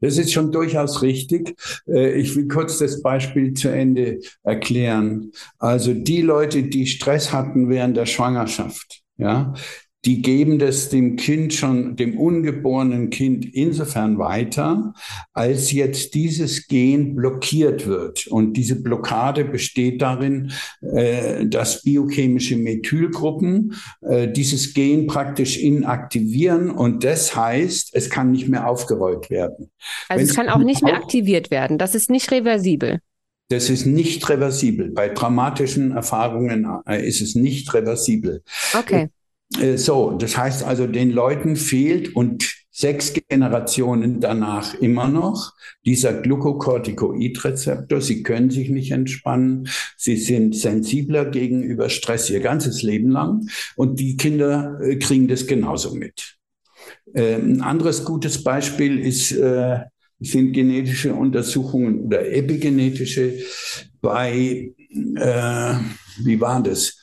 Das 0.00 0.18
ist 0.18 0.32
schon 0.32 0.52
durchaus 0.52 1.02
richtig. 1.02 1.54
Äh, 1.86 2.12
ich 2.20 2.34
will 2.36 2.48
kurz 2.48 2.78
das 2.78 3.02
Beispiel 3.02 3.54
zu 3.54 3.68
Ende 3.68 4.20
erklären. 4.42 5.32
Also 5.58 5.94
die 5.94 6.22
Leute, 6.22 6.64
die 6.64 6.86
Stress 6.86 7.32
hatten 7.32 7.68
während 7.68 7.96
der 7.96 8.06
Schwangerschaft, 8.06 9.02
ja, 9.16 9.54
die 10.04 10.22
geben 10.22 10.58
das 10.58 10.88
dem 10.88 11.16
Kind 11.16 11.52
schon, 11.52 11.96
dem 11.96 12.18
ungeborenen 12.18 13.10
Kind 13.10 13.44
insofern 13.54 14.18
weiter, 14.18 14.94
als 15.34 15.72
jetzt 15.72 16.14
dieses 16.14 16.66
Gen 16.68 17.14
blockiert 17.14 17.86
wird. 17.86 18.26
Und 18.26 18.54
diese 18.54 18.80
Blockade 18.80 19.44
besteht 19.44 20.00
darin, 20.00 20.52
äh, 20.80 21.46
dass 21.46 21.82
biochemische 21.82 22.56
Methylgruppen 22.56 23.74
äh, 24.00 24.28
dieses 24.28 24.72
Gen 24.72 25.06
praktisch 25.06 25.58
inaktivieren. 25.58 26.70
Und 26.70 27.04
das 27.04 27.36
heißt, 27.36 27.90
es 27.92 28.08
kann 28.08 28.30
nicht 28.30 28.48
mehr 28.48 28.66
aufgerollt 28.66 29.28
werden. 29.28 29.70
Also 30.08 30.20
Wenn's 30.20 30.30
es 30.30 30.36
kann 30.36 30.48
auch 30.48 30.64
nicht 30.64 30.82
mehr 30.82 30.94
aktiviert 30.94 31.50
werden. 31.50 31.76
Das 31.76 31.94
ist 31.94 32.10
nicht 32.10 32.30
reversibel. 32.30 33.00
Das 33.50 33.68
ist 33.68 33.84
nicht 33.84 34.26
reversibel. 34.28 34.92
Bei 34.92 35.08
traumatischen 35.08 35.90
Erfahrungen 35.90 36.66
äh, 36.86 37.06
ist 37.06 37.20
es 37.20 37.34
nicht 37.34 37.74
reversibel. 37.74 38.42
Okay. 38.78 39.08
Äh, 39.58 39.76
so, 39.76 40.12
das 40.12 40.36
heißt 40.36 40.64
also, 40.64 40.86
den 40.86 41.10
Leuten 41.10 41.56
fehlt 41.56 42.14
und 42.14 42.60
sechs 42.70 43.12
Generationen 43.28 44.20
danach 44.20 44.74
immer 44.74 45.08
noch 45.08 45.52
dieser 45.84 46.14
Glucocorticoid-Rezeptor. 46.14 48.00
Sie 48.00 48.22
können 48.22 48.50
sich 48.50 48.70
nicht 48.70 48.92
entspannen. 48.92 49.68
Sie 49.96 50.16
sind 50.16 50.54
sensibler 50.56 51.26
gegenüber 51.26 51.88
Stress 51.88 52.30
ihr 52.30 52.40
ganzes 52.40 52.82
Leben 52.82 53.10
lang. 53.10 53.48
Und 53.76 54.00
die 54.00 54.16
Kinder 54.16 54.78
äh, 54.80 54.96
kriegen 54.96 55.28
das 55.28 55.46
genauso 55.46 55.94
mit. 55.94 56.36
Ähm, 57.14 57.54
ein 57.54 57.60
anderes 57.60 58.04
gutes 58.04 58.42
Beispiel 58.42 58.98
ist, 58.98 59.32
äh, 59.32 59.80
sind 60.20 60.52
genetische 60.52 61.14
Untersuchungen 61.14 62.06
oder 62.06 62.30
epigenetische 62.30 63.38
bei, 64.00 64.72
äh, 65.16 65.74
wie 66.24 66.40
war 66.40 66.62
das? 66.62 66.99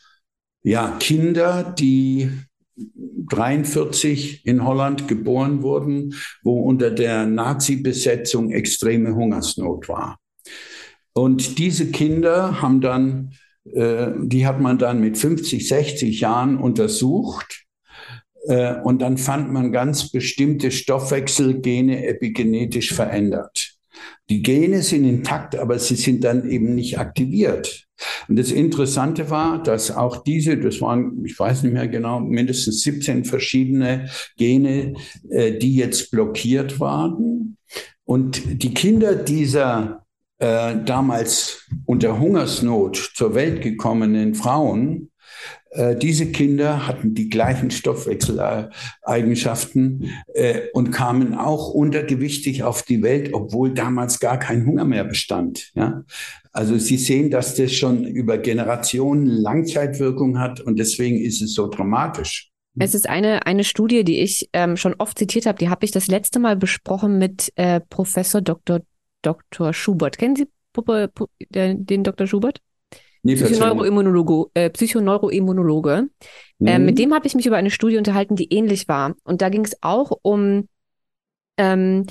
Ja, 0.67 0.97
Kinder, 0.99 1.63
die 1.63 2.29
43 3.29 4.45
in 4.45 4.65
Holland 4.65 5.07
geboren 5.07 5.61
wurden, 5.63 6.13
wo 6.43 6.59
unter 6.59 6.91
der 6.91 7.25
Nazi-Besetzung 7.25 8.51
extreme 8.51 9.15
Hungersnot 9.15 9.87
war. 9.87 10.19
Und 11.13 11.57
diese 11.57 11.89
Kinder 11.91 12.61
haben 12.61 12.81
dann, 12.81 13.31
äh, 13.73 14.07
die 14.19 14.45
hat 14.45 14.59
man 14.59 14.77
dann 14.77 14.99
mit 14.99 15.17
50, 15.17 15.65
60 15.65 16.19
Jahren 16.19 16.57
untersucht. 16.57 17.65
Äh, 18.47 18.75
und 18.81 19.01
dann 19.01 19.17
fand 19.17 19.51
man 19.53 19.71
ganz 19.71 20.11
bestimmte 20.11 20.71
Stoffwechselgene 20.71 22.05
epigenetisch 22.05 22.93
verändert. 22.93 23.66
Die 24.29 24.41
Gene 24.41 24.81
sind 24.81 25.05
intakt, 25.05 25.55
aber 25.55 25.79
sie 25.79 25.95
sind 25.95 26.23
dann 26.23 26.49
eben 26.49 26.75
nicht 26.75 26.99
aktiviert. 26.99 27.87
Und 28.27 28.37
das 28.37 28.51
Interessante 28.51 29.29
war, 29.29 29.61
dass 29.63 29.89
auch 29.89 30.23
diese, 30.23 30.57
das 30.57 30.81
waren, 30.81 31.23
ich 31.25 31.39
weiß 31.39 31.63
nicht 31.63 31.73
mehr 31.73 31.87
genau, 31.87 32.19
mindestens 32.19 32.81
17 32.81 33.25
verschiedene 33.25 34.09
Gene, 34.37 34.93
äh, 35.29 35.57
die 35.57 35.75
jetzt 35.75 36.11
blockiert 36.11 36.79
waren. 36.79 37.57
Und 38.03 38.61
die 38.63 38.73
Kinder 38.73 39.15
dieser 39.15 40.05
äh, 40.39 40.75
damals 40.85 41.65
unter 41.85 42.19
Hungersnot 42.19 43.11
zur 43.15 43.33
Welt 43.33 43.61
gekommenen 43.61 44.35
Frauen, 44.35 45.09
diese 45.95 46.31
Kinder 46.31 46.87
hatten 46.87 47.13
die 47.13 47.29
gleichen 47.29 47.69
Stoffwechseleigenschaften 47.71 50.09
äh, 50.33 50.61
und 50.73 50.91
kamen 50.91 51.35
auch 51.35 51.69
untergewichtig 51.69 52.63
auf 52.63 52.83
die 52.83 53.03
Welt, 53.03 53.33
obwohl 53.33 53.73
damals 53.73 54.19
gar 54.19 54.39
kein 54.39 54.65
Hunger 54.65 54.85
mehr 54.85 55.03
bestand. 55.03 55.71
Ja? 55.75 56.03
Also 56.51 56.77
Sie 56.77 56.97
sehen, 56.97 57.29
dass 57.29 57.55
das 57.55 57.73
schon 57.73 58.05
über 58.05 58.39
Generationen 58.39 59.27
Langzeitwirkung 59.27 60.39
hat 60.39 60.59
und 60.59 60.79
deswegen 60.79 61.17
ist 61.17 61.41
es 61.41 61.53
so 61.53 61.67
dramatisch. 61.67 62.51
Es 62.79 62.93
ist 62.93 63.09
eine, 63.09 63.45
eine 63.45 63.63
Studie, 63.63 64.03
die 64.03 64.19
ich 64.19 64.49
ähm, 64.53 64.77
schon 64.77 64.95
oft 64.97 65.17
zitiert 65.17 65.45
habe, 65.45 65.57
die 65.57 65.69
habe 65.69 65.85
ich 65.85 65.91
das 65.91 66.07
letzte 66.07 66.39
Mal 66.39 66.55
besprochen 66.55 67.17
mit 67.17 67.51
äh, 67.55 67.81
Professor 67.81 68.41
Dr. 68.41 68.81
Dr. 69.21 69.73
Schubert. 69.73 70.17
Kennen 70.17 70.35
Sie 70.35 70.47
den 70.75 72.03
Dr. 72.03 72.27
Schubert? 72.27 72.61
Nee, 73.27 73.35
Psychoneuroimmunologe. 73.35 74.49
Äh, 74.53 74.69
Psychoneuroimmunologe. 74.69 76.09
Mhm. 76.59 76.67
Äh, 76.67 76.79
mit 76.79 76.97
dem 76.97 77.13
habe 77.13 77.27
ich 77.27 77.35
mich 77.35 77.45
über 77.45 77.57
eine 77.57 77.71
Studie 77.71 77.97
unterhalten, 77.97 78.37
die 78.37 78.53
ähnlich 78.53 78.87
war. 78.87 79.15
Und 79.25 79.41
da 79.41 79.49
ging 79.49 79.65
es 79.65 79.75
auch 79.81 80.17
um 80.21 80.69
ähm, 81.57 82.05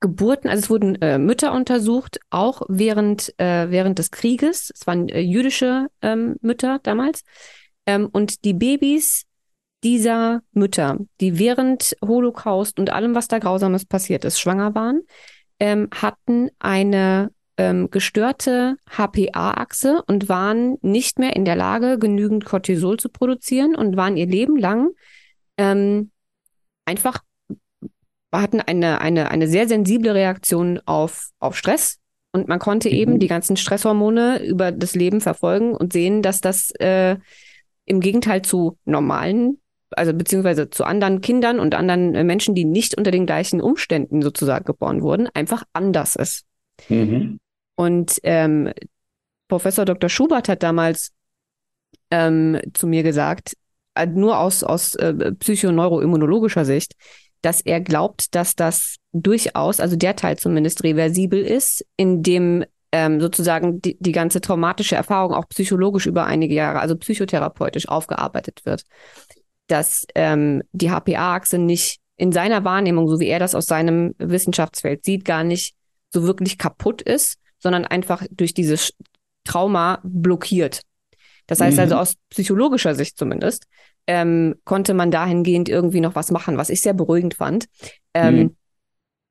Geburten, 0.00 0.48
also 0.48 0.62
es 0.62 0.70
wurden 0.70 1.00
äh, 1.02 1.18
Mütter 1.18 1.52
untersucht, 1.52 2.20
auch 2.30 2.62
während, 2.68 3.38
äh, 3.38 3.70
während 3.70 3.98
des 3.98 4.10
Krieges. 4.10 4.72
Es 4.74 4.86
waren 4.86 5.10
äh, 5.10 5.20
jüdische 5.20 5.88
ähm, 6.00 6.36
Mütter 6.40 6.80
damals. 6.82 7.22
Ähm, 7.84 8.08
und 8.10 8.44
die 8.44 8.54
Babys 8.54 9.24
dieser 9.84 10.40
Mütter, 10.52 10.98
die 11.20 11.38
während 11.38 11.96
Holocaust 12.02 12.78
und 12.78 12.90
allem, 12.90 13.14
was 13.14 13.28
da 13.28 13.38
Grausames 13.38 13.84
passiert 13.84 14.24
ist, 14.24 14.40
schwanger 14.40 14.74
waren, 14.74 15.02
ähm, 15.60 15.90
hatten 15.92 16.48
eine 16.60 17.30
ähm, 17.62 17.90
gestörte 17.90 18.76
HPA-Achse 18.90 20.02
und 20.06 20.28
waren 20.28 20.76
nicht 20.82 21.18
mehr 21.18 21.36
in 21.36 21.44
der 21.44 21.56
Lage, 21.56 21.98
genügend 21.98 22.44
Cortisol 22.44 22.98
zu 22.98 23.08
produzieren 23.08 23.74
und 23.76 23.96
waren 23.96 24.16
ihr 24.16 24.26
Leben 24.26 24.56
lang 24.56 24.90
ähm, 25.56 26.10
einfach 26.84 27.22
hatten 28.32 28.60
eine, 28.60 29.00
eine, 29.00 29.30
eine 29.30 29.46
sehr 29.46 29.68
sensible 29.68 30.14
Reaktion 30.14 30.80
auf, 30.86 31.28
auf 31.38 31.56
Stress. 31.56 31.98
Und 32.32 32.48
man 32.48 32.58
konnte 32.58 32.88
mhm. 32.88 32.94
eben 32.94 33.18
die 33.18 33.26
ganzen 33.28 33.56
Stresshormone 33.56 34.42
über 34.42 34.72
das 34.72 34.94
Leben 34.94 35.20
verfolgen 35.20 35.74
und 35.74 35.92
sehen, 35.92 36.22
dass 36.22 36.40
das 36.40 36.70
äh, 36.78 37.16
im 37.84 38.00
Gegenteil 38.00 38.40
zu 38.40 38.78
normalen, 38.86 39.60
also 39.90 40.14
beziehungsweise 40.14 40.70
zu 40.70 40.84
anderen 40.84 41.20
Kindern 41.20 41.60
und 41.60 41.74
anderen 41.74 42.14
äh, 42.14 42.24
Menschen, 42.24 42.54
die 42.54 42.64
nicht 42.64 42.96
unter 42.96 43.10
den 43.10 43.26
gleichen 43.26 43.60
Umständen 43.60 44.22
sozusagen 44.22 44.64
geboren 44.64 45.02
wurden, 45.02 45.28
einfach 45.34 45.64
anders 45.74 46.16
ist. 46.16 46.44
Mhm. 46.88 47.38
Und 47.74 48.18
ähm, 48.22 48.72
Professor 49.48 49.84
Dr. 49.84 50.08
Schubert 50.08 50.48
hat 50.48 50.62
damals 50.62 51.12
ähm, 52.10 52.60
zu 52.74 52.86
mir 52.86 53.02
gesagt, 53.02 53.54
äh, 53.94 54.06
nur 54.06 54.38
aus, 54.38 54.62
aus 54.62 54.94
äh, 54.94 55.32
psychoneuroimmunologischer 55.32 56.64
Sicht, 56.64 56.94
dass 57.42 57.60
er 57.60 57.80
glaubt, 57.80 58.34
dass 58.34 58.54
das 58.54 58.96
durchaus, 59.12 59.80
also 59.80 59.96
der 59.96 60.16
Teil 60.16 60.38
zumindest 60.38 60.84
reversibel 60.84 61.42
ist, 61.44 61.84
indem 61.96 62.64
ähm, 62.92 63.20
sozusagen 63.20 63.80
die, 63.80 63.96
die 63.98 64.12
ganze 64.12 64.40
traumatische 64.40 64.96
Erfahrung 64.96 65.34
auch 65.34 65.48
psychologisch 65.48 66.06
über 66.06 66.26
einige 66.26 66.54
Jahre, 66.54 66.80
also 66.80 66.96
psychotherapeutisch 66.96 67.88
aufgearbeitet 67.88 68.62
wird. 68.64 68.84
Dass 69.66 70.06
ähm, 70.14 70.62
die 70.72 70.90
HPA-Achse 70.90 71.58
nicht 71.58 72.00
in 72.16 72.32
seiner 72.32 72.64
Wahrnehmung, 72.64 73.08
so 73.08 73.18
wie 73.18 73.28
er 73.28 73.38
das 73.38 73.54
aus 73.54 73.66
seinem 73.66 74.14
Wissenschaftsfeld 74.18 75.04
sieht, 75.04 75.24
gar 75.24 75.42
nicht 75.42 75.74
so 76.10 76.24
wirklich 76.24 76.58
kaputt 76.58 77.02
ist, 77.02 77.38
sondern 77.62 77.84
einfach 77.84 78.24
durch 78.30 78.54
dieses 78.54 78.92
Trauma 79.44 80.00
blockiert. 80.02 80.82
Das 81.46 81.60
heißt 81.60 81.78
also 81.78 81.94
mhm. 81.94 82.00
also 82.00 82.12
aus 82.12 82.16
psychologischer 82.30 82.94
Sicht 82.94 83.18
zumindest, 83.18 83.66
ähm, 84.06 84.56
konnte 84.64 84.94
man 84.94 85.10
dahingehend 85.10 85.68
irgendwie 85.68 86.00
noch 86.00 86.14
was 86.14 86.30
machen, 86.30 86.56
was 86.56 86.70
ich 86.70 86.80
sehr 86.80 86.94
beruhigend 86.94 87.34
fand. 87.34 87.66
Ähm, 88.14 88.36
mhm. 88.36 88.56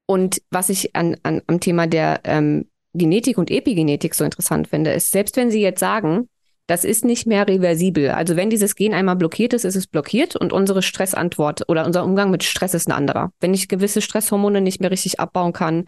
Und 0.05 0.41
was 0.49 0.69
ich 0.69 0.95
an, 0.95 1.17
an, 1.23 1.41
am 1.47 1.59
Thema 1.59 1.87
der 1.87 2.21
ähm, 2.25 2.69
Genetik 2.93 3.37
und 3.37 3.49
Epigenetik 3.49 4.13
so 4.13 4.23
interessant 4.23 4.67
finde, 4.67 4.91
ist, 4.91 5.11
selbst 5.11 5.37
wenn 5.37 5.51
Sie 5.51 5.61
jetzt 5.61 5.79
sagen, 5.79 6.29
das 6.67 6.83
ist 6.83 7.05
nicht 7.05 7.25
mehr 7.25 7.47
reversibel. 7.47 8.11
Also 8.11 8.35
wenn 8.35 8.49
dieses 8.49 8.75
Gen 8.75 8.93
einmal 8.93 9.15
blockiert 9.15 9.53
ist, 9.53 9.65
ist 9.65 9.75
es 9.75 9.87
blockiert 9.87 10.35
und 10.35 10.53
unsere 10.53 10.81
Stressantwort 10.81 11.67
oder 11.67 11.85
unser 11.85 12.03
Umgang 12.03 12.31
mit 12.31 12.43
Stress 12.43 12.73
ist 12.73 12.87
ein 12.87 12.93
anderer. 12.93 13.31
Wenn 13.39 13.53
ich 13.53 13.67
gewisse 13.67 14.01
Stresshormone 14.01 14.61
nicht 14.61 14.79
mehr 14.79 14.91
richtig 14.91 15.19
abbauen 15.19 15.53
kann, 15.53 15.85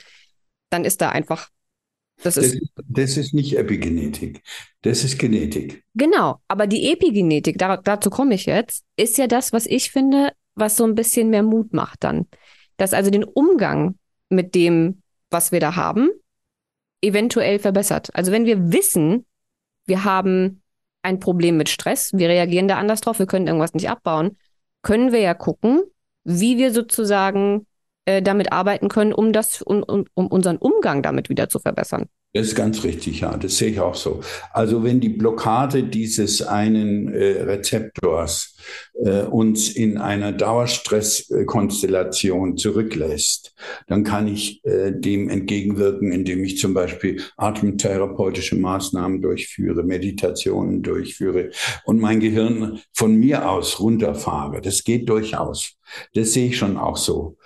dann 0.70 0.84
ist 0.84 1.02
da 1.02 1.10
einfach 1.10 1.50
das 2.24 2.38
ist, 2.38 2.60
das 2.88 3.18
ist, 3.18 3.34
nicht 3.34 3.58
Epigenetik, 3.58 4.42
das 4.82 5.04
ist 5.04 5.20
Genetik. 5.20 5.84
Genau, 5.94 6.40
aber 6.48 6.68
die 6.68 6.92
Epigenetik, 6.92 7.58
da, 7.58 7.78
dazu 7.78 8.10
komme 8.10 8.36
ich 8.36 8.46
jetzt, 8.46 8.84
ist 8.96 9.18
ja 9.18 9.28
das, 9.28 9.54
was 9.54 9.66
ich 9.66 9.92
finde, 9.92 10.32
was 10.56 10.78
so 10.78 10.86
ein 10.86 10.96
bisschen 10.96 11.30
mehr 11.30 11.44
Mut 11.44 11.74
macht 11.74 12.04
dann. 12.04 12.28
Dass 12.78 12.94
also 12.94 13.12
den 13.12 13.24
Umgang 13.24 13.96
mit 14.30 14.56
dem, 14.56 15.02
was 15.30 15.52
wir 15.52 15.60
da 15.60 15.76
haben, 15.76 16.10
eventuell 17.02 17.60
verbessert. 17.60 18.10
Also 18.14 18.32
wenn 18.32 18.46
wir 18.46 18.72
wissen, 18.72 19.26
wir 19.86 20.04
haben 20.04 20.62
ein 21.02 21.20
Problem 21.20 21.58
mit 21.58 21.70
Stress, 21.70 22.12
wir 22.14 22.30
reagieren 22.30 22.68
da 22.68 22.78
anders 22.78 23.02
drauf, 23.02 23.20
wir 23.20 23.26
können 23.26 23.48
irgendwas 23.48 23.74
nicht 23.74 23.90
abbauen, 23.90 24.38
können 24.82 25.12
wir 25.12 25.20
ja 25.20 25.34
gucken, 25.34 25.84
wie 26.24 26.58
wir 26.58 26.72
sozusagen 26.72 27.68
äh, 28.06 28.22
damit 28.22 28.51
arbeiten 28.51 28.89
können, 28.89 29.14
um 29.14 29.34
das, 29.34 29.62
um, 29.62 29.84
um, 29.84 30.06
um 30.14 30.28
unseren 30.28 30.58
Umgang 30.58 31.01
damit 31.01 31.30
wieder 31.30 31.49
zu 31.49 31.60
verbessern. 31.60 32.08
Das 32.36 32.47
ist 32.47 32.56
ganz 32.56 32.84
richtig, 32.84 33.20
ja, 33.20 33.38
das 33.38 33.58
sehe 33.58 33.70
ich 33.70 33.80
auch 33.80 33.93
so. 33.93 34.22
Also 34.51 34.84
wenn 34.84 34.99
die 34.99 35.10
Blockade 35.10 35.84
dieses 35.84 36.41
einen 36.41 37.14
äh, 37.14 37.43
Rezeptors 37.43 38.58
äh, 38.95 39.22
uns 39.22 39.70
in 39.70 39.99
einer 39.99 40.32
Dauerstresskonstellation 40.32 42.58
zurücklässt, 42.58 43.54
dann 43.86 44.04
kann 44.04 44.28
ich 44.28 44.66
äh, 44.66 44.91
dem 44.91 45.30
entgegenwirken, 45.30 46.12
indem 46.12 46.43
ich 46.43 46.58
zum 46.58 46.74
Beispiel 46.74 47.22
atemtherapeutische 47.38 48.56
Maßnahmen 48.56 49.22
durchführe, 49.22 49.84
Meditationen 49.84 50.82
durchführe 50.82 51.51
und 51.86 51.99
mein 51.99 52.20
Gehirn 52.20 52.80
von 52.93 53.16
mir 53.16 53.47
aus 53.47 53.80
runterfahre. 53.80 54.60
Das 54.60 54.84
geht 54.84 55.08
durchaus. 55.08 55.76
Das 56.16 56.34
sehe 56.34 56.47
ich 56.47 56.58
schon 56.58 56.78
auch 56.78 56.97
so. 56.97 57.38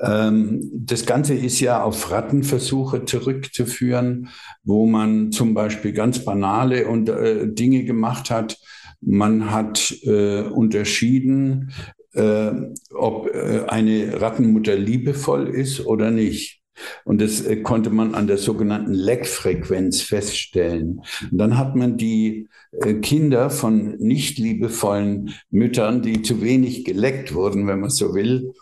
Ähm, 0.00 0.70
das 0.72 1.06
Ganze 1.06 1.34
ist 1.34 1.60
ja 1.60 1.82
auf 1.82 2.10
Rattenversuche 2.10 3.04
zurückzuführen, 3.04 4.28
wo 4.64 4.86
man 4.86 5.32
zum 5.32 5.54
Beispiel 5.54 5.92
ganz 5.92 6.24
banale 6.24 6.86
und, 6.86 7.08
äh, 7.08 7.48
Dinge 7.48 7.84
gemacht 7.84 8.30
hat. 8.30 8.58
Man 9.00 9.50
hat 9.50 9.94
äh, 10.02 10.42
unterschieden, 10.42 11.72
äh, 12.14 12.50
ob 12.94 13.28
äh, 13.28 13.64
eine 13.66 14.20
Rattenmutter 14.20 14.76
liebevoll 14.76 15.48
ist 15.48 15.84
oder 15.86 16.10
nicht. 16.10 16.58
Und 17.04 17.20
das 17.20 17.44
äh, 17.44 17.56
konnte 17.56 17.90
man 17.90 18.14
an 18.14 18.26
der 18.26 18.38
sogenannten 18.38 18.92
Leckfrequenz 18.92 20.02
feststellen. 20.02 21.02
Und 21.30 21.38
dann 21.38 21.58
hat 21.58 21.76
man 21.76 21.96
die 21.96 22.48
äh, 22.72 22.94
Kinder 22.94 23.50
von 23.50 23.96
nicht 23.98 24.38
liebevollen 24.38 25.34
Müttern, 25.50 26.02
die 26.02 26.22
zu 26.22 26.42
wenig 26.42 26.84
geleckt 26.84 27.34
wurden, 27.34 27.66
wenn 27.66 27.80
man 27.80 27.90
so 27.90 28.14
will, 28.14 28.52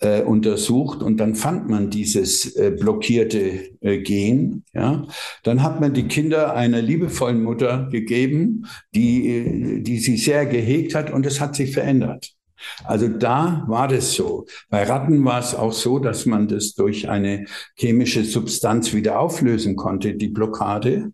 äh, 0.00 0.22
untersucht 0.22 1.02
und 1.02 1.18
dann 1.18 1.34
fand 1.34 1.68
man 1.68 1.90
dieses 1.90 2.56
äh, 2.56 2.70
blockierte 2.70 3.76
äh, 3.80 3.98
Gen. 3.98 4.64
Ja, 4.72 5.06
dann 5.42 5.62
hat 5.62 5.80
man 5.80 5.94
die 5.94 6.08
Kinder 6.08 6.54
einer 6.54 6.80
liebevollen 6.82 7.42
Mutter 7.42 7.88
gegeben, 7.90 8.66
die, 8.94 9.28
äh, 9.28 9.80
die 9.80 9.98
sie 9.98 10.16
sehr 10.16 10.46
gehegt 10.46 10.94
hat 10.94 11.10
und 11.10 11.26
es 11.26 11.40
hat 11.40 11.56
sich 11.56 11.72
verändert. 11.72 12.34
Also 12.84 13.08
da 13.08 13.64
war 13.68 13.88
das 13.88 14.14
so. 14.14 14.46
Bei 14.68 14.82
Ratten 14.82 15.24
war 15.24 15.38
es 15.38 15.54
auch 15.54 15.72
so, 15.72 15.98
dass 15.98 16.26
man 16.26 16.48
das 16.48 16.74
durch 16.74 17.08
eine 17.08 17.46
chemische 17.76 18.24
Substanz 18.24 18.92
wieder 18.94 19.20
auflösen 19.20 19.76
konnte, 19.76 20.14
die 20.14 20.28
Blockade. 20.28 21.12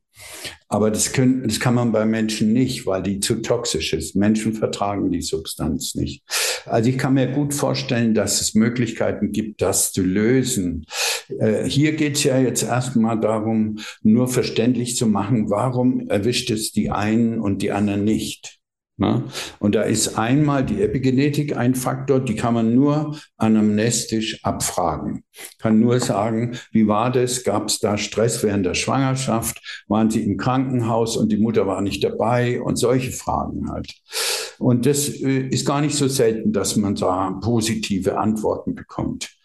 Aber 0.68 0.90
das, 0.90 1.12
können, 1.12 1.46
das 1.46 1.60
kann 1.60 1.74
man 1.74 1.92
bei 1.92 2.04
Menschen 2.04 2.52
nicht, 2.52 2.86
weil 2.86 3.02
die 3.02 3.20
zu 3.20 3.36
toxisch 3.36 3.92
ist. 3.92 4.16
Menschen 4.16 4.54
vertragen 4.54 5.10
die 5.10 5.22
Substanz 5.22 5.94
nicht. 5.94 6.22
Also 6.66 6.90
ich 6.90 6.98
kann 6.98 7.14
mir 7.14 7.28
gut 7.28 7.54
vorstellen, 7.54 8.14
dass 8.14 8.40
es 8.40 8.54
Möglichkeiten 8.54 9.32
gibt, 9.32 9.62
das 9.62 9.92
zu 9.92 10.02
lösen. 10.02 10.86
Äh, 11.38 11.64
hier 11.64 11.92
geht 11.92 12.16
es 12.16 12.24
ja 12.24 12.38
jetzt 12.38 12.62
erstmal 12.62 13.20
darum, 13.20 13.78
nur 14.02 14.28
verständlich 14.28 14.96
zu 14.96 15.06
machen, 15.06 15.50
warum 15.50 16.08
erwischt 16.08 16.50
es 16.50 16.72
die 16.72 16.90
einen 16.90 17.38
und 17.38 17.62
die 17.62 17.70
anderen 17.70 18.04
nicht. 18.04 18.58
Ne? 18.96 19.24
Und 19.58 19.74
da 19.74 19.82
ist 19.82 20.18
einmal 20.18 20.64
die 20.64 20.80
Epigenetik 20.80 21.56
ein 21.56 21.74
Faktor, 21.74 22.20
die 22.20 22.36
kann 22.36 22.54
man 22.54 22.74
nur 22.74 23.16
anamnestisch 23.36 24.44
abfragen. 24.44 25.24
Kann 25.58 25.80
nur 25.80 25.98
sagen, 25.98 26.56
wie 26.70 26.86
war 26.86 27.10
das? 27.10 27.42
Gab 27.42 27.66
es 27.66 27.80
da 27.80 27.98
Stress 27.98 28.42
während 28.44 28.64
der 28.64 28.74
Schwangerschaft? 28.74 29.84
Waren 29.88 30.10
sie 30.10 30.22
im 30.22 30.36
Krankenhaus 30.36 31.16
und 31.16 31.32
die 31.32 31.38
Mutter 31.38 31.66
war 31.66 31.80
nicht 31.80 32.04
dabei? 32.04 32.62
Und 32.62 32.76
solche 32.76 33.10
Fragen 33.10 33.68
halt. 33.70 33.92
Und 34.58 34.86
das 34.86 35.08
äh, 35.08 35.48
ist 35.48 35.66
gar 35.66 35.80
nicht 35.80 35.96
so 35.96 36.06
selten, 36.06 36.52
dass 36.52 36.76
man 36.76 36.94
da 36.94 37.38
positive 37.42 38.16
Antworten 38.16 38.76
bekommt. 38.76 39.36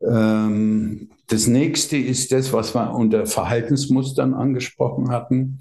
Ähm, 0.00 1.10
das 1.26 1.48
nächste 1.48 1.96
ist 1.96 2.30
das, 2.30 2.52
was 2.52 2.74
wir 2.74 2.94
unter 2.94 3.26
Verhaltensmustern 3.26 4.34
angesprochen 4.34 5.10
hatten. 5.10 5.60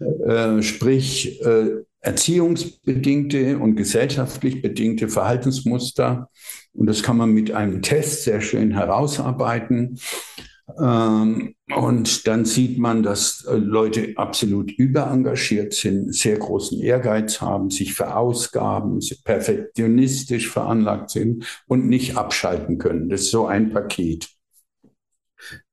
Äh, 0.00 0.62
sprich, 0.62 1.42
äh, 1.44 1.82
erziehungsbedingte 2.00 3.58
und 3.58 3.76
gesellschaftlich 3.76 4.62
bedingte 4.62 5.08
Verhaltensmuster. 5.08 6.30
Und 6.72 6.86
das 6.86 7.02
kann 7.02 7.16
man 7.16 7.30
mit 7.30 7.50
einem 7.50 7.82
Test 7.82 8.24
sehr 8.24 8.40
schön 8.40 8.72
herausarbeiten. 8.72 9.98
Ähm, 10.78 11.54
und 11.74 12.26
dann 12.26 12.44
sieht 12.44 12.78
man, 12.78 13.02
dass 13.02 13.44
äh, 13.44 13.56
Leute 13.56 14.12
absolut 14.16 14.70
überengagiert 14.70 15.74
sind, 15.74 16.14
sehr 16.14 16.38
großen 16.38 16.80
Ehrgeiz 16.80 17.40
haben, 17.40 17.70
sich 17.70 17.94
verausgaben, 17.94 19.00
perfektionistisch 19.24 20.48
veranlagt 20.48 21.10
sind 21.10 21.44
und 21.66 21.88
nicht 21.88 22.16
abschalten 22.16 22.78
können. 22.78 23.08
Das 23.08 23.22
ist 23.22 23.30
so 23.30 23.46
ein 23.46 23.72
Paket. 23.72 24.37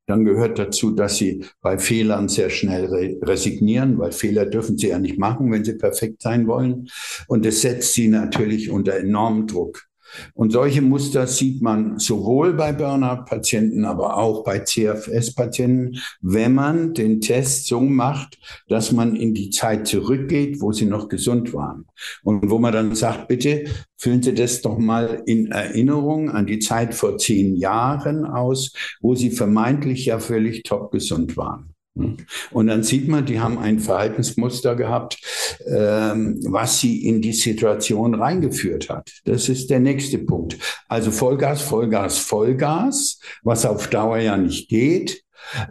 Dann 0.07 0.23
gehört 0.23 0.59
dazu, 0.59 0.91
dass 0.91 1.17
sie 1.17 1.45
bei 1.61 1.79
Fehlern 1.79 2.27
sehr 2.27 2.49
schnell 2.49 2.85
re 2.85 3.17
resignieren, 3.23 3.97
weil 3.97 4.11
Fehler 4.11 4.45
dürfen 4.45 4.77
sie 4.77 4.89
ja 4.89 4.99
nicht 4.99 5.17
machen, 5.17 5.51
wenn 5.51 5.65
sie 5.65 5.75
perfekt 5.75 6.21
sein 6.21 6.47
wollen. 6.47 6.89
Und 7.27 7.45
es 7.45 7.61
setzt 7.61 7.93
sie 7.93 8.07
natürlich 8.07 8.69
unter 8.69 8.95
enormen 8.95 9.47
Druck. 9.47 9.87
Und 10.34 10.51
solche 10.51 10.82
Muster 10.82 11.28
sieht 11.28 11.61
man 11.61 11.99
sowohl 11.99 12.53
bei 12.53 12.74
Burnout-Patienten, 12.74 13.86
aber 13.86 14.18
auch 14.18 14.43
bei 14.43 14.59
CFS-Patienten, 14.59 15.97
wenn 16.22 16.53
man 16.53 16.93
den 16.93 17.22
Test 17.22 17.68
so 17.68 17.82
macht, 17.82 18.38
dass 18.68 18.91
man 18.91 19.16
in 19.16 19.34
die 19.34 19.49
Zeit 19.49 19.88
zurückgeht, 19.88 20.61
wo 20.61 20.72
sie 20.72 20.86
noch 20.86 21.09
gesund 21.09 21.53
waren. 21.53 21.86
Und 22.24 22.49
wo 22.49 22.59
man 22.59 22.74
dann 22.74 22.95
sagt, 22.95 23.28
bitte 23.28 23.66
füllen 23.97 24.22
Sie 24.22 24.34
das 24.34 24.61
doch 24.61 24.78
mal 24.78 25.24
in 25.26 25.51
Erinnerung 25.51 26.30
an 26.30 26.45
die 26.45 26.59
Zeit 26.59 26.93
vor 26.93 27.18
zehn 27.18 27.55
Jahren 27.55 28.26
aus, 28.26 28.74
wo 29.01 29.16
Sie 29.16 29.32
vermeintlich 29.32 30.05
ja 30.05 30.20
völlig 30.20 30.63
top 30.63 30.91
gesund 30.91 31.38
waren. 31.38 31.74
Und 31.95 32.67
dann 32.67 32.83
sieht 32.83 33.07
man, 33.07 33.25
die 33.25 33.39
haben 33.39 33.57
ein 33.57 33.79
Verhaltensmuster 33.79 34.75
gehabt, 34.75 35.17
ähm, 35.65 36.39
was 36.43 36.79
sie 36.81 37.05
in 37.05 37.21
die 37.21 37.33
Situation 37.33 38.15
reingeführt 38.15 38.89
hat. 38.89 39.11
Das 39.23 39.47
ist 39.47 39.69
der 39.69 39.79
nächste 39.79 40.17
Punkt. 40.17 40.57
Also 40.89 41.11
Vollgas, 41.11 41.61
Vollgas, 41.61 42.17
Vollgas, 42.17 43.19
was 43.43 43.65
auf 43.65 43.89
Dauer 43.89 44.17
ja 44.17 44.35
nicht 44.35 44.67
geht. 44.67 45.23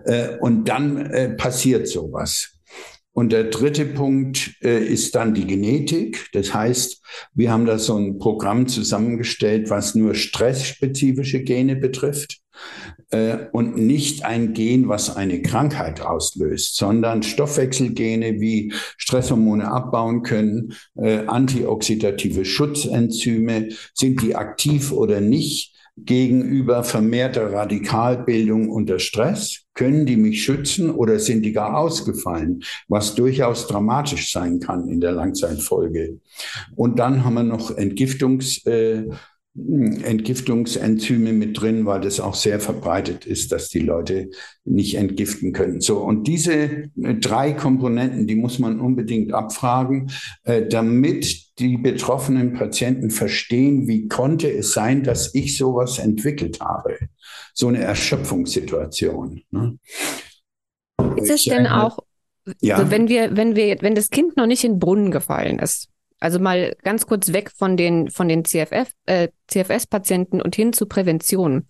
Äh, 0.07 0.39
und 0.39 0.69
dann 0.69 0.97
äh, 0.97 1.31
passiert 1.31 1.89
sowas. 1.89 2.53
Und 3.13 3.31
der 3.31 3.45
dritte 3.45 3.85
Punkt 3.85 4.55
äh, 4.63 4.83
ist 4.83 5.15
dann 5.15 5.35
die 5.35 5.47
Genetik. 5.47 6.31
Das 6.33 6.55
heißt, 6.55 7.03
wir 7.35 7.53
haben 7.53 7.67
da 7.67 7.79
so 7.79 7.97
ein 7.97 8.19
Programm 8.19 8.67
zusammengestellt, 8.67 9.69
was 9.69 9.95
nur 9.95 10.15
stressspezifische 10.15 11.43
Gene 11.43 11.77
betrifft 11.77 12.44
und 13.53 13.77
nicht 13.77 14.25
ein 14.25 14.55
Gen, 14.55 14.89
was 14.89 15.15
eine 15.17 15.43
Krankheit 15.43 16.01
auslöst, 16.01 16.77
sondern 16.77 17.23
Stoffwechselgene 17.23 18.41
wie 18.41 18.73
Stresshormone 18.97 19.71
abbauen 19.71 20.23
können, 20.23 20.75
äh, 20.97 21.27
antioxidative 21.27 22.45
Schutzenzyme, 22.45 23.69
sind 23.95 24.23
die 24.23 24.35
aktiv 24.35 24.93
oder 24.93 25.21
nicht 25.21 25.75
gegenüber 25.97 26.83
vermehrter 26.83 27.53
Radikalbildung 27.53 28.69
unter 28.69 28.99
Stress? 28.99 29.61
Können 29.75 30.07
die 30.07 30.17
mich 30.17 30.43
schützen 30.43 30.91
oder 30.91 31.19
sind 31.19 31.43
die 31.43 31.53
gar 31.53 31.77
ausgefallen, 31.77 32.63
was 32.89 33.15
durchaus 33.15 33.67
dramatisch 33.67 34.33
sein 34.33 34.61
kann 34.61 34.89
in 34.89 35.01
der 35.01 35.13
Langzeitfolge? 35.13 36.21
Und 36.75 36.99
dann 36.99 37.25
haben 37.25 37.35
wir 37.35 37.43
noch 37.43 37.71
Entgiftungs- 37.71 38.67
äh, 38.67 39.09
Entgiftungsenzyme 39.57 41.33
mit 41.33 41.61
drin, 41.61 41.87
weil 41.87 42.01
das 42.01 42.19
auch 42.19 42.35
sehr 42.35 42.59
verbreitet 42.59 43.25
ist, 43.25 43.53
dass 43.53 43.69
die 43.69 43.79
Leute 43.79 44.31
nicht 44.65 44.97
entgiften 44.97 45.53
können. 45.53 45.81
So, 45.81 45.99
und 45.99 46.27
diese 46.27 46.53
äh, 46.53 47.15
drei 47.21 47.53
Komponenten, 47.53 48.27
die 48.27 48.35
muss 48.35 48.59
man 48.59 48.81
unbedingt 48.81 49.33
abfragen, 49.33 50.11
äh, 50.43 50.67
damit 50.67 51.59
die 51.61 51.77
betroffenen 51.77 52.55
Patienten 52.55 53.11
verstehen, 53.11 53.87
wie 53.87 54.09
konnte 54.09 54.51
es 54.51 54.73
sein, 54.73 55.05
dass 55.05 55.33
ich 55.37 55.57
sowas 55.57 56.01
entwickelt 56.01 56.61
habe. 56.61 56.99
So 57.53 57.69
eine 57.69 57.79
Erschöpfungssituation. 57.79 59.43
Ne? 59.53 59.79
Ist 61.15 61.31
es 61.31 61.45
denn 61.45 61.69
auch, 61.69 62.01
ja. 62.61 62.75
also 62.75 62.91
wenn 62.91 63.07
wir, 63.09 63.37
wenn 63.37 63.55
wir, 63.55 63.77
wenn 63.83 63.95
das 63.95 64.11
Kind 64.11 64.37
noch 64.37 64.47
nicht 64.47 64.65
in 64.65 64.73
den 64.73 64.79
Brunnen 64.81 65.13
gefallen 65.13 65.61
ist, 65.61 65.91
also 66.21 66.39
mal 66.39 66.75
ganz 66.83 67.07
kurz 67.07 67.33
weg 67.33 67.51
von 67.51 67.77
den, 67.77 68.11
von 68.11 68.29
den 68.29 68.45
CFF, 68.45 68.91
äh, 69.07 69.29
CFS-Patienten 69.49 70.41
und 70.41 70.57
hin 70.57 70.73
zu 70.73 70.87
Prävention. 70.87 71.67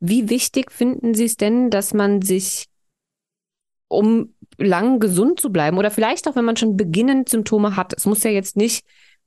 Wie 0.00 0.28
wichtig 0.28 0.70
finden 0.70 1.14
Sie 1.14 1.24
es 1.24 1.36
denn, 1.36 1.70
dass 1.70 1.94
man 1.94 2.20
sich, 2.20 2.66
um 3.88 4.34
lang 4.58 5.00
gesund 5.00 5.40
zu 5.40 5.50
bleiben 5.50 5.78
oder 5.78 5.90
vielleicht 5.90 6.28
auch, 6.28 6.36
wenn 6.36 6.44
man 6.44 6.56
schon 6.56 6.76
beginnend 6.76 7.28
Symptome 7.28 7.76
hat, 7.76 7.94
es 7.96 8.06
muss 8.06 8.22
ja 8.22 8.30
jetzt 8.30 8.56
nicht 8.56 8.84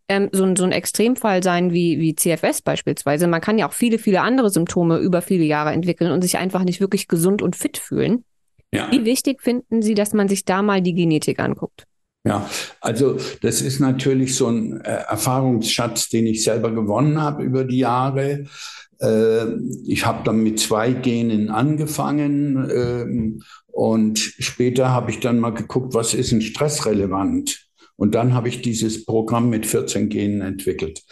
ähm, 0.10 0.30
so, 0.32 0.44
ein, 0.44 0.56
so 0.56 0.64
ein 0.64 0.72
Extremfall 0.72 1.44
sein 1.44 1.74
wie, 1.74 2.00
wie 2.00 2.16
CFS 2.16 2.62
beispielsweise. 2.62 3.28
Man 3.28 3.42
kann 3.42 3.58
ja 3.58 3.68
auch 3.68 3.74
viele, 3.74 3.98
viele 3.98 4.22
andere 4.22 4.50
Symptome 4.50 4.98
über 5.00 5.22
viele 5.22 5.44
Jahre 5.44 5.72
entwickeln 5.72 6.12
und 6.12 6.22
sich 6.22 6.38
einfach 6.38 6.64
nicht 6.64 6.80
wirklich 6.80 7.08
gesund 7.08 7.42
und 7.42 7.56
fit 7.56 7.78
fühlen. 7.78 8.24
Ja. 8.72 8.92
Wie 8.92 9.06
wichtig 9.06 9.42
finden 9.42 9.82
Sie, 9.82 9.96
dass 9.96 10.14
man 10.14 10.28
sich 10.28 10.46
da 10.46 10.62
mal 10.62 10.82
die 10.82 10.94
Genetik 10.94 11.40
anguckt? 11.40 11.87
Ja, 12.28 12.50
also 12.82 13.18
das 13.42 13.62
ist 13.62 13.80
natürlich 13.80 14.36
so 14.36 14.48
ein 14.48 14.82
äh, 14.82 15.04
Erfahrungsschatz, 15.08 16.10
den 16.10 16.28
ich 16.28 16.44
selber 16.44 16.72
gewonnen 16.72 17.22
habe 17.22 17.44
über 17.44 17.64
die 17.64 17.78
Jahre. 17.78 18.46
Äh, 19.00 19.46
ich 19.86 20.06
habe 20.06 20.24
dann 20.26 20.44
mit 20.44 20.60
zwei 20.60 20.92
Genen 20.92 21.50
angefangen 21.50 22.70
äh, 22.70 23.42
und 23.68 24.20
später 24.20 24.90
habe 24.90 25.12
ich 25.12 25.22
dann 25.22 25.40
mal 25.40 25.54
geguckt, 25.54 25.94
was 25.94 26.14
ist 26.14 26.34
ein 26.34 26.42
stressrelevant. 26.42 27.67
Und 27.98 28.16
dann 28.16 28.34
habe 28.34 28.48
ich 28.48 28.62
dieses 28.62 29.06
Programm 29.06 29.50
mit 29.50 29.66
14 29.66 30.10
Genen 30.10 30.42
entwickelt. 30.42 31.04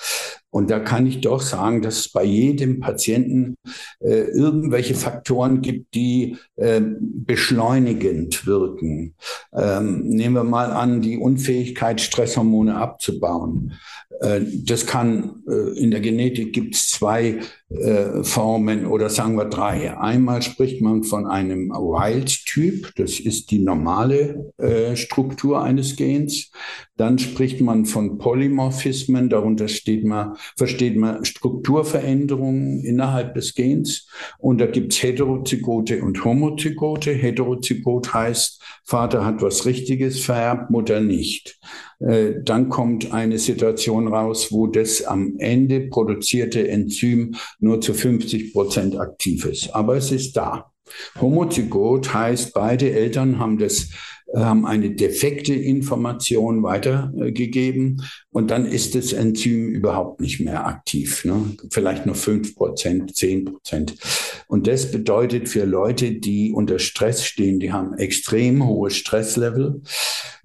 Und 0.56 0.72
da 0.72 0.80
kann 0.80 1.06
ich 1.06 1.20
doch 1.20 1.42
sagen, 1.42 1.82
dass 1.82 1.98
es 1.98 2.12
bei 2.14 2.24
jedem 2.24 2.80
Patienten 2.80 3.58
äh, 4.00 4.22
irgendwelche 4.22 4.96
Faktoren 4.96 5.62
gibt, 5.62 5.94
die 5.96 6.38
äh, 6.56 6.80
beschleunigend 6.80 8.46
wirken. 8.46 9.16
Ähm, 9.54 10.08
nehmen 10.08 10.36
wir 10.36 10.46
mal 10.46 10.72
an, 10.72 11.02
die 11.02 11.18
Unfähigkeit, 11.18 12.00
Stresshormone 12.00 12.78
abzubauen. 12.78 13.74
Äh, 14.22 14.42
das 14.64 14.86
kann, 14.86 15.44
äh, 15.48 15.78
in 15.80 15.92
der 15.92 16.00
Genetik 16.00 16.54
gibt 16.54 16.76
es 16.76 16.90
zwei 16.90 17.40
äh, 17.70 18.24
Formen 18.24 18.86
oder 18.86 19.10
sagen 19.10 19.36
wir 19.38 19.46
drei. 19.46 19.98
Einmal 19.98 20.42
spricht 20.42 20.82
man 20.82 21.04
von 21.04 21.26
einem 21.26 21.70
Wild-Typ, 21.70 22.94
das 22.96 23.20
ist 23.20 23.52
die 23.52 23.60
normale 23.60 24.54
Struktur 24.96 25.62
eines 25.62 25.96
Gens. 25.96 26.52
Dann 26.98 27.20
spricht 27.20 27.60
man 27.60 27.86
von 27.86 28.18
Polymorphismen, 28.18 29.30
darunter 29.30 29.68
steht 29.68 30.06
man, 30.06 30.38
versteht 30.56 30.96
man 30.96 31.26
Strukturveränderungen 31.26 32.84
innerhalb 32.84 33.36
des 33.36 33.54
Gens. 33.54 34.08
Und 34.38 34.60
da 34.60 34.66
gibt 34.66 34.94
es 34.94 35.04
Heterozygote 35.04 36.02
und 36.04 36.24
Homozygote. 36.24 37.12
Heterozygot 37.12 38.14
heißt, 38.14 38.62
Vater 38.86 39.26
hat 39.26 39.42
was 39.42 39.66
Richtiges 39.66 40.20
vererbt, 40.22 40.70
Mutter 40.70 41.02
nicht. 41.02 41.60
Äh, 42.00 42.36
dann 42.44 42.70
kommt 42.70 43.14
eine 43.14 43.40
Situation 43.40 44.08
raus, 44.08 44.52
wo 44.52 44.68
das 44.68 45.04
am 45.04 45.36
Ende 45.40 45.88
produzierte 45.88 46.68
Enzym 46.68 47.36
nur 47.60 47.82
zu 47.82 47.94
50 47.94 48.54
Prozent 48.54 48.98
aktiv 48.98 49.46
ist. 49.46 49.74
Aber 49.76 49.98
es 49.98 50.12
ist 50.12 50.38
da. 50.38 50.72
Homozygot 51.20 52.14
heißt, 52.14 52.54
beide 52.54 52.92
Eltern 52.92 53.40
haben 53.40 53.58
das 53.58 53.90
haben 54.34 54.66
eine 54.66 54.92
defekte 54.92 55.54
Information 55.54 56.64
weitergegeben 56.64 58.02
und 58.32 58.52
dann 58.52 58.66
ist 58.66 58.96
das 58.96 59.14
Enzym 59.14 59.70
überhaupt 59.70 60.20
nicht 60.20 60.40
mehr 60.40 60.66
aktiv. 60.66 61.24
Ne? 61.26 61.56
Vielleicht 61.70 62.06
nur 62.06 62.16
fünf 62.16 62.56
Prozent, 62.56 63.16
zehn 63.16 63.46
Prozent. 63.46 63.96
Und 64.48 64.68
das 64.68 64.92
bedeutet 64.92 65.48
für 65.48 65.66
Leute, 65.66 66.14
die 66.14 66.52
unter 66.52 66.80
Stress 66.80 67.24
stehen, 67.24 67.60
die 67.60 67.72
haben 67.72 67.94
extrem 67.98 68.66
hohe 68.66 68.90
Stresslevel, 68.90 69.82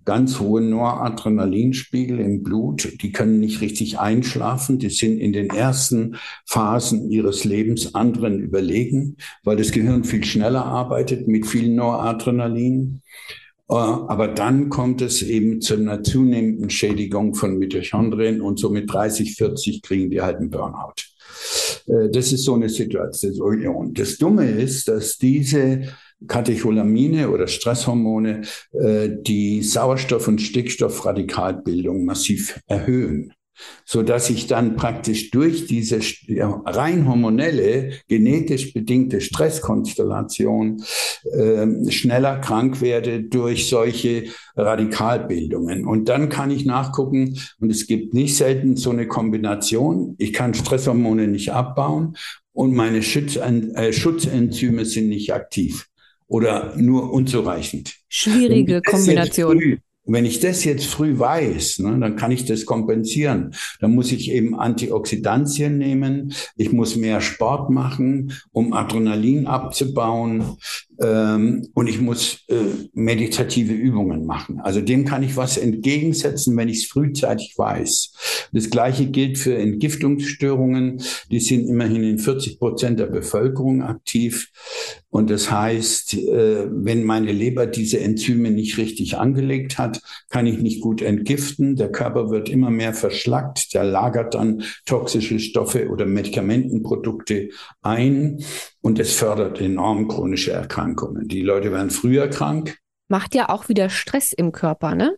ganz 0.05 0.40
hohe 0.40 0.61
Noradrenalinspiegel 0.61 2.20
im 2.20 2.42
Blut, 2.42 3.03
die 3.03 3.12
können 3.12 3.40
nicht 3.40 3.61
richtig 3.61 3.98
einschlafen, 3.98 4.78
die 4.78 4.90
sind 4.90 5.18
in 5.18 5.32
den 5.32 5.51
ersten 5.51 6.16
Phasen 6.46 7.11
ihres 7.11 7.44
Lebens 7.44 7.94
anderen 7.94 8.40
überlegen, 8.40 9.16
weil 9.44 9.57
das 9.57 9.72
Gehirn 9.72 10.05
viel 10.05 10.24
schneller 10.24 10.64
arbeitet 10.64 11.28
mit 11.28 11.46
viel 11.46 11.68
Noradrenalin. 11.74 13.03
Äh, 13.68 13.74
aber 13.74 14.28
dann 14.28 14.68
kommt 14.68 15.01
es 15.01 15.22
eben 15.22 15.61
zu 15.61 15.74
einer 15.74 16.03
zunehmenden 16.03 16.70
Schädigung 16.70 17.34
von 17.34 17.57
Mitochondrien 17.59 18.40
und 18.40 18.59
so 18.59 18.70
mit 18.70 18.92
30, 18.92 19.36
40 19.36 19.82
kriegen 19.82 20.11
die 20.11 20.20
halt 20.20 20.38
einen 20.38 20.51
Burnout. 20.51 20.94
Äh, 21.86 22.11
das 22.11 22.32
ist 22.32 22.44
so 22.44 22.55
eine 22.55 22.68
Situation. 22.68 23.94
Das 23.94 24.18
Dumme 24.18 24.51
ist, 24.51 24.88
dass 24.88 25.18
diese 25.18 25.82
Katecholamine 26.26 27.30
oder 27.30 27.46
Stresshormone 27.46 28.42
äh, 28.72 29.08
die 29.10 29.62
Sauerstoff- 29.62 30.28
und 30.28 30.40
Stickstoffradikalbildung 30.40 32.04
massiv 32.04 32.60
erhöhen 32.66 33.32
so 33.84 34.02
dass 34.02 34.30
ich 34.30 34.46
dann 34.46 34.76
praktisch 34.76 35.30
durch 35.30 35.66
diese 35.66 36.00
rein 36.64 37.06
hormonelle, 37.08 37.92
genetisch 38.08 38.72
bedingte 38.72 39.20
Stresskonstellation 39.20 40.82
äh, 41.32 41.90
schneller 41.90 42.38
krank 42.38 42.80
werde 42.80 43.22
durch 43.22 43.68
solche 43.68 44.24
Radikalbildungen. 44.56 45.86
Und 45.86 46.08
dann 46.08 46.28
kann 46.28 46.50
ich 46.50 46.64
nachgucken, 46.64 47.38
und 47.60 47.70
es 47.70 47.86
gibt 47.86 48.14
nicht 48.14 48.36
selten 48.36 48.76
so 48.76 48.90
eine 48.90 49.06
Kombination, 49.06 50.14
ich 50.18 50.32
kann 50.32 50.54
Stresshormone 50.54 51.28
nicht 51.28 51.52
abbauen 51.52 52.16
und 52.52 52.74
meine 52.74 52.98
äh, 52.98 53.92
Schutzenzyme 53.92 54.84
sind 54.84 55.08
nicht 55.08 55.32
aktiv 55.32 55.89
oder 56.30 56.74
nur 56.76 57.12
unzureichend. 57.12 57.96
Schwierige 58.08 58.80
Kombination. 58.82 59.80
Wenn 60.06 60.24
ich 60.24 60.40
das 60.40 60.64
jetzt 60.64 60.86
früh 60.86 61.18
weiß, 61.18 61.80
ne, 61.80 61.98
dann 62.00 62.16
kann 62.16 62.30
ich 62.30 62.44
das 62.44 62.64
kompensieren. 62.64 63.54
Dann 63.80 63.94
muss 63.94 64.12
ich 64.12 64.30
eben 64.30 64.58
Antioxidantien 64.58 65.76
nehmen. 65.76 66.32
Ich 66.56 66.72
muss 66.72 66.96
mehr 66.96 67.20
Sport 67.20 67.70
machen, 67.70 68.32
um 68.52 68.72
Adrenalin 68.72 69.46
abzubauen. 69.46 70.56
Ähm, 71.01 71.68
und 71.74 71.88
ich 71.88 72.01
muss 72.01 72.44
äh, 72.48 72.57
meditative 72.92 73.72
Übungen 73.72 74.26
machen. 74.26 74.61
Also 74.61 74.80
dem 74.80 75.05
kann 75.05 75.22
ich 75.22 75.36
was 75.36 75.57
entgegensetzen, 75.57 76.57
wenn 76.57 76.68
ich 76.68 76.84
es 76.84 76.86
frühzeitig 76.86 77.55
weiß. 77.57 78.48
Das 78.53 78.70
Gleiche 78.70 79.07
gilt 79.07 79.38
für 79.38 79.57
Entgiftungsstörungen. 79.57 81.03
Die 81.30 81.40
sind 81.40 81.68
immerhin 81.68 82.05
in 82.05 82.18
40 82.18 82.59
Prozent 82.59 82.98
der 83.01 83.07
Bevölkerung 83.07 83.82
aktiv. 83.82 84.51
Und 85.11 85.28
das 85.30 85.51
heißt, 85.51 86.14
äh, 86.14 86.66
wenn 86.70 87.05
meine 87.05 87.32
Leber 87.32 87.66
diese 87.66 87.98
Enzyme 88.01 88.51
nicht 88.51 88.78
richtig 88.78 89.16
angelegt 89.16 89.76
hat, 89.76 90.01
kann 90.28 90.46
ich 90.46 90.59
nicht 90.59 90.80
gut 90.80 91.03
entgiften. 91.03 91.74
Der 91.74 91.90
Körper 91.90 92.30
wird 92.30 92.48
immer 92.48 92.70
mehr 92.70 92.94
verschlackt. 92.94 93.74
Der 93.74 93.84
lagert 93.84 94.34
dann 94.34 94.62
toxische 94.86 95.40
Stoffe 95.40 95.88
oder 95.88 96.07
Medikamentenprodukte 96.07 97.48
ein. 97.82 98.38
Und 98.82 98.98
es 98.98 99.14
fördert 99.14 99.60
enorm 99.60 100.08
chronische 100.08 100.52
Erkrankungen. 100.52 101.28
Die 101.28 101.42
Leute 101.42 101.70
werden 101.72 101.90
früher 101.90 102.28
krank. 102.28 102.78
Macht 103.08 103.34
ja 103.34 103.48
auch 103.48 103.68
wieder 103.68 103.90
Stress 103.90 104.32
im 104.32 104.52
Körper, 104.52 104.94
ne? 104.94 105.16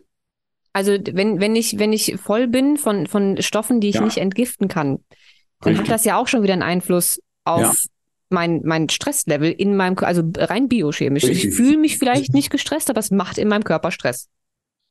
Also 0.73 0.97
wenn, 1.11 1.39
wenn 1.39 1.55
ich, 1.55 1.77
wenn 1.77 1.93
ich 1.93 2.17
voll 2.17 2.47
bin 2.47 2.77
von, 2.77 3.05
von 3.05 3.41
Stoffen, 3.41 3.79
die 3.79 3.89
ich 3.89 3.95
ja. 3.95 4.01
nicht 4.01 4.17
entgiften 4.17 4.67
kann, 4.67 4.99
dann 5.61 5.73
Richtig. 5.73 5.79
hat 5.89 5.95
das 5.95 6.05
ja 6.05 6.17
auch 6.17 6.27
schon 6.27 6.43
wieder 6.43 6.53
einen 6.53 6.63
Einfluss 6.63 7.19
auf 7.45 7.61
ja. 7.61 7.71
mein, 8.29 8.61
mein 8.65 8.89
Stresslevel 8.89 9.51
in 9.51 9.75
meinem 9.75 9.95
Körper, 9.95 10.07
also 10.07 10.23
rein 10.35 10.67
biochemisch. 10.67 11.23
Richtig. 11.25 11.49
Ich 11.49 11.55
fühle 11.55 11.77
mich 11.77 11.99
vielleicht 11.99 12.33
nicht 12.33 12.49
gestresst, 12.49 12.89
aber 12.89 12.99
es 12.99 13.11
macht 13.11 13.37
in 13.37 13.47
meinem 13.47 13.63
Körper 13.63 13.91
Stress. 13.91 14.29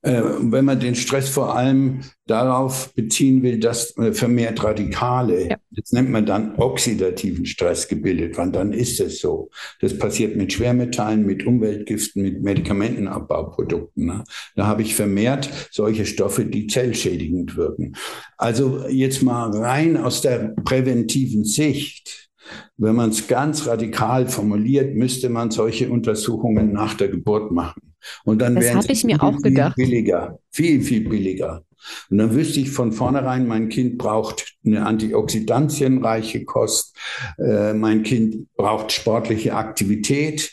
Äh, 0.05 0.21
wenn 0.41 0.65
man 0.65 0.81
den 0.81 0.97
Stress 0.97 1.29
vor 1.29 1.57
allem 1.57 2.01
darauf 2.27 2.93
beziehen 2.95 3.45
will, 3.45 3.61
dass 3.61 3.97
äh, 3.99 4.13
vermehrt 4.13 4.63
Radikale, 4.65 5.51
ja. 5.51 5.57
das 5.71 5.93
nennt 5.93 6.11
man 6.11 6.27
dann 6.27 6.57
oxidativen 6.57 7.47
Stress 7.47 7.87
gebildet 7.87 8.37
werden, 8.37 8.53
dann 8.53 8.73
ist 8.73 8.99
es 8.99 9.21
so. 9.21 9.51
Das 9.81 9.97
passiert 9.97 10.35
mit 10.35 10.53
Schwermetallen, 10.53 11.25
mit 11.25 11.47
Umweltgiften, 11.47 12.21
mit 12.21 12.43
Medikamentenabbauprodukten. 12.43 14.07
Ne? 14.07 14.25
Da 14.57 14.67
habe 14.67 14.83
ich 14.83 14.97
vermehrt 14.97 15.49
solche 15.71 16.05
Stoffe, 16.05 16.47
die 16.47 16.67
zellschädigend 16.67 17.57
wirken. 17.57 17.95
Also 18.37 18.85
jetzt 18.89 19.23
mal 19.23 19.57
rein 19.57 19.97
aus 19.97 20.21
der 20.21 20.55
präventiven 20.65 21.45
Sicht. 21.45 22.29
Wenn 22.77 22.97
man 22.97 23.11
es 23.11 23.29
ganz 23.29 23.69
radikal 23.69 24.27
formuliert, 24.27 24.97
müsste 24.97 25.29
man 25.29 25.53
solche 25.53 25.89
Untersuchungen 25.89 26.73
nach 26.73 26.95
der 26.95 27.09
Geburt 27.09 27.53
machen. 27.53 27.92
Und 28.25 28.41
dann 28.41 28.57
wäre 28.57 28.79
es 28.79 28.87
viel, 28.87 28.97
viel 28.97 29.73
billiger, 29.77 30.39
viel, 30.51 30.83
viel 30.83 31.09
billiger. 31.09 31.65
Und 32.11 32.19
dann 32.19 32.35
wüsste 32.35 32.61
ich 32.61 32.71
von 32.71 32.93
vornherein, 32.93 33.47
mein 33.47 33.69
Kind 33.69 33.99
braucht 33.99 34.55
eine 34.65 34.87
antioxidantienreiche 34.87 36.45
Kost, 36.45 36.97
äh, 37.39 37.73
mein 37.73 38.03
Kind 38.03 38.55
braucht 38.55 38.93
sportliche 38.93 39.55
Aktivität 39.55 40.53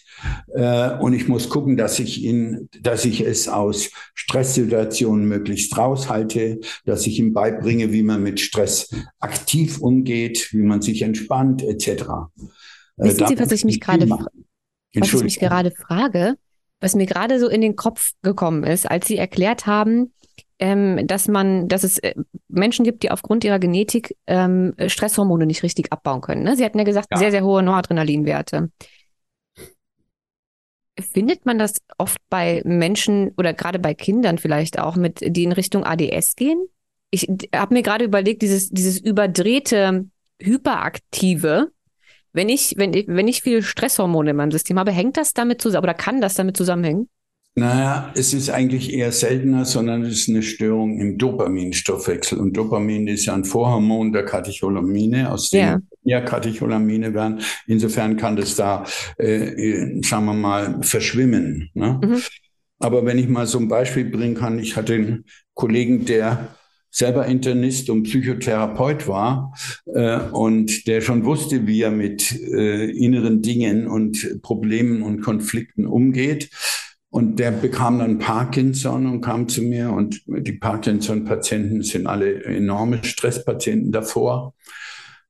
äh, 0.54 0.98
und 0.98 1.14
ich 1.14 1.28
muss 1.28 1.50
gucken, 1.50 1.78
dass 1.78 2.00
ich 2.00 2.24
ihn, 2.24 2.70
dass 2.82 3.06
ich 3.06 3.22
es 3.22 3.48
aus 3.48 3.92
Stresssituationen 4.14 5.28
möglichst 5.28 5.78
raushalte, 5.78 6.60
dass 6.86 7.06
ich 7.06 7.20
ihm 7.20 7.34
beibringe, 7.34 7.92
wie 7.92 8.04
man 8.04 8.24
mit 8.24 8.40
Stress 8.40 8.90
aktiv 9.20 9.80
umgeht, 9.80 10.50
wie 10.52 10.64
man 10.64 10.82
sich 10.82 11.02
entspannt, 11.02 11.64
etc. 11.64 11.88
Äh, 11.88 12.06
Wissen 12.98 13.28
Sie, 13.28 13.40
was 13.40 13.52
ich 13.52 13.66
mich 13.66 13.80
gerade, 13.80 14.10
was 14.10 14.28
ich 14.94 15.24
mich 15.24 15.40
gerade 15.40 15.72
frage? 15.72 16.36
Was 16.80 16.96
mir 16.96 17.06
gerade 17.06 17.40
so 17.40 17.48
in 17.48 17.62
den 17.62 17.76
Kopf 17.76 18.12
gekommen 18.22 18.64
ist, 18.64 18.90
als 18.90 19.08
Sie 19.08 19.18
erklärt 19.18 19.66
haben, 19.66 20.14
ähm, 20.60 21.08
dass 21.08 21.28
man, 21.28 21.68
dass 21.68 21.84
es 21.84 21.98
äh, 22.00 22.14
Menschen 22.48 22.84
gibt, 22.84 23.04
die 23.04 23.12
aufgrund 23.12 23.44
ihrer 23.44 23.60
Genetik 23.60 24.16
ähm, 24.28 24.74
Stresshormone 24.88 25.46
nicht 25.46 25.64
richtig 25.64 25.92
abbauen 25.92 26.22
können. 26.22 26.44
Ne? 26.44 26.56
Sie 26.56 26.66
hatten 26.66 26.78
ja 26.78 26.84
gesagt, 26.84 27.08
ja. 27.12 27.18
sehr, 27.18 27.32
sehr 27.32 27.44
hohe 27.44 27.64
Noradrenalinwerte. 27.64 28.70
Findet 31.00 31.46
man 31.46 31.58
das 31.58 31.76
oft 31.98 32.18
bei 32.30 32.62
Menschen 32.66 33.32
oder 33.38 33.54
gerade 33.54 33.80
bei 33.80 33.94
Kindern 33.94 34.38
vielleicht 34.38 34.80
auch, 34.80 34.98
mit 34.98 35.20
die 35.22 35.46
in 35.46 35.54
Richtung 35.54 35.86
ADS 35.86 36.36
gehen? 36.36 36.68
Ich 37.10 37.28
habe 37.56 37.74
mir 37.74 37.82
gerade 37.82 38.04
überlegt, 38.04 38.42
dieses, 38.42 38.70
dieses 38.70 39.00
überdrehte, 39.00 40.10
hyperaktive, 40.42 41.72
Wenn 42.34 42.50
ich, 42.50 42.76
wenn, 42.78 42.94
ich, 42.94 43.08
wenn 43.08 43.28
ich 43.28 43.42
viel 43.42 43.62
Stresshormone 43.62 44.32
in 44.32 44.36
meinem 44.36 44.52
System 44.52 44.78
habe, 44.80 44.92
hängt 44.92 45.18
das 45.18 45.34
damit 45.34 45.62
zusammen 45.62 45.84
oder 45.84 45.94
kann 45.94 46.22
das 46.22 46.36
damit 46.36 46.58
zusammenhängen? 46.58 47.10
Naja, 47.56 48.14
es 48.16 48.34
ist 48.34 48.50
eigentlich 48.50 48.94
eher 48.94 49.12
seltener, 49.12 49.66
sondern 49.66 50.04
es 50.04 50.20
ist 50.20 50.30
eine 50.30 50.44
Störung 50.44 51.00
im 51.00 51.18
Dopaminstoffwechsel. 51.18 52.40
Und 52.40 52.56
Dopamin 52.56 53.08
ist 53.08 53.26
ja 53.26 53.34
ein 53.34 53.44
Vorhormon 53.44 54.14
der 54.14 54.24
Katecholamine, 54.24 55.32
aus 55.32 55.50
dem 55.50 55.60
ja. 55.60 55.80
ja 56.04 56.22
Katecholamine 56.22 57.14
werden. 57.14 57.42
Insofern 57.68 58.16
kann 58.16 58.36
das 58.36 58.56
da, 58.56 58.86
äh, 59.18 60.00
sagen 60.04 60.26
wir 60.26 60.34
mal, 60.34 60.82
verschwimmen. 60.82 61.70
Ne? 61.74 62.00
Mhm. 62.02 62.22
Aber 62.80 63.06
wenn 63.06 63.18
ich 63.18 63.28
mal 63.28 63.46
so 63.46 63.60
ein 63.60 63.68
Beispiel 63.68 64.06
bringen 64.06 64.36
kann, 64.36 64.60
ich 64.60 64.78
hatte 64.78 64.94
einen 64.94 65.26
Kollegen, 65.54 66.06
der 66.06 66.56
selber 66.92 67.26
Internist 67.26 67.90
und 67.90 68.04
Psychotherapeut 68.04 69.08
war 69.08 69.54
äh, 69.86 70.20
und 70.32 70.88
der 70.88 71.02
schon 71.02 71.26
wusste, 71.26 71.68
wie 71.68 71.82
er 71.82 71.92
mit 71.92 72.32
äh, 72.32 72.90
inneren 72.90 73.42
Dingen 73.42 73.88
und 73.88 74.42
Problemen 74.42 75.02
und 75.02 75.22
Konflikten 75.22 75.86
umgeht. 75.86 76.50
Und 77.12 77.40
der 77.40 77.52
bekam 77.52 78.00
dann 78.00 78.20
Parkinson 78.20 79.08
und 79.08 79.22
kam 79.22 79.48
zu 79.48 79.64
mir 79.64 79.92
und 79.92 80.22
die 80.28 80.54
Parkinson-Patienten 80.54 81.82
sind 81.82 82.06
alle 82.06 82.44
enorme 82.44 83.04
Stresspatienten 83.04 83.92
davor. 83.92 84.54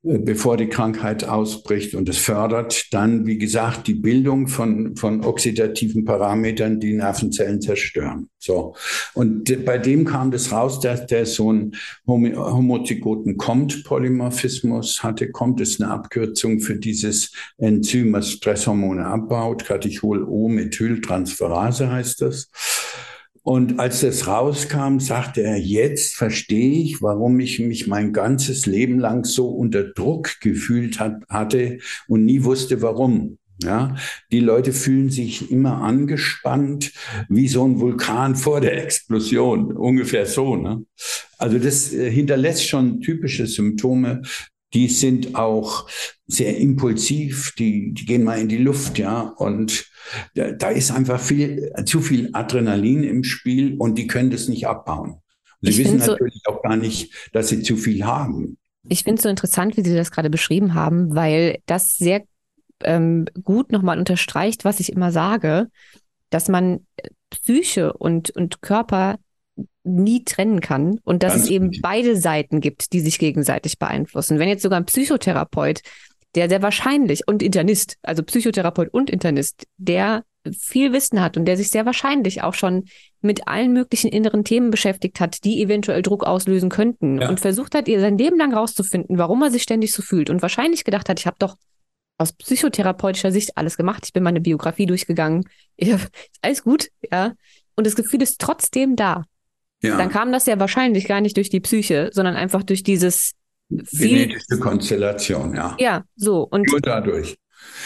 Äh, 0.02 0.20
bevor 0.20 0.56
die 0.56 0.70
Krankheit 0.70 1.26
ausbricht. 1.26 1.94
Und 1.94 2.08
es 2.08 2.18
fördert 2.18 2.94
dann, 2.94 3.26
wie 3.26 3.38
gesagt, 3.38 3.86
die 3.88 3.96
Bildung 3.96 4.48
von, 4.48 4.96
von 4.96 5.26
oxidativen 5.26 6.06
Parametern, 6.06 6.80
die 6.80 6.94
Nervenzellen 6.94 7.60
zerstören. 7.62 8.30
So. 8.38 8.76
Und 9.14 9.66
bei 9.66 9.78
dem 9.78 10.06
kam 10.06 10.32
das 10.32 10.54
raus, 10.54 10.80
dass 10.80 11.06
der 11.08 11.26
so 11.26 11.50
einen 11.50 11.76
homozygoten 12.08 13.36
COMT-Polymorphismus 13.36 15.04
hatte. 15.04 15.32
COMT 15.32 15.60
ist 15.60 15.82
eine 15.82 15.92
Abkürzung 15.92 16.62
für 16.62 16.78
dieses 16.78 17.34
Enzym, 17.58 18.14
was 18.14 18.32
Stresshormone 18.32 19.06
abbaut. 19.06 19.66
Catechol-O-Methyltransferase 19.66 21.92
heißt 21.92 22.22
das. 22.22 22.50
Und 23.50 23.80
als 23.80 24.02
das 24.02 24.28
rauskam, 24.28 25.00
sagte 25.00 25.42
er, 25.42 25.58
jetzt 25.58 26.14
verstehe 26.14 26.84
ich, 26.84 27.02
warum 27.02 27.40
ich 27.40 27.58
mich 27.58 27.88
mein 27.88 28.14
ganzes 28.14 28.68
Leben 28.68 29.00
lang 29.00 29.26
so 29.26 29.48
unter 29.48 29.86
Druck 29.86 30.40
gefühlt 30.40 31.00
hat, 31.00 31.24
hatte 31.30 31.80
und 32.08 32.26
nie 32.26 32.44
wusste, 32.44 32.84
warum. 32.84 33.40
Ja, 33.64 33.96
die 34.32 34.40
Leute 34.40 34.72
fühlen 34.72 35.10
sich 35.10 35.50
immer 35.50 35.82
angespannt, 35.82 36.94
wie 37.28 37.48
so 37.48 37.66
ein 37.66 37.80
Vulkan 37.80 38.36
vor 38.36 38.62
der 38.62 38.84
Explosion, 38.84 39.72
ungefähr 39.72 40.28
so. 40.28 40.56
Ne? 40.56 40.86
Also 41.40 41.58
das 41.58 41.92
äh, 41.92 42.12
hinterlässt 42.12 42.68
schon 42.68 43.02
typische 43.02 43.48
Symptome 43.48 44.22
die 44.74 44.88
sind 44.88 45.36
auch 45.36 45.88
sehr 46.28 46.58
impulsiv, 46.58 47.54
die, 47.58 47.94
die 47.94 48.06
gehen 48.06 48.24
mal 48.24 48.40
in 48.40 48.50
die 48.50 48.58
Luft, 48.58 48.98
ja. 49.00 49.22
Und 49.22 49.90
da, 50.36 50.52
da 50.52 50.70
ist 50.70 50.92
einfach 50.92 51.20
viel, 51.20 51.74
zu 51.86 52.02
viel 52.02 52.30
Adrenalin 52.34 53.04
im 53.04 53.24
Spiel 53.24 53.76
und 53.78 53.98
die 53.98 54.08
können 54.08 54.30
das 54.30 54.48
nicht 54.48 54.68
abbauen. 54.68 55.22
Sie 55.62 55.78
wissen 55.78 55.98
natürlich 55.98 56.42
so, 56.46 56.54
auch 56.54 56.62
gar 56.62 56.78
nicht, 56.78 57.14
dass 57.34 57.50
sie 57.50 57.62
zu 57.62 57.76
viel 57.76 58.06
haben. 58.06 58.58
Ich 58.88 59.04
finde 59.04 59.18
es 59.20 59.24
so 59.24 59.30
interessant, 59.30 59.76
wie 59.76 59.84
Sie 59.84 59.96
das 59.96 60.10
gerade 60.10 60.30
beschrieben 60.30 60.74
haben, 60.74 61.16
weil 61.16 61.60
das 61.66 61.98
sehr 61.98 62.24
ähm, 62.84 63.26
gut 63.44 63.72
nochmal 63.72 64.00
unterstreicht, 64.00 64.64
was 64.64 64.80
ich 64.80 64.92
immer 64.92 65.12
sage, 65.12 65.68
dass 66.30 66.48
man 66.48 66.86
Psyche 67.30 67.94
und, 67.94 68.30
und 68.32 68.62
Körper 68.62 69.18
nie 69.96 70.24
trennen 70.24 70.62
kann 70.62 71.00
und 71.04 71.24
dass 71.24 71.34
Ganz 71.34 71.46
es 71.46 71.50
eben 71.50 71.72
beide 71.82 72.16
Seiten 72.16 72.62
gibt, 72.62 72.94
die 72.94 73.00
sich 73.00 73.20
gegenseitig 73.20 73.80
beeinflussen. 73.80 74.40
Wenn 74.40 74.50
jetzt 74.50 74.64
sogar 74.64 74.80
ein 74.80 74.86
Psychotherapeut, 74.86 75.82
der 76.36 76.50
sehr 76.50 76.62
wahrscheinlich 76.62 77.28
und 77.28 77.42
Internist, 77.42 77.98
also 78.04 78.24
Psychotherapeut 78.24 78.90
und 78.94 79.10
Internist, 79.10 79.66
der 79.78 80.24
viel 80.58 80.94
Wissen 80.94 81.22
hat 81.22 81.38
und 81.38 81.46
der 81.46 81.58
sich 81.58 81.70
sehr 81.70 81.86
wahrscheinlich 81.86 82.44
auch 82.44 82.54
schon 82.54 82.86
mit 83.22 83.48
allen 83.48 83.74
möglichen 83.74 84.10
inneren 84.10 84.44
Themen 84.44 84.72
beschäftigt 84.72 85.20
hat, 85.20 85.44
die 85.44 85.62
eventuell 85.62 86.02
Druck 86.02 86.24
auslösen 86.24 86.70
könnten 86.70 87.22
ja. 87.22 87.30
und 87.30 87.40
versucht 87.40 87.76
hat, 87.76 87.88
ihr 87.88 88.00
sein 88.00 88.18
Leben 88.18 88.38
lang 88.38 88.54
rauszufinden, 88.54 89.18
warum 89.18 89.42
er 89.42 89.52
sich 89.52 89.64
ständig 89.64 89.92
so 89.92 90.02
fühlt 90.02 90.30
und 90.30 90.42
wahrscheinlich 90.42 90.86
gedacht 90.86 91.10
hat, 91.10 91.20
ich 91.20 91.28
habe 91.28 91.38
doch 91.40 91.58
aus 92.18 92.34
psychotherapeutischer 92.34 93.32
Sicht 93.32 93.58
alles 93.58 93.78
gemacht, 93.78 94.04
ich 94.06 94.14
bin 94.14 94.24
meine 94.24 94.42
Biografie 94.42 94.86
durchgegangen, 94.86 95.46
ich, 95.76 95.94
alles 96.42 96.64
gut, 96.64 96.90
ja, 97.12 97.34
und 97.76 97.88
das 97.88 97.96
Gefühl 97.96 98.22
ist 98.22 98.40
trotzdem 98.40 98.96
da 98.96 99.26
ja. 99.82 99.98
dann 99.98 100.10
kam 100.10 100.32
das 100.32 100.46
ja 100.46 100.60
wahrscheinlich 100.60 101.08
gar 101.08 101.22
nicht 101.22 101.38
durch 101.38 101.50
die 101.50 101.60
Psyche, 101.60 102.10
sondern 102.14 102.36
einfach 102.36 102.64
durch 102.64 102.84
dieses 102.84 103.34
genetische 103.70 104.60
Konstellation, 104.60 105.56
ja. 105.56 105.76
Ja, 105.80 106.04
so 106.16 106.48
und 106.50 106.68
nur 106.70 106.82
dadurch. 106.82 107.38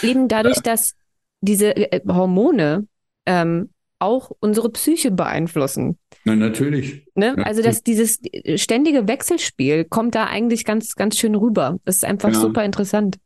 Eben 0.01 0.27
dadurch, 0.27 0.57
ja. 0.57 0.61
dass 0.63 0.93
diese 1.41 1.75
äh, 1.75 2.01
Hormone 2.07 2.87
ähm, 3.25 3.69
auch 3.99 4.31
unsere 4.39 4.69
Psyche 4.69 5.11
beeinflussen. 5.11 5.97
Na, 6.25 6.35
natürlich. 6.35 7.05
Ne? 7.15 7.35
Also 7.45 7.61
dass 7.61 7.83
dieses 7.83 8.19
ständige 8.55 9.07
Wechselspiel 9.07 9.85
kommt 9.85 10.15
da 10.15 10.25
eigentlich 10.25 10.65
ganz, 10.65 10.95
ganz 10.95 11.17
schön 11.17 11.35
rüber. 11.35 11.79
Das 11.85 11.97
ist 11.97 12.05
einfach 12.05 12.29
ja. 12.29 12.39
super 12.39 12.63
interessant. 12.63 13.17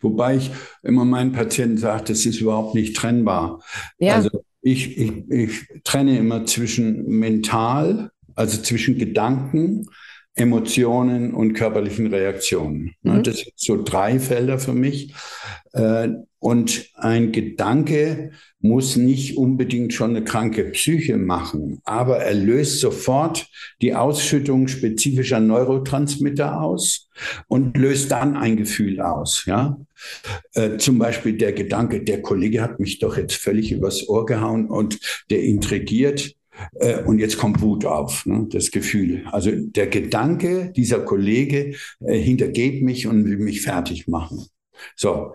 Wobei 0.00 0.36
ich 0.36 0.50
immer 0.82 1.04
meinen 1.04 1.32
Patienten 1.32 1.78
sage, 1.78 2.04
das 2.04 2.26
ist 2.26 2.40
überhaupt 2.40 2.74
nicht 2.74 2.96
trennbar. 2.96 3.62
Ja. 3.98 4.14
Also 4.16 4.30
ich, 4.66 4.98
ich, 4.98 5.30
ich 5.30 5.68
trenne 5.84 6.18
immer 6.18 6.44
zwischen 6.44 7.06
mental, 7.06 8.10
also 8.34 8.60
zwischen 8.60 8.98
Gedanken, 8.98 9.86
Emotionen 10.34 11.32
und 11.34 11.54
körperlichen 11.54 12.08
Reaktionen. 12.08 12.94
Mhm. 13.02 13.22
Das 13.22 13.38
sind 13.38 13.52
so 13.54 13.80
drei 13.80 14.18
Felder 14.18 14.58
für 14.58 14.72
mich. 14.72 15.14
Und 16.46 16.90
ein 16.94 17.32
Gedanke 17.32 18.30
muss 18.60 18.94
nicht 18.94 19.36
unbedingt 19.36 19.92
schon 19.92 20.10
eine 20.10 20.22
kranke 20.22 20.62
Psyche 20.66 21.16
machen, 21.16 21.80
aber 21.82 22.18
er 22.18 22.34
löst 22.34 22.78
sofort 22.78 23.48
die 23.82 23.96
Ausschüttung 23.96 24.68
spezifischer 24.68 25.40
Neurotransmitter 25.40 26.60
aus 26.62 27.08
und 27.48 27.76
löst 27.76 28.12
dann 28.12 28.36
ein 28.36 28.56
Gefühl 28.56 29.00
aus. 29.00 29.42
Ja, 29.46 29.76
äh, 30.54 30.76
zum 30.76 31.00
Beispiel 31.00 31.36
der 31.36 31.52
Gedanke, 31.52 32.04
der 32.04 32.22
Kollege 32.22 32.62
hat 32.62 32.78
mich 32.78 33.00
doch 33.00 33.16
jetzt 33.16 33.34
völlig 33.34 33.72
übers 33.72 34.08
Ohr 34.08 34.24
gehauen 34.24 34.68
und 34.68 35.00
der 35.30 35.42
intrigiert. 35.42 36.36
Äh, 36.78 37.02
und 37.02 37.18
jetzt 37.18 37.38
kommt 37.38 37.60
Wut 37.60 37.84
auf, 37.84 38.24
ne, 38.24 38.46
das 38.48 38.70
Gefühl. 38.70 39.24
Also 39.32 39.50
der 39.52 39.88
Gedanke, 39.88 40.72
dieser 40.76 41.00
Kollege 41.00 41.74
äh, 41.98 42.16
hintergeht 42.16 42.84
mich 42.84 43.08
und 43.08 43.24
will 43.24 43.38
mich 43.38 43.62
fertig 43.62 44.06
machen. 44.06 44.46
So, 44.94 45.34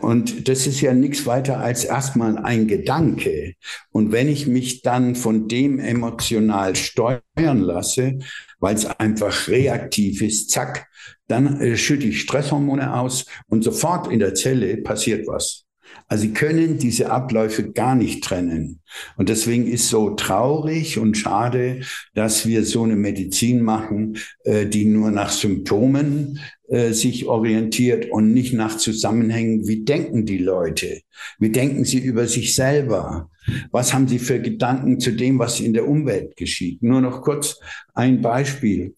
und 0.00 0.48
das 0.48 0.66
ist 0.66 0.80
ja 0.80 0.92
nichts 0.92 1.24
weiter 1.24 1.58
als 1.58 1.84
erstmal 1.84 2.36
ein 2.38 2.66
Gedanke. 2.66 3.54
Und 3.90 4.10
wenn 4.10 4.28
ich 4.28 4.46
mich 4.46 4.82
dann 4.82 5.14
von 5.14 5.46
dem 5.46 5.78
emotional 5.78 6.74
steuern 6.74 7.22
lasse, 7.60 8.18
weil 8.58 8.74
es 8.74 8.86
einfach 8.86 9.48
reaktiv 9.48 10.20
ist, 10.20 10.50
zack, 10.50 10.88
dann 11.28 11.60
äh, 11.60 11.76
schütte 11.76 12.06
ich 12.06 12.20
Stresshormone 12.20 12.94
aus 12.94 13.26
und 13.48 13.62
sofort 13.62 14.10
in 14.10 14.18
der 14.18 14.34
Zelle 14.34 14.78
passiert 14.78 15.26
was. 15.26 15.64
Also 16.12 16.24
sie 16.24 16.34
können 16.34 16.76
diese 16.76 17.10
Abläufe 17.10 17.72
gar 17.72 17.94
nicht 17.94 18.22
trennen. 18.22 18.80
Und 19.16 19.30
deswegen 19.30 19.66
ist 19.66 19.88
so 19.88 20.10
traurig 20.10 20.98
und 20.98 21.16
schade, 21.16 21.80
dass 22.12 22.46
wir 22.46 22.66
so 22.66 22.82
eine 22.82 22.96
Medizin 22.96 23.62
machen, 23.62 24.18
äh, 24.44 24.66
die 24.66 24.84
nur 24.84 25.10
nach 25.10 25.30
Symptomen 25.30 26.38
äh, 26.68 26.92
sich 26.92 27.24
orientiert 27.28 28.10
und 28.10 28.34
nicht 28.34 28.52
nach 28.52 28.76
Zusammenhängen. 28.76 29.66
Wie 29.66 29.86
denken 29.86 30.26
die 30.26 30.36
Leute? 30.36 31.00
Wie 31.38 31.48
denken 31.48 31.86
sie 31.86 32.00
über 32.00 32.26
sich 32.26 32.54
selber? 32.54 33.30
Was 33.70 33.94
haben 33.94 34.06
sie 34.06 34.18
für 34.18 34.38
Gedanken 34.38 35.00
zu 35.00 35.12
dem, 35.12 35.38
was 35.38 35.60
in 35.60 35.72
der 35.72 35.88
Umwelt 35.88 36.36
geschieht? 36.36 36.82
Nur 36.82 37.00
noch 37.00 37.22
kurz 37.22 37.58
ein 37.94 38.20
Beispiel. 38.20 38.96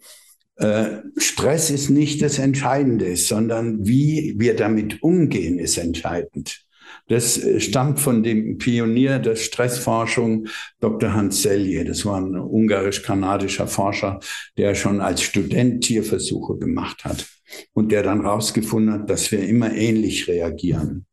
Äh, 0.57 0.97
Stress 1.17 1.71
ist 1.71 1.91
nicht 1.91 2.23
das 2.23 2.41
Entscheidende, 2.41 3.15
sondern 3.15 3.87
wie 3.87 4.35
wir 4.37 4.57
damit 4.57 5.01
umgehen, 5.01 5.61
ist 5.61 5.79
entscheidend. 5.79 6.65
Das 7.09 7.39
äh, 7.39 7.61
stammt 7.61 8.01
von 8.01 8.23
dem 8.23 8.59
Pionier 8.59 9.19
der 9.19 9.37
Stressforschung, 9.37 10.47
Dr. 10.81 11.13
Hans 11.13 11.43
Selye. 11.43 11.85
Das 11.85 12.05
war 12.05 12.21
ein 12.21 12.37
ungarisch-kanadischer 12.37 13.67
Forscher, 13.67 14.21
der 14.57 14.75
schon 14.75 15.01
als 15.01 15.23
Student 15.23 15.85
Tierversuche 15.85 16.57
gemacht 16.57 17.05
hat 17.05 17.27
und 17.73 17.93
der 17.93 18.03
dann 18.03 18.23
herausgefunden 18.23 18.95
hat, 18.95 19.11
dass 19.11 19.31
wir 19.31 19.47
immer 19.47 19.73
ähnlich 19.73 20.29
reagieren. 20.29 21.07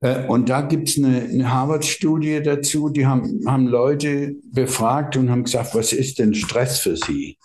Äh, 0.00 0.26
und 0.26 0.48
da 0.48 0.60
gibt 0.62 0.88
es 0.88 0.98
eine, 0.98 1.22
eine 1.22 1.52
Harvard-Studie 1.52 2.42
dazu, 2.42 2.88
die 2.88 3.06
haben, 3.06 3.42
haben 3.46 3.66
Leute 3.66 4.36
befragt 4.52 5.16
und 5.16 5.30
haben 5.30 5.44
gesagt, 5.44 5.74
was 5.74 5.92
ist 5.92 6.18
denn 6.18 6.34
Stress 6.34 6.80
für 6.80 6.96
sie? 6.96 7.38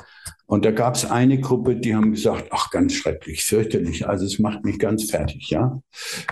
Und 0.46 0.66
da 0.66 0.72
gab 0.72 0.96
es 0.96 1.06
eine 1.06 1.40
Gruppe, 1.40 1.76
die 1.76 1.96
haben 1.96 2.12
gesagt, 2.12 2.50
ach, 2.52 2.70
ganz 2.70 2.94
schrecklich, 2.94 3.46
fürchterlich, 3.46 4.08
also 4.08 4.26
es 4.26 4.40
macht 4.40 4.66
mich 4.66 4.78
ganz 4.78 5.10
fertig, 5.10 5.50
ja. 5.50 5.82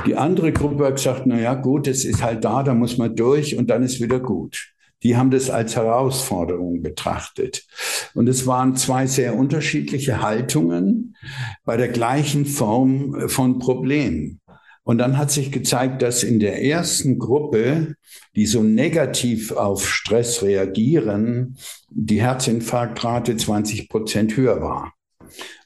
Die 0.05 0.16
andere 0.16 0.51
Gruppe 0.51 0.86
hat 0.86 0.95
gesagt, 0.95 1.24
na 1.26 1.39
ja, 1.39 1.53
gut, 1.53 1.88
es 1.88 2.03
ist 2.05 2.22
halt 2.22 2.43
da, 2.43 2.62
da 2.64 2.74
muss 2.74 2.97
man 2.97 3.16
durch 3.16 3.57
und 3.57 3.70
dann 3.70 3.84
ist 3.84 4.01
wieder 4.01 4.20
gut. 4.20 4.74
Die 5.03 5.18
haben 5.18 5.32
das 5.32 5.49
als 5.49 5.76
Herausforderung 5.76 6.84
betrachtet. 6.84 7.66
Und 8.14 8.28
es 8.28 8.45
waren 8.45 8.76
zwei 8.76 9.07
sehr 9.07 9.36
unterschiedliche 9.36 10.22
Haltungen. 10.22 11.16
bei 11.64 11.78
der 11.78 11.88
gleichen 11.88 12.45
Form 12.45 13.28
von 13.28 13.59
Problem. 13.59 14.41
Und 14.84 14.98
dann 14.98 15.18
hat 15.18 15.32
sich 15.32 15.52
gezeigt, 15.52 16.02
dass 16.02 16.24
in 16.24 16.40
der 16.40 16.64
ersten 16.64 17.20
Gruppe, 17.20 17.96
die 18.36 18.48
so 18.48 18.64
negativ 18.64 19.52
auf 19.52 19.88
Stress 19.88 20.42
reagieren, 20.42 21.58
die 21.90 22.22
Herzinfarktrate 22.22 23.38
20 23.38 23.90
Prozent 23.90 24.36
höher 24.36 24.62
war. 24.62 24.94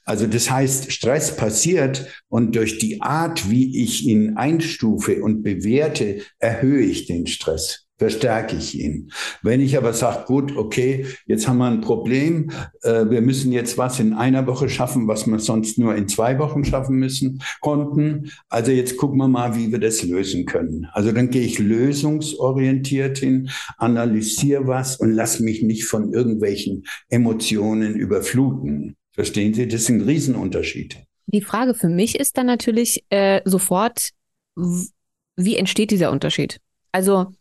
Also 0.04 0.26
das 0.26 0.50
heißt, 0.50 0.92
Stress 0.92 1.36
passiert 1.36 2.06
und 2.28 2.54
durch 2.54 2.78
die 2.78 3.00
Art, 3.00 3.50
wie 3.50 3.82
ich 3.82 4.06
ihn 4.06 4.36
einstufe 4.36 5.22
und 5.22 5.42
bewerte, 5.42 6.22
erhöhe 6.38 6.84
ich 6.84 7.06
den 7.06 7.26
Stress 7.26 7.85
verstärke 7.98 8.56
ich 8.56 8.78
ihn. 8.78 9.10
Wenn 9.42 9.60
ich 9.60 9.76
aber 9.76 9.92
sage, 9.92 10.24
gut, 10.26 10.56
okay, 10.56 11.06
jetzt 11.26 11.48
haben 11.48 11.58
wir 11.58 11.66
ein 11.66 11.80
Problem, 11.80 12.50
äh, 12.82 13.08
wir 13.08 13.22
müssen 13.22 13.52
jetzt 13.52 13.78
was 13.78 13.98
in 14.00 14.12
einer 14.12 14.46
Woche 14.46 14.68
schaffen, 14.68 15.08
was 15.08 15.26
wir 15.26 15.38
sonst 15.38 15.78
nur 15.78 15.94
in 15.94 16.08
zwei 16.08 16.38
Wochen 16.38 16.64
schaffen 16.64 16.96
müssen, 16.96 17.42
konnten. 17.60 18.30
Also 18.48 18.70
jetzt 18.72 18.96
gucken 18.96 19.18
wir 19.18 19.28
mal, 19.28 19.56
wie 19.56 19.72
wir 19.72 19.78
das 19.78 20.02
lösen 20.02 20.44
können. 20.44 20.86
Also 20.92 21.12
dann 21.12 21.30
gehe 21.30 21.42
ich 21.42 21.58
lösungsorientiert 21.58 23.18
hin, 23.18 23.50
analysiere 23.78 24.66
was 24.66 24.96
und 24.96 25.12
lass 25.12 25.40
mich 25.40 25.62
nicht 25.62 25.84
von 25.86 26.12
irgendwelchen 26.12 26.84
Emotionen 27.08 27.94
überfluten. 27.94 28.96
Verstehen 29.12 29.54
Sie? 29.54 29.66
Das 29.66 29.82
ist 29.82 29.88
ein 29.88 30.02
Riesenunterschied. 30.02 30.98
Die 31.26 31.40
Frage 31.40 31.74
für 31.74 31.88
mich 31.88 32.20
ist 32.20 32.36
dann 32.36 32.46
natürlich 32.46 33.04
äh, 33.08 33.40
sofort, 33.44 34.10
wie 34.54 35.56
entsteht 35.56 35.90
dieser 35.90 36.12
Unterschied? 36.12 36.60
Also 36.92 37.32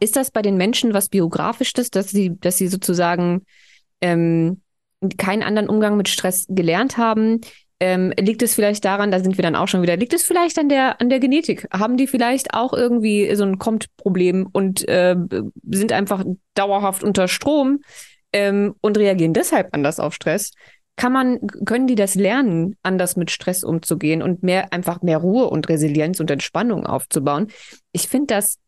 ist 0.00 0.16
das 0.16 0.30
bei 0.30 0.42
den 0.42 0.56
Menschen 0.56 0.94
was 0.94 1.08
biografisches, 1.08 1.90
dass 1.90 2.08
sie, 2.08 2.38
dass 2.38 2.58
sie 2.58 2.68
sozusagen 2.68 3.44
ähm, 4.00 4.62
keinen 5.18 5.42
anderen 5.42 5.68
Umgang 5.68 5.96
mit 5.96 6.08
Stress 6.08 6.46
gelernt 6.48 6.96
haben? 6.96 7.40
Ähm, 7.78 8.12
liegt 8.18 8.42
es 8.42 8.54
vielleicht 8.54 8.86
daran, 8.86 9.10
da 9.10 9.20
sind 9.20 9.36
wir 9.36 9.42
dann 9.42 9.54
auch 9.54 9.68
schon 9.68 9.82
wieder, 9.82 9.98
liegt 9.98 10.14
es 10.14 10.22
vielleicht 10.22 10.58
an 10.58 10.70
der, 10.70 11.00
an 11.00 11.10
der 11.10 11.20
Genetik? 11.20 11.68
Haben 11.72 11.98
die 11.98 12.06
vielleicht 12.06 12.54
auch 12.54 12.72
irgendwie 12.72 13.34
so 13.34 13.44
ein 13.44 13.58
Kommt-Problem 13.58 14.48
und 14.50 14.88
äh, 14.88 15.14
sind 15.70 15.92
einfach 15.92 16.24
dauerhaft 16.54 17.04
unter 17.04 17.28
Strom 17.28 17.80
ähm, 18.32 18.74
und 18.80 18.96
reagieren 18.96 19.34
deshalb 19.34 19.74
anders 19.74 20.00
auf 20.00 20.14
Stress? 20.14 20.52
kann 20.96 21.12
man, 21.12 21.46
können 21.66 21.86
die 21.86 21.94
das 21.94 22.14
lernen, 22.14 22.74
anders 22.82 23.16
mit 23.16 23.30
Stress 23.30 23.62
umzugehen 23.62 24.22
und 24.22 24.42
mehr, 24.42 24.72
einfach 24.72 25.02
mehr 25.02 25.18
Ruhe 25.18 25.48
und 25.48 25.68
Resilienz 25.68 26.20
und 26.20 26.30
Entspannung 26.30 26.86
aufzubauen? 26.86 27.48
Ich 27.92 28.08
finde 28.08 28.34
das 28.34 28.58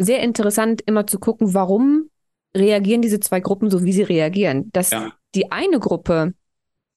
sehr 0.00 0.20
interessant, 0.20 0.82
immer 0.86 1.06
zu 1.06 1.18
gucken, 1.18 1.54
warum 1.54 2.10
reagieren 2.56 3.02
diese 3.02 3.20
zwei 3.20 3.40
Gruppen 3.40 3.70
so, 3.70 3.84
wie 3.84 3.92
sie 3.92 4.02
reagieren. 4.02 4.70
Dass 4.72 4.90
ja. 4.90 5.12
die 5.34 5.52
eine 5.52 5.78
Gruppe 5.78 6.34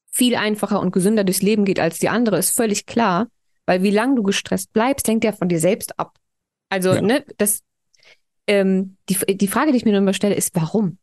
viel 0.10 0.36
einfacher 0.36 0.80
und 0.80 0.92
gesünder 0.92 1.24
durchs 1.24 1.42
Leben 1.42 1.66
geht 1.66 1.80
als 1.80 2.00
die 2.00 2.10
andere, 2.10 2.38
ist 2.38 2.56
völlig 2.56 2.86
klar, 2.86 3.28
weil 3.66 3.84
wie 3.84 3.92
lange 3.92 4.16
du 4.16 4.24
gestresst 4.24 4.74
bleibst, 4.74 5.08
hängt 5.08 5.24
ja 5.24 5.32
von 5.32 5.50
dir 5.50 5.60
selbst 5.60 6.00
ab. 6.00 6.18
Also, 6.70 6.94
ja. 6.94 7.02
ne, 7.02 7.26
das, 7.38 7.62
ähm, 8.48 8.98
die, 9.10 9.38
die 9.38 9.48
Frage, 9.48 9.72
die 9.72 9.78
ich 9.78 9.86
mir 9.86 9.92
nur 9.92 10.02
immer 10.02 10.14
stelle, 10.14 10.36
ist, 10.36 10.56
warum? 10.56 10.98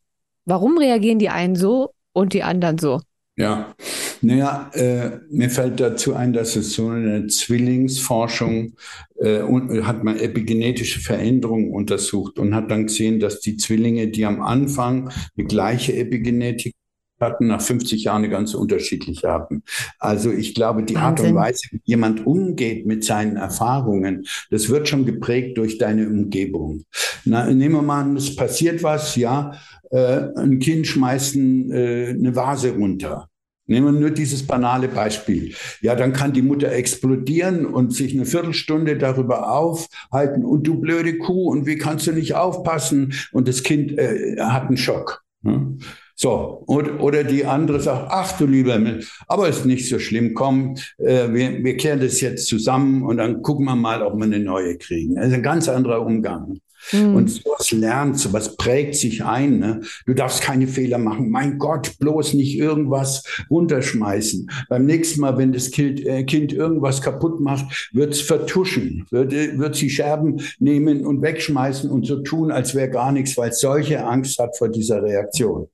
Warum 0.45 0.77
reagieren 0.77 1.19
die 1.19 1.29
einen 1.29 1.55
so 1.55 1.93
und 2.13 2.33
die 2.33 2.43
anderen 2.43 2.77
so? 2.77 3.01
Ja, 3.37 3.73
naja, 4.21 4.69
äh, 4.73 5.19
mir 5.29 5.49
fällt 5.49 5.79
dazu 5.79 6.13
ein, 6.13 6.33
dass 6.33 6.55
es 6.55 6.73
so 6.73 6.89
eine 6.89 7.27
Zwillingsforschung 7.27 8.73
äh, 9.19 9.41
und, 9.41 9.85
hat 9.85 10.03
man 10.03 10.17
epigenetische 10.17 10.99
Veränderungen 10.99 11.71
untersucht 11.71 12.37
und 12.37 12.53
hat 12.53 12.69
dann 12.69 12.87
gesehen, 12.87 13.19
dass 13.19 13.39
die 13.39 13.57
Zwillinge, 13.57 14.07
die 14.07 14.25
am 14.25 14.41
Anfang 14.41 15.11
die 15.35 15.45
gleiche 15.45 15.95
Epigenetik 15.95 16.73
hatten, 17.19 17.47
nach 17.47 17.61
50 17.61 18.03
Jahren 18.03 18.23
eine 18.23 18.29
ganz 18.29 18.53
unterschiedliche 18.53 19.31
hatten. 19.31 19.63
Also 19.99 20.31
ich 20.31 20.53
glaube, 20.55 20.83
die 20.83 20.95
Wahnsinn. 20.95 21.07
Art 21.07 21.19
und 21.21 21.35
Weise, 21.35 21.67
wie 21.71 21.81
jemand 21.83 22.25
umgeht 22.25 22.85
mit 22.85 23.03
seinen 23.03 23.37
Erfahrungen, 23.37 24.25
das 24.49 24.69
wird 24.69 24.87
schon 24.87 25.05
geprägt 25.05 25.57
durch 25.57 25.77
deine 25.77 26.07
Umgebung. 26.07 26.83
Na, 27.25 27.45
nehmen 27.45 27.75
wir 27.75 27.81
mal 27.81 28.01
an, 28.01 28.17
es 28.17 28.35
passiert 28.35 28.83
was, 28.83 29.15
ja, 29.15 29.53
äh, 29.91 30.27
ein 30.35 30.59
Kind 30.59 30.87
schmeißt 30.87 31.35
ein, 31.35 31.71
äh, 31.71 32.07
eine 32.09 32.35
Vase 32.35 32.71
runter. 32.71 33.29
Nehmen 33.67 33.93
wir 33.93 33.99
nur 34.01 34.09
dieses 34.09 34.45
banale 34.45 34.87
Beispiel. 34.87 35.53
Ja, 35.81 35.95
dann 35.95 36.13
kann 36.13 36.33
die 36.33 36.41
Mutter 36.41 36.71
explodieren 36.71 37.65
und 37.65 37.93
sich 37.93 38.13
eine 38.13 38.25
Viertelstunde 38.25 38.97
darüber 38.97 39.51
aufhalten 39.51 40.43
und 40.43 40.67
du 40.67 40.79
blöde 40.79 41.17
Kuh 41.17 41.49
und 41.51 41.65
wie 41.65 41.77
kannst 41.77 42.07
du 42.07 42.11
nicht 42.11 42.35
aufpassen? 42.35 43.13
Und 43.31 43.47
das 43.47 43.63
Kind 43.63 43.97
äh, 43.97 44.37
hat 44.39 44.67
einen 44.67 44.77
Schock. 44.77 45.23
Ne? 45.43 45.77
So, 46.15 46.63
und, 46.67 46.99
oder 46.99 47.23
die 47.23 47.45
andere 47.45 47.79
sagt, 47.79 48.07
ach 48.11 48.37
du 48.37 48.45
lieber 48.45 48.73
Himmel, 48.73 49.03
aber 49.27 49.49
ist 49.49 49.65
nicht 49.65 49.89
so 49.89 49.97
schlimm, 49.97 50.35
komm, 50.35 50.75
äh, 50.99 51.33
wir, 51.33 51.63
wir 51.63 51.77
kehren 51.77 51.99
das 51.99 52.21
jetzt 52.21 52.47
zusammen 52.47 53.03
und 53.03 53.17
dann 53.17 53.41
gucken 53.41 53.65
wir 53.65 53.75
mal, 53.75 54.03
ob 54.03 54.15
wir 54.17 54.25
eine 54.25 54.39
neue 54.39 54.77
kriegen. 54.77 55.17
Ist 55.17 55.33
ein 55.33 55.41
ganz 55.41 55.67
anderer 55.67 56.05
Umgang. 56.05 56.59
Mhm. 56.91 57.15
Und 57.15 57.29
sowas 57.29 57.71
lernt, 57.71 58.19
sowas 58.19 58.55
prägt 58.57 58.95
sich 58.95 59.23
ein. 59.23 59.59
Ne? 59.59 59.81
Du 60.05 60.13
darfst 60.13 60.41
keine 60.41 60.67
Fehler 60.67 60.97
machen. 60.97 61.29
Mein 61.29 61.57
Gott, 61.57 61.97
bloß 61.99 62.33
nicht 62.33 62.57
irgendwas 62.57 63.23
runterschmeißen. 63.49 64.49
Beim 64.69 64.85
nächsten 64.85 65.21
Mal, 65.21 65.37
wenn 65.37 65.53
das 65.53 65.71
Kind, 65.71 66.05
äh, 66.05 66.23
kind 66.23 66.53
irgendwas 66.53 67.01
kaputt 67.01 67.39
macht, 67.39 67.89
wird 67.93 68.13
es 68.13 68.21
vertuschen, 68.21 69.05
wird, 69.11 69.31
wird 69.31 69.75
sie 69.75 69.89
Scherben 69.89 70.41
nehmen 70.59 71.05
und 71.05 71.21
wegschmeißen 71.21 71.89
und 71.89 72.05
so 72.05 72.21
tun, 72.21 72.51
als 72.51 72.75
wäre 72.75 72.89
gar 72.89 73.11
nichts, 73.11 73.37
weil 73.37 73.49
es 73.49 73.59
solche 73.59 74.03
Angst 74.03 74.39
hat 74.39 74.57
vor 74.57 74.69
dieser 74.69 75.01
Reaktion. 75.03 75.67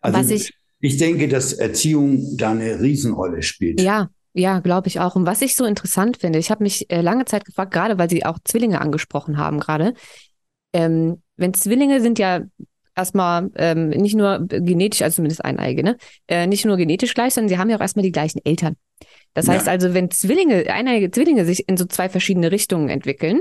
Also 0.00 0.18
Was 0.18 0.30
ich, 0.30 0.54
ich 0.80 0.96
denke, 0.96 1.28
dass 1.28 1.52
Erziehung 1.52 2.36
da 2.36 2.50
eine 2.50 2.80
Riesenrolle 2.80 3.42
spielt. 3.42 3.80
Ja, 3.80 4.08
ja, 4.32 4.60
glaube 4.60 4.88
ich 4.88 5.00
auch. 5.00 5.16
Und 5.16 5.26
was 5.26 5.42
ich 5.42 5.56
so 5.56 5.64
interessant 5.64 6.18
finde, 6.18 6.38
ich 6.38 6.50
habe 6.50 6.62
mich 6.62 6.90
äh, 6.90 7.00
lange 7.00 7.24
Zeit 7.24 7.44
gefragt, 7.44 7.72
gerade 7.72 7.98
weil 7.98 8.08
Sie 8.08 8.24
auch 8.24 8.38
Zwillinge 8.44 8.80
angesprochen 8.80 9.38
haben 9.38 9.58
gerade, 9.58 9.94
ähm, 10.72 11.22
wenn 11.36 11.54
Zwillinge 11.54 12.00
sind 12.00 12.18
ja 12.18 12.42
erstmal 12.94 13.50
ähm, 13.56 13.88
nicht 13.88 14.14
nur 14.14 14.46
genetisch, 14.46 15.02
also 15.02 15.16
zumindest 15.16 15.44
eineige, 15.44 15.82
ne? 15.82 15.96
Äh, 16.28 16.46
nicht 16.46 16.64
nur 16.64 16.76
genetisch 16.76 17.14
gleich, 17.14 17.34
sondern 17.34 17.48
sie 17.48 17.58
haben 17.58 17.70
ja 17.70 17.76
auch 17.76 17.80
erstmal 17.80 18.02
die 18.02 18.12
gleichen 18.12 18.40
Eltern. 18.44 18.76
Das 19.34 19.46
ja. 19.46 19.54
heißt 19.54 19.68
also, 19.68 19.94
wenn 19.94 20.10
Zwillinge, 20.10 20.70
eineige 20.70 21.10
Zwillinge 21.10 21.44
sich 21.44 21.68
in 21.68 21.76
so 21.76 21.84
zwei 21.86 22.08
verschiedene 22.08 22.50
Richtungen 22.50 22.88
entwickeln 22.88 23.40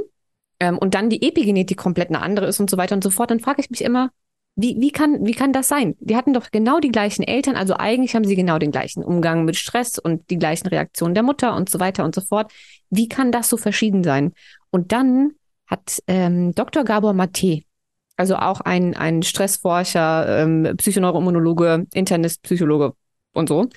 ähm, 0.60 0.78
und 0.78 0.94
dann 0.94 1.10
die 1.10 1.28
Epigenetik 1.28 1.78
komplett 1.78 2.10
eine 2.10 2.22
andere 2.22 2.48
ist 2.48 2.60
und 2.60 2.70
so 2.70 2.78
weiter 2.78 2.96
und 2.96 3.04
so 3.04 3.10
fort, 3.10 3.32
dann 3.32 3.40
frage 3.40 3.62
ich 3.62 3.70
mich 3.70 3.84
immer, 3.84 4.12
wie, 4.56 4.76
wie, 4.80 4.92
kann, 4.92 5.26
wie 5.26 5.34
kann 5.34 5.54
das 5.54 5.70
sein? 5.70 5.96
Die 6.00 6.16
hatten 6.16 6.34
doch 6.34 6.52
genau 6.52 6.80
die 6.80 6.92
gleichen 6.92 7.24
Eltern, 7.24 7.56
also 7.56 7.76
eigentlich 7.76 8.16
haben 8.16 8.26
sie 8.26 8.36
genau 8.36 8.60
den 8.60 8.72
gleichen 8.72 9.04
Umgang 9.04 9.46
mit 9.46 9.56
Stress 9.56 9.98
und 10.00 10.30
die 10.30 10.38
gleichen 10.38 10.68
Reaktionen 10.68 11.14
der 11.14 11.24
Mutter 11.24 11.56
und 11.56 11.70
so 11.70 11.80
weiter 11.80 12.04
und 12.04 12.14
so 12.14 12.22
fort. 12.22 12.52
Wie 12.90 13.08
kann 13.08 13.32
das 13.32 13.50
so 13.50 13.58
verschieden 13.58 14.04
sein? 14.04 14.34
Und 14.70 14.92
dann 14.92 15.32
hat 15.70 16.02
ähm, 16.08 16.54
Dr. 16.56 16.84
Gabor 16.84 17.14
Mate, 17.14 17.62
also 18.18 18.36
auch 18.36 18.60
ein, 18.62 18.96
ein 18.98 19.24
Stressforscher, 19.24 20.42
ähm, 20.42 20.76
Psychoneuroimmunologe, 20.76 21.86
Internist, 21.94 22.42
Psychologe 22.42 22.94
und 23.34 23.48
so, 23.48 23.70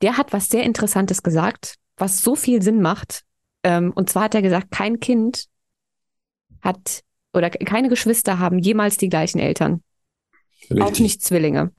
der 0.00 0.16
hat 0.16 0.32
was 0.32 0.48
sehr 0.48 0.62
Interessantes 0.62 1.22
gesagt, 1.22 1.76
was 1.96 2.22
so 2.22 2.36
viel 2.36 2.62
Sinn 2.62 2.80
macht. 2.80 3.22
Ähm, 3.64 3.92
und 3.94 4.08
zwar 4.08 4.24
hat 4.24 4.34
er 4.34 4.42
gesagt, 4.42 4.70
kein 4.70 5.00
Kind 5.00 5.46
hat 6.62 7.02
oder 7.34 7.50
keine 7.50 7.88
Geschwister 7.88 8.38
haben 8.38 8.58
jemals 8.58 8.96
die 8.96 9.08
gleichen 9.08 9.38
Eltern. 9.38 9.82
Richtig. 10.70 10.82
Auch 10.82 10.98
nicht 10.98 11.22
Zwillinge. 11.22 11.72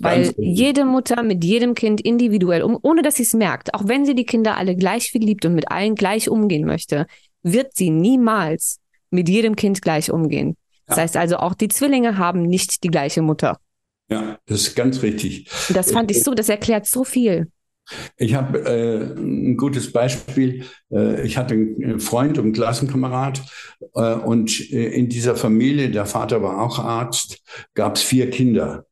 Weil 0.00 0.34
jede 0.38 0.84
Mutter 0.84 1.22
mit 1.22 1.44
jedem 1.44 1.74
Kind 1.74 2.00
individuell, 2.00 2.64
um, 2.64 2.76
ohne 2.82 3.02
dass 3.02 3.14
sie 3.14 3.22
es 3.22 3.32
merkt, 3.32 3.74
auch 3.74 3.86
wenn 3.86 4.04
sie 4.04 4.16
die 4.16 4.26
Kinder 4.26 4.56
alle 4.56 4.74
gleich 4.74 5.10
viel 5.10 5.22
liebt 5.22 5.44
und 5.44 5.54
mit 5.54 5.70
allen 5.70 5.94
gleich 5.94 6.28
umgehen 6.28 6.66
möchte, 6.66 7.06
wird 7.42 7.76
sie 7.76 7.90
niemals 7.90 8.80
mit 9.14 9.28
jedem 9.28 9.56
Kind 9.56 9.80
gleich 9.82 10.10
umgehen. 10.10 10.56
Das 10.86 10.98
heißt 10.98 11.16
also, 11.16 11.36
auch 11.36 11.54
die 11.54 11.68
Zwillinge 11.68 12.18
haben 12.18 12.42
nicht 12.42 12.84
die 12.84 12.88
gleiche 12.88 13.22
Mutter. 13.22 13.58
Ja, 14.10 14.38
das 14.46 14.62
ist 14.62 14.76
ganz 14.76 15.02
richtig. 15.02 15.48
Das 15.72 15.92
fand 15.92 16.10
ich 16.10 16.22
so, 16.22 16.34
das 16.34 16.50
erklärt 16.50 16.86
so 16.86 17.04
viel. 17.04 17.50
Ich 18.16 18.34
habe 18.34 18.58
äh, 18.60 19.14
ein 19.18 19.56
gutes 19.56 19.92
Beispiel. 19.92 20.64
Äh, 20.90 21.26
ich 21.26 21.36
hatte 21.36 21.54
einen 21.54 22.00
Freund 22.00 22.38
und 22.38 22.44
einen 22.44 22.52
Klassenkamerad 22.52 23.42
äh, 23.94 24.14
und 24.14 24.72
äh, 24.72 24.88
in 24.88 25.08
dieser 25.08 25.36
Familie, 25.36 25.90
der 25.90 26.06
Vater 26.06 26.42
war 26.42 26.62
auch 26.62 26.78
Arzt, 26.78 27.42
gab 27.74 27.96
es 27.96 28.02
vier 28.02 28.30
Kinder. 28.30 28.86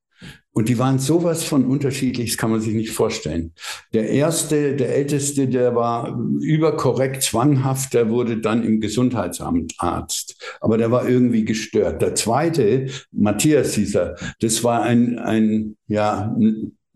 Und 0.54 0.68
die 0.68 0.78
waren 0.78 0.98
sowas 0.98 1.44
von 1.44 1.64
unterschiedlich, 1.64 2.30
das 2.30 2.36
kann 2.36 2.50
man 2.50 2.60
sich 2.60 2.74
nicht 2.74 2.90
vorstellen. 2.90 3.52
Der 3.94 4.10
erste, 4.10 4.76
der 4.76 4.94
älteste, 4.94 5.48
der 5.48 5.74
war 5.74 6.18
überkorrekt 6.40 7.22
zwanghaft, 7.22 7.94
der 7.94 8.10
wurde 8.10 8.36
dann 8.36 8.62
im 8.62 8.80
Gesundheitsamt 8.80 9.74
Arzt. 9.78 10.36
Aber 10.60 10.76
der 10.76 10.90
war 10.90 11.08
irgendwie 11.08 11.46
gestört. 11.46 12.02
Der 12.02 12.14
zweite, 12.14 12.86
Matthias 13.12 13.72
dieser, 13.72 14.16
das 14.40 14.62
war 14.62 14.82
ein, 14.82 15.18
ein 15.18 15.76
ja, 15.86 16.36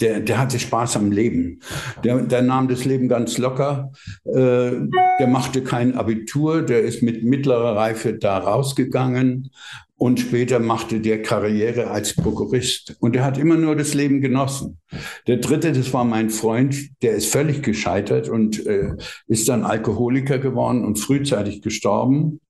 der, 0.01 0.21
der 0.21 0.39
hatte 0.39 0.59
Spaß 0.59 0.97
am 0.97 1.11
Leben. 1.11 1.61
Der, 2.05 2.21
der 2.21 2.43
nahm 2.43 2.69
das 2.69 2.85
Leben 2.85 3.09
ganz 3.09 3.39
locker. 3.39 3.93
Äh, 4.27 4.73
der 5.19 5.27
machte 5.27 5.63
kein 5.63 5.95
Abitur. 5.95 6.61
Der 6.61 6.83
ist 6.83 7.03
mit 7.03 7.25
mittlerer 7.25 7.75
Reife 7.75 8.13
da 8.13 8.37
rausgegangen 8.37 9.51
und 9.99 10.21
später 10.21 10.59
machte 10.59 11.01
der 11.01 11.23
Karriere 11.23 11.89
als 11.91 12.15
Prokurist. 12.15 12.97
Und 13.01 13.17
er 13.17 13.25
hat 13.25 13.39
immer 13.39 13.57
nur 13.57 13.77
das 13.77 13.95
Leben 13.95 14.21
genossen. 14.21 14.79
Der 15.27 15.39
dritte, 15.39 15.73
das 15.73 15.93
war 15.95 16.05
mein 16.05 16.29
Freund, 16.29 16.77
der 17.03 17.13
ist 17.13 17.27
völlig 17.27 17.63
gescheitert 17.63 18.29
und 18.29 18.67
äh, 18.67 18.91
ist 19.27 19.49
dann 19.49 19.65
Alkoholiker 19.65 20.39
geworden 20.39 20.85
und 20.85 20.99
frühzeitig 20.99 21.63
gestorben. 21.63 22.41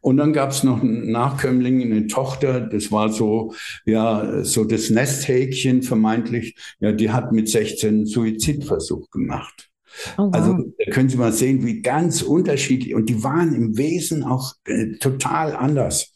Und 0.00 0.16
dann 0.16 0.32
gab 0.32 0.50
es 0.50 0.64
noch 0.64 0.82
einen 0.82 1.12
Nachkömmling, 1.12 1.80
eine 1.82 2.08
Tochter, 2.08 2.60
das 2.60 2.90
war 2.90 3.12
so, 3.12 3.54
ja, 3.84 4.42
so 4.42 4.64
das 4.64 4.90
Nesthäkchen 4.90 5.82
vermeintlich, 5.82 6.56
ja, 6.80 6.90
die 6.90 7.10
hat 7.10 7.30
mit 7.30 7.48
16 7.48 8.06
Suizidversuch 8.06 9.10
gemacht. 9.10 9.70
Oh, 10.18 10.24
wow. 10.24 10.34
Also 10.34 10.58
da 10.78 10.90
können 10.92 11.08
Sie 11.08 11.16
mal 11.16 11.32
sehen, 11.32 11.64
wie 11.64 11.80
ganz 11.82 12.22
unterschiedlich 12.22 12.94
und 12.94 13.08
die 13.08 13.22
waren 13.22 13.54
im 13.54 13.76
Wesen 13.76 14.24
auch 14.24 14.54
äh, 14.66 14.92
total 14.98 15.54
anders. 15.54 16.12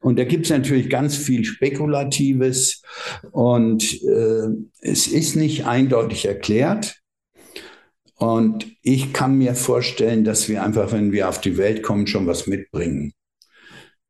Und 0.00 0.18
da 0.18 0.24
gibt 0.24 0.46
es 0.46 0.50
natürlich 0.50 0.90
ganz 0.90 1.16
viel 1.16 1.44
Spekulatives 1.44 2.82
und 3.30 4.02
äh, 4.02 4.48
es 4.80 5.06
ist 5.06 5.36
nicht 5.36 5.66
eindeutig 5.66 6.26
erklärt. 6.26 6.98
Und 8.16 8.66
ich 8.82 9.12
kann 9.12 9.36
mir 9.36 9.54
vorstellen, 9.54 10.22
dass 10.22 10.48
wir 10.48 10.62
einfach, 10.62 10.92
wenn 10.92 11.10
wir 11.10 11.28
auf 11.28 11.40
die 11.40 11.56
Welt 11.56 11.82
kommen, 11.82 12.06
schon 12.06 12.26
was 12.26 12.46
mitbringen. 12.46 13.14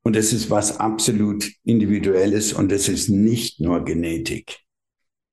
Und 0.03 0.17
es 0.17 0.33
ist 0.33 0.51
was 0.51 0.81
absolut 0.81 1.51
Individuelles 1.65 2.53
und 2.53 2.73
es 2.73 2.89
ist 2.89 3.09
nicht 3.09 3.61
nur 3.61 3.85
Genetik. 3.85 4.59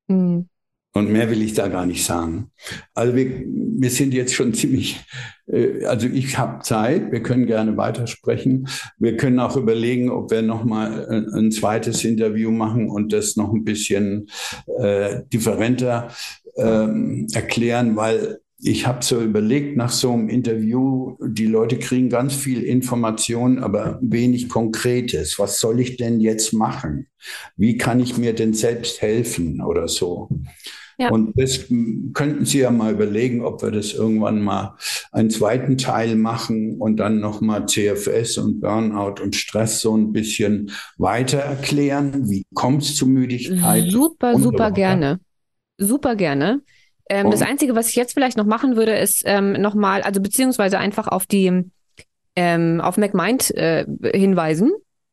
Mhm. 0.07 0.47
Und 0.93 1.11
mehr 1.11 1.29
will 1.29 1.41
ich 1.43 1.53
da 1.53 1.67
gar 1.67 1.85
nicht 1.85 2.03
sagen. 2.03 2.51
Also 2.95 3.15
wir, 3.15 3.43
wir 3.45 3.91
sind 3.91 4.13
jetzt 4.13 4.33
schon 4.33 4.55
ziemlich, 4.55 4.99
äh, 5.47 5.85
also 5.85 6.07
ich 6.07 6.37
habe 6.37 6.63
Zeit, 6.63 7.11
wir 7.11 7.21
können 7.21 7.45
gerne 7.45 7.77
weitersprechen. 7.77 8.67
Wir 8.97 9.15
können 9.15 9.39
auch 9.39 9.55
überlegen, 9.55 10.09
ob 10.09 10.31
wir 10.31 10.41
nochmal 10.41 11.07
ein, 11.07 11.25
äh, 11.25 11.37
ein 11.37 11.51
zweites 11.51 12.03
Interview 12.03 12.49
machen 12.49 12.89
und 12.89 13.13
das 13.13 13.35
noch 13.35 13.53
ein 13.53 13.63
bisschen 13.63 14.29
äh, 14.79 15.21
differenter 15.31 16.09
ähm, 16.57 17.27
erklären, 17.33 17.95
weil 17.95 18.39
ich 18.61 18.85
habe 18.85 19.03
so 19.03 19.21
überlegt 19.21 19.77
nach 19.77 19.91
so 19.91 20.11
einem 20.11 20.27
Interview, 20.27 21.15
die 21.21 21.45
Leute 21.45 21.79
kriegen 21.79 22.09
ganz 22.09 22.35
viel 22.35 22.61
Information, 22.63 23.59
aber 23.59 23.99
wenig 24.01 24.49
Konkretes. 24.49 25.39
Was 25.39 25.59
soll 25.59 25.79
ich 25.79 25.95
denn 25.95 26.19
jetzt 26.19 26.51
machen? 26.51 27.07
Wie 27.55 27.77
kann 27.77 28.01
ich 28.01 28.17
mir 28.17 28.33
denn 28.33 28.53
selbst 28.53 29.01
helfen 29.01 29.61
oder 29.61 29.87
so? 29.87 30.29
Ja. 30.97 31.11
Und 31.11 31.39
das 31.39 31.67
könnten 32.13 32.43
Sie 32.43 32.59
ja 32.59 32.71
mal 32.71 32.91
überlegen, 32.91 33.45
ob 33.45 33.61
wir 33.63 33.71
das 33.71 33.93
irgendwann 33.93 34.41
mal 34.41 34.75
einen 35.13 35.29
zweiten 35.29 35.77
Teil 35.77 36.17
machen 36.17 36.75
und 36.81 36.97
dann 36.97 37.21
nochmal 37.21 37.65
CFS 37.67 38.37
und 38.37 38.59
Burnout 38.59 39.23
und 39.23 39.37
Stress 39.37 39.79
so 39.79 39.95
ein 39.95 40.11
bisschen 40.11 40.71
weiter 40.97 41.39
erklären. 41.39 42.29
Wie 42.29 42.45
kommt 42.53 42.83
es 42.83 42.97
zu 42.97 43.07
Müdigkeit? 43.07 43.89
Super, 43.89 44.37
super 44.37 44.71
gerne. 44.71 45.21
Super 45.77 46.17
gerne. 46.17 46.61
Ähm, 47.09 47.31
das 47.31 47.41
Einzige, 47.41 47.75
was 47.75 47.89
ich 47.89 47.95
jetzt 47.95 48.13
vielleicht 48.13 48.37
noch 48.37 48.45
machen 48.45 48.75
würde, 48.75 48.95
ist 48.97 49.23
ähm, 49.25 49.53
nochmal, 49.53 50.03
also 50.03 50.21
beziehungsweise 50.21 50.77
einfach 50.77 51.07
auf 51.07 51.25
die 51.25 51.63
ähm, 52.35 52.79
auf 52.81 52.97
MacMind 52.97 53.51
äh, 53.55 53.85
hinweisen, 54.13 54.71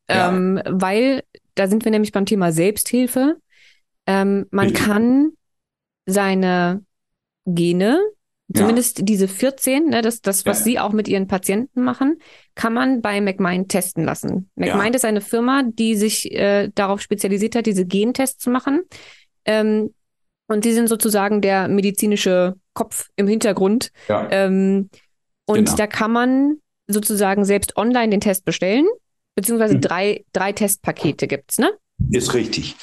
ja. 0.08 0.28
ähm, 0.28 0.60
weil 0.66 1.22
da 1.54 1.66
sind 1.66 1.84
wir 1.84 1.90
nämlich 1.90 2.12
beim 2.12 2.26
Thema 2.26 2.52
Selbsthilfe. 2.52 3.36
Ähm, 4.06 4.46
man 4.50 4.72
kann 4.74 5.30
seine 6.04 6.84
Gene, 7.46 7.98
zumindest 8.54 8.98
ja. 9.00 9.04
diese 9.04 9.26
14, 9.26 9.88
ne, 9.88 10.02
das, 10.02 10.20
das, 10.20 10.46
was 10.46 10.60
ja. 10.60 10.64
Sie 10.64 10.78
auch 10.78 10.92
mit 10.92 11.08
Ihren 11.08 11.26
Patienten 11.26 11.82
machen, 11.82 12.20
kann 12.54 12.74
man 12.74 13.00
bei 13.00 13.20
McMind 13.20 13.70
testen 13.70 14.04
lassen. 14.04 14.50
McMind 14.54 14.90
ja. 14.90 14.96
ist 14.96 15.04
eine 15.04 15.20
Firma, 15.20 15.62
die 15.64 15.96
sich 15.96 16.30
äh, 16.32 16.70
darauf 16.74 17.00
spezialisiert 17.00 17.56
hat, 17.56 17.66
diese 17.66 17.86
Gentests 17.86 18.38
zu 18.38 18.50
machen. 18.50 18.82
Ähm, 19.44 19.94
und 20.48 20.64
die 20.64 20.72
sind 20.72 20.88
sozusagen 20.88 21.40
der 21.40 21.68
medizinische 21.68 22.54
Kopf 22.74 23.08
im 23.16 23.26
Hintergrund. 23.26 23.90
Ja. 24.08 24.28
Ähm, 24.30 24.90
und 25.46 25.64
genau. 25.64 25.76
da 25.76 25.86
kann 25.86 26.12
man 26.12 26.56
sozusagen 26.88 27.44
selbst 27.44 27.76
online 27.76 28.10
den 28.10 28.20
Test 28.20 28.44
bestellen, 28.44 28.86
beziehungsweise 29.34 29.74
hm. 29.74 29.80
drei, 29.80 30.24
drei 30.32 30.52
Testpakete 30.52 31.26
gibt's, 31.26 31.58
ne? 31.58 31.70
Ist 32.10 32.34
richtig. 32.34 32.76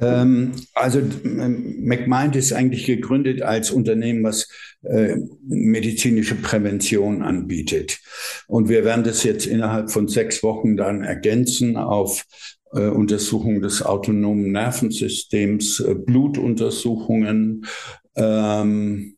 Ähm, 0.00 0.52
also 0.74 1.00
McMind 1.22 2.36
ist 2.36 2.52
eigentlich 2.52 2.84
gegründet 2.84 3.42
als 3.42 3.70
Unternehmen, 3.70 4.24
was 4.24 4.48
äh, 4.82 5.16
medizinische 5.46 6.34
Prävention 6.34 7.22
anbietet. 7.22 7.98
Und 8.46 8.68
wir 8.68 8.84
werden 8.84 9.04
das 9.04 9.22
jetzt 9.24 9.46
innerhalb 9.46 9.90
von 9.90 10.08
sechs 10.08 10.42
Wochen 10.42 10.76
dann 10.76 11.02
ergänzen 11.02 11.76
auf 11.76 12.24
äh, 12.76 12.88
Untersuchung 12.88 13.62
des 13.62 13.82
autonomen 13.82 14.52
Nervensystems, 14.52 15.80
äh, 15.80 15.94
Blutuntersuchungen, 15.94 17.66
ähm, 18.14 19.16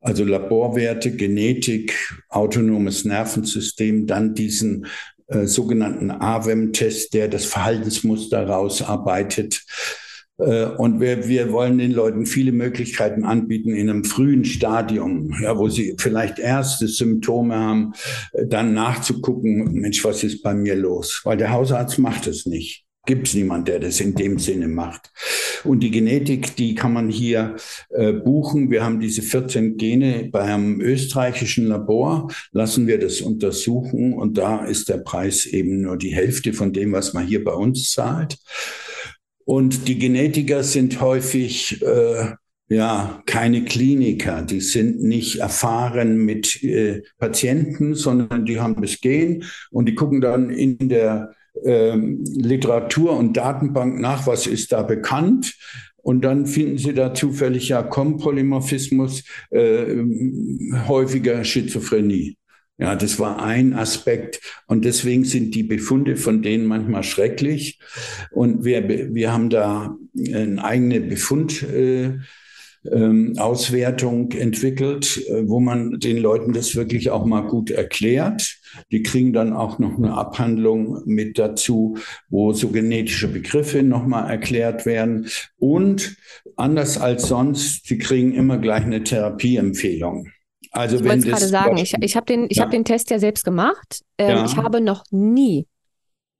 also 0.00 0.24
Laborwerte, 0.24 1.14
Genetik, 1.16 1.94
autonomes 2.28 3.04
Nervensystem, 3.04 4.06
dann 4.06 4.34
diesen 4.34 4.86
äh, 5.26 5.46
sogenannten 5.46 6.10
AWEM-Test, 6.10 7.14
der 7.14 7.28
das 7.28 7.44
Verhaltensmuster 7.44 8.46
rausarbeitet. 8.46 9.64
Äh, 10.38 10.66
und 10.66 11.00
wir, 11.00 11.28
wir 11.28 11.52
wollen 11.52 11.78
den 11.78 11.92
Leuten 11.92 12.26
viele 12.26 12.52
Möglichkeiten 12.52 13.24
anbieten 13.24 13.70
in 13.70 13.90
einem 13.90 14.04
frühen 14.04 14.44
Stadium, 14.44 15.34
ja, 15.42 15.58
wo 15.58 15.68
sie 15.68 15.94
vielleicht 15.98 16.38
erste 16.38 16.88
Symptome 16.88 17.56
haben, 17.56 17.92
äh, 18.32 18.46
dann 18.46 18.74
nachzugucken, 18.74 19.72
Mensch, 19.72 20.04
was 20.04 20.24
ist 20.24 20.42
bei 20.42 20.54
mir 20.54 20.74
los? 20.74 21.22
Weil 21.24 21.36
der 21.36 21.50
Hausarzt 21.50 21.98
macht 21.98 22.26
es 22.26 22.46
nicht 22.46 22.84
gibt 23.08 23.26
es 23.26 23.34
niemand, 23.34 23.68
der 23.68 23.80
das 23.80 24.00
in 24.00 24.14
dem 24.14 24.38
Sinne 24.38 24.68
macht. 24.68 25.10
Und 25.64 25.80
die 25.80 25.90
Genetik, 25.90 26.56
die 26.56 26.74
kann 26.74 26.92
man 26.92 27.08
hier 27.08 27.56
äh, 27.88 28.12
buchen. 28.12 28.70
Wir 28.70 28.84
haben 28.84 29.00
diese 29.00 29.22
14 29.22 29.78
Gene 29.78 30.28
bei 30.30 30.42
einem 30.42 30.82
österreichischen 30.82 31.66
Labor, 31.66 32.30
lassen 32.52 32.86
wir 32.86 33.00
das 33.00 33.22
untersuchen 33.22 34.12
und 34.12 34.36
da 34.36 34.62
ist 34.66 34.90
der 34.90 34.98
Preis 34.98 35.46
eben 35.46 35.80
nur 35.80 35.96
die 35.96 36.14
Hälfte 36.14 36.52
von 36.52 36.74
dem, 36.74 36.92
was 36.92 37.14
man 37.14 37.26
hier 37.26 37.42
bei 37.42 37.54
uns 37.54 37.90
zahlt. 37.90 38.36
Und 39.48 39.88
die 39.88 39.98
Genetiker 39.98 40.62
sind 40.62 41.00
häufig 41.00 41.80
äh, 41.80 42.32
ja 42.68 43.22
keine 43.24 43.64
Kliniker, 43.64 44.42
die 44.42 44.60
sind 44.60 45.02
nicht 45.02 45.38
erfahren 45.38 46.18
mit 46.18 46.62
äh, 46.62 47.00
Patienten, 47.16 47.94
sondern 47.94 48.44
die 48.44 48.60
haben 48.60 48.82
das 48.82 49.00
Gen 49.00 49.44
und 49.70 49.88
die 49.88 49.94
gucken 49.94 50.20
dann 50.20 50.50
in 50.50 50.90
der 50.90 51.32
ähm, 51.64 52.22
Literatur 52.26 53.16
und 53.16 53.38
Datenbank 53.38 53.98
nach, 53.98 54.26
was 54.26 54.46
ist 54.46 54.72
da 54.72 54.82
bekannt. 54.82 55.56
Und 55.96 56.26
dann 56.26 56.44
finden 56.44 56.76
Sie 56.76 56.92
da 56.92 57.14
zufällig 57.14 57.70
ja 57.70 57.82
Kompolymorphismus, 57.82 59.24
äh, 59.48 59.96
häufiger 60.86 61.42
Schizophrenie. 61.42 62.37
Ja, 62.78 62.94
das 62.94 63.18
war 63.18 63.42
ein 63.42 63.74
Aspekt. 63.74 64.40
Und 64.66 64.84
deswegen 64.84 65.24
sind 65.24 65.54
die 65.54 65.64
Befunde 65.64 66.16
von 66.16 66.42
denen 66.42 66.64
manchmal 66.66 67.02
schrecklich. 67.02 67.78
Und 68.30 68.64
wir, 68.64 68.88
wir 68.88 69.32
haben 69.32 69.50
da 69.50 69.96
eine 70.16 70.64
eigene 70.64 71.00
Befund. 71.00 71.62
Äh, 71.62 72.18
ähm, 72.92 73.34
Auswertung 73.38 74.32
entwickelt, 74.32 75.22
äh, 75.28 75.48
wo 75.48 75.60
man 75.60 75.98
den 75.98 76.18
Leuten 76.18 76.52
das 76.52 76.76
wirklich 76.76 77.10
auch 77.10 77.24
mal 77.24 77.42
gut 77.42 77.70
erklärt. 77.70 78.58
Die 78.92 79.02
kriegen 79.02 79.32
dann 79.32 79.52
auch 79.52 79.78
noch 79.78 79.98
eine 79.98 80.14
Abhandlung 80.14 81.02
mit 81.04 81.38
dazu, 81.38 81.98
wo 82.28 82.52
so 82.52 82.68
genetische 82.68 83.28
Begriffe 83.28 83.82
nochmal 83.82 84.30
erklärt 84.30 84.86
werden. 84.86 85.26
Und 85.58 86.16
anders 86.56 86.98
als 86.98 87.26
sonst, 87.28 87.86
sie 87.86 87.98
kriegen 87.98 88.32
immer 88.32 88.58
gleich 88.58 88.84
eine 88.84 89.02
Therapieempfehlung. 89.02 90.30
Also 90.72 90.96
ich 90.96 91.04
wollte 91.04 91.28
gerade 91.28 91.46
sagen, 91.46 91.76
ich, 91.76 91.94
ich 92.00 92.16
habe 92.16 92.26
den, 92.26 92.46
ich 92.48 92.58
ja. 92.58 92.64
hab 92.64 92.70
den 92.70 92.84
Test 92.84 93.10
ja 93.10 93.18
selbst 93.18 93.44
gemacht. 93.44 94.02
Ähm, 94.18 94.38
ja. 94.38 94.44
Ich 94.44 94.56
habe 94.56 94.80
noch 94.80 95.04
nie 95.10 95.66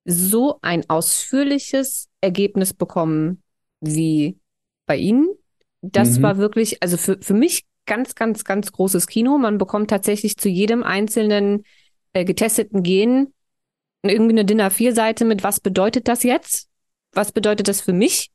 so 0.05 0.59
ein 0.63 0.89
ausführliches 0.89 2.09
Ergebnis 2.21 2.73
bekommen 2.73 3.43
wie 3.81 4.39
bei 4.87 4.97
Ihnen 4.97 5.29
das 5.83 6.19
mhm. 6.19 6.23
war 6.23 6.39
wirklich, 6.39 6.83
also 6.83 6.97
für, 6.97 7.19
für 7.21 7.35
mich 7.35 7.65
ganz, 7.87 8.15
ganz, 8.15 8.45
ganz 8.45 8.73
großes 8.73 9.07
Kino. 9.07 9.39
Man 9.39 9.59
bekommt 9.59 9.91
tatsächlich 9.91 10.37
zu 10.37 10.49
jedem 10.49 10.83
einzelnen 10.83 11.65
äh, 12.13 12.25
getesteten 12.25 12.83
Gen 12.83 13.33
irgendwie 14.03 14.33
eine 14.33 14.45
DIN 14.45 14.61
A4-Seite 14.61 15.25
mit, 15.25 15.43
was 15.43 15.61
bedeutet 15.61 16.09
das 16.09 16.23
jetzt? 16.23 16.69
Was 17.13 17.33
bedeutet 17.33 17.69
das 17.69 17.81
für 17.81 17.93
mich? 17.93 18.31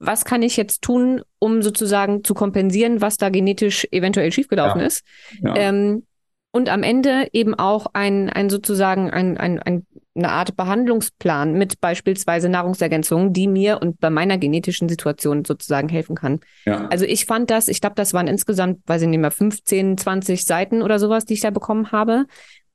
Was 0.00 0.24
kann 0.24 0.42
ich 0.42 0.56
jetzt 0.56 0.82
tun, 0.82 1.22
um 1.38 1.62
sozusagen 1.62 2.22
zu 2.22 2.34
kompensieren, 2.34 3.00
was 3.00 3.16
da 3.16 3.30
genetisch 3.30 3.86
eventuell 3.90 4.30
schiefgelaufen 4.32 4.80
ja. 4.80 4.86
ist? 4.86 5.04
Ja. 5.42 5.56
Ähm, 5.56 6.04
und 6.50 6.70
am 6.70 6.82
Ende 6.82 7.28
eben 7.32 7.54
auch 7.54 7.86
ein, 7.92 8.30
ein 8.30 8.48
sozusagen 8.48 9.10
ein, 9.10 9.36
ein, 9.36 9.58
ein, 9.60 9.86
eine 10.14 10.30
Art 10.30 10.56
Behandlungsplan 10.56 11.52
mit 11.52 11.80
beispielsweise 11.80 12.48
Nahrungsergänzungen, 12.48 13.32
die 13.32 13.46
mir 13.46 13.80
und 13.82 14.00
bei 14.00 14.08
meiner 14.08 14.38
genetischen 14.38 14.88
Situation 14.88 15.44
sozusagen 15.44 15.88
helfen 15.88 16.16
kann. 16.16 16.40
Ja. 16.64 16.88
Also 16.88 17.04
ich 17.04 17.26
fand 17.26 17.50
das, 17.50 17.68
ich 17.68 17.80
glaube, 17.80 17.96
das 17.96 18.14
waren 18.14 18.28
insgesamt, 18.28 18.80
weiß 18.86 19.02
ich 19.02 19.08
nicht 19.08 19.20
mehr, 19.20 19.30
15, 19.30 19.98
20 19.98 20.44
Seiten 20.46 20.82
oder 20.82 20.98
sowas, 20.98 21.26
die 21.26 21.34
ich 21.34 21.40
da 21.40 21.50
bekommen 21.50 21.92
habe. 21.92 22.24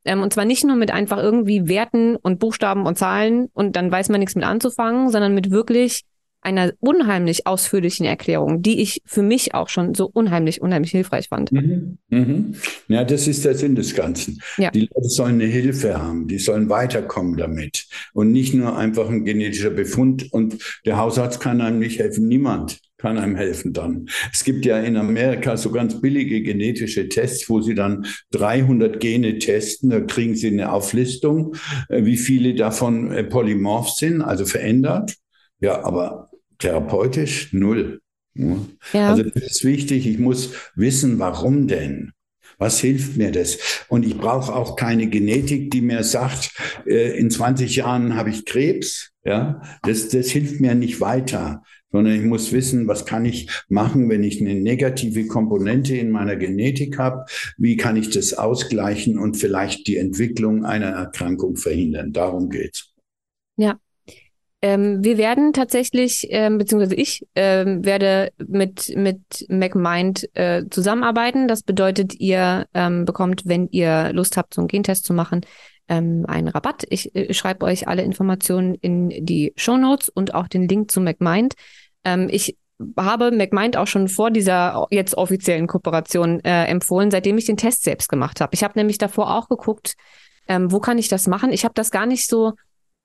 Ähm, 0.06 0.22
und 0.22 0.34
zwar 0.34 0.45
nicht 0.45 0.64
nur 0.64 0.76
mit 0.76 0.91
einfach 0.91 1.18
irgendwie 1.18 1.68
Werten 1.68 2.16
und 2.16 2.40
Buchstaben 2.40 2.86
und 2.86 2.98
Zahlen 2.98 3.50
und 3.54 3.76
dann 3.76 3.91
weiß 3.91 4.10
man 4.10 4.20
nichts 4.20 4.36
mit 4.36 4.45
anzufangen, 4.45 5.10
sondern 5.10 5.34
mit 5.34 5.50
wirklich 5.50 6.04
einer 6.44 6.74
unheimlich 6.80 7.48
ausführlichen 7.48 8.06
Erklärung, 8.06 8.61
die 8.61 8.82
ich 8.82 9.02
für 9.06 9.24
mich 9.24 9.53
auch 9.53 9.70
schon 9.70 9.95
so 9.95 10.10
unheimlich, 10.11 10.61
unheimlich 10.61 10.91
hilfreich 10.91 11.30
fand. 11.30 11.52
Mhm. 11.52 11.98
Mhm. 12.10 12.56
Ja, 12.88 13.03
das 13.03 13.28
ist 13.28 13.45
der 13.45 13.56
Sinn 13.56 13.76
des 13.76 13.95
Ganzen. 13.95 14.41
Ja. 14.57 14.72
Die 14.72 14.82
Leute 14.82 15.10
sollen 15.10 15.36
eine 15.36 15.45
Hilfe 15.45 16.02
haben, 16.02 16.28
die 16.28 16.40
sollen 16.40 16.70
weiterkommen 16.70 17.38
damit 17.38 17.88
und 18.14 18.32
nicht 18.32 18.53
nur 18.53 18.78
einfach 18.78 19.10
ein 19.10 19.26
genetischer 19.26 19.70
Befund 19.72 20.32
und 20.32 20.57
der 20.86 20.98
Hausarzt 20.98 21.40
kann 21.40 21.61
einem 21.61 21.80
nicht 21.80 21.99
helfen, 21.99 22.28
niemand 22.28 22.80
kann 23.03 23.18
einem 23.18 23.36
helfen 23.36 23.74
dann. 23.74 24.07
Es 24.32 24.45
gibt 24.45 24.65
ja 24.65 24.80
in 24.80 24.95
Amerika 24.95 25.57
so 25.57 25.72
ganz 25.72 25.99
billige 25.99 26.41
genetische 26.41 27.10
Tests, 27.10 27.49
wo 27.49 27.60
sie 27.60 27.76
dann 27.76 28.06
300 28.32 29.02
Gene 29.02 29.40
testen. 29.40 29.90
Da 29.90 29.99
kriegen 29.99 30.36
sie 30.36 30.48
eine 30.48 30.72
Auflistung, 30.72 31.56
äh, 31.90 32.06
wie 32.06 32.15
viele 32.15 32.56
davon 32.56 33.28
polymorph 33.30 33.90
sind, 33.90 34.22
also 34.22 34.45
verändert. 34.45 35.15
Ja, 35.60 35.84
aber 35.84 36.30
therapeutisch 36.60 37.54
null. 37.54 38.02
Ja. 38.36 39.10
Also 39.10 39.24
das 39.24 39.44
ist 39.44 39.64
wichtig. 39.64 40.08
Ich 40.08 40.20
muss 40.20 40.54
wissen, 40.76 41.20
warum 41.20 41.68
denn? 41.68 42.14
Was 42.58 42.80
hilft 42.80 43.18
mir 43.18 43.32
das? 43.32 43.58
Und 43.90 44.06
ich 44.06 44.18
brauche 44.18 44.54
auch 44.54 44.76
keine 44.76 45.08
Genetik, 45.08 45.72
die 45.72 45.82
mir 45.82 46.04
sagt, 46.04 46.52
äh, 46.86 47.18
in 47.18 47.30
20 47.30 47.76
Jahren 47.76 48.16
habe 48.16 48.30
ich 48.30 48.46
Krebs. 48.46 49.12
Ja, 49.26 49.62
das, 49.84 50.10
das 50.10 50.30
hilft 50.30 50.60
mir 50.60 50.76
nicht 50.76 51.00
weiter, 51.00 51.64
sondern 51.92 52.14
ich 52.16 52.24
muss 52.24 52.52
wissen, 52.52 52.88
was 52.88 53.06
kann 53.06 53.24
ich 53.24 53.50
machen, 53.70 54.10
wenn 54.10 54.24
ich 54.24 54.42
eine 54.42 54.56
negative 54.56 55.28
Komponente 55.28 55.96
in 55.96 56.12
meiner 56.12 56.36
Genetik 56.36 57.00
habe? 57.00 57.24
Wie 57.58 57.78
kann 57.78 57.96
ich 57.96 58.10
das 58.10 58.34
ausgleichen 58.34 59.18
und 59.18 59.38
vielleicht 59.38 59.88
die 59.88 59.98
Entwicklung 59.98 60.66
einer 60.66 60.88
Erkrankung 60.88 61.56
verhindern? 61.56 62.12
Darum 62.12 62.50
geht's. 62.50 62.94
Ja, 63.56 63.80
ähm, 64.64 65.03
wir 65.03 65.18
werden 65.18 65.52
tatsächlich, 65.52 66.26
ähm, 66.30 66.57
beziehungsweise 66.57 66.95
ich 66.95 67.27
ähm, 67.35 67.84
werde 67.84 68.31
mit, 68.38 68.95
mit 68.95 69.45
MacMind 69.49 70.30
äh, 70.38 70.64
zusammenarbeiten. 70.69 71.49
Das 71.49 71.64
bedeutet, 71.64 72.14
ihr 72.18 72.65
ähm, 72.73 73.03
bekommt, 73.03 73.41
wenn 73.44 73.68
ihr 73.72 74.14
Lust 74.14 74.38
habt, 74.38 74.53
so 74.53 74.61
einen 74.61 74.69
Gentest 74.69 75.03
zu 75.03 75.14
machen, 75.14 75.41
ähm, 75.90 76.23
einen 76.30 76.48
Rabatt. 76.48 76.85
Ich 76.88 77.14
äh, 77.14 77.34
schreibe 77.34 77.65
euch 77.65 77.90
alle 77.90 78.03
Informationen 78.03 78.76
in 78.76 79.10
die 79.10 79.52
Show 79.57 79.76
Notes 79.76 80.07
und 80.07 80.34
auch 80.34 80.48
den 80.48 80.69
Link 80.69 80.91
zu 80.91 81.02
MacMind. 81.02 81.56
Ähm, 82.06 82.30
ich 82.31 82.56
habe 82.98 83.31
MacMind 83.31 83.76
auch 83.76 83.88
schon 83.88 84.07
vor 84.07 84.31
dieser 84.31 84.88
jetzt 84.91 85.18
offiziellen 85.18 85.68
Kooperation 85.68 86.40
äh, 86.40 86.68
empfohlen, 86.68 87.11
seitdem 87.11 87.38
ich 87.38 87.48
den 87.48 87.57
Test 87.57 87.84
selbst 87.84 88.07
gemacht 88.07 88.40
habe. 88.40 88.53
Ich 88.53 88.64
habe 88.64 88.80
nämlich 88.80 88.98
davor 88.98 89.35
auch 89.35 89.49
geguckt, 89.49 89.95
ähm, 90.48 90.72
wo 90.72 90.80
kann 90.80 90.98
ich 90.98 91.10
das 91.10 91.27
machen. 91.27 91.52
Ich 91.52 91.65
habe 91.65 91.73
das 91.73 91.91
gar 91.91 92.06
nicht 92.06 92.30
so 92.30 92.53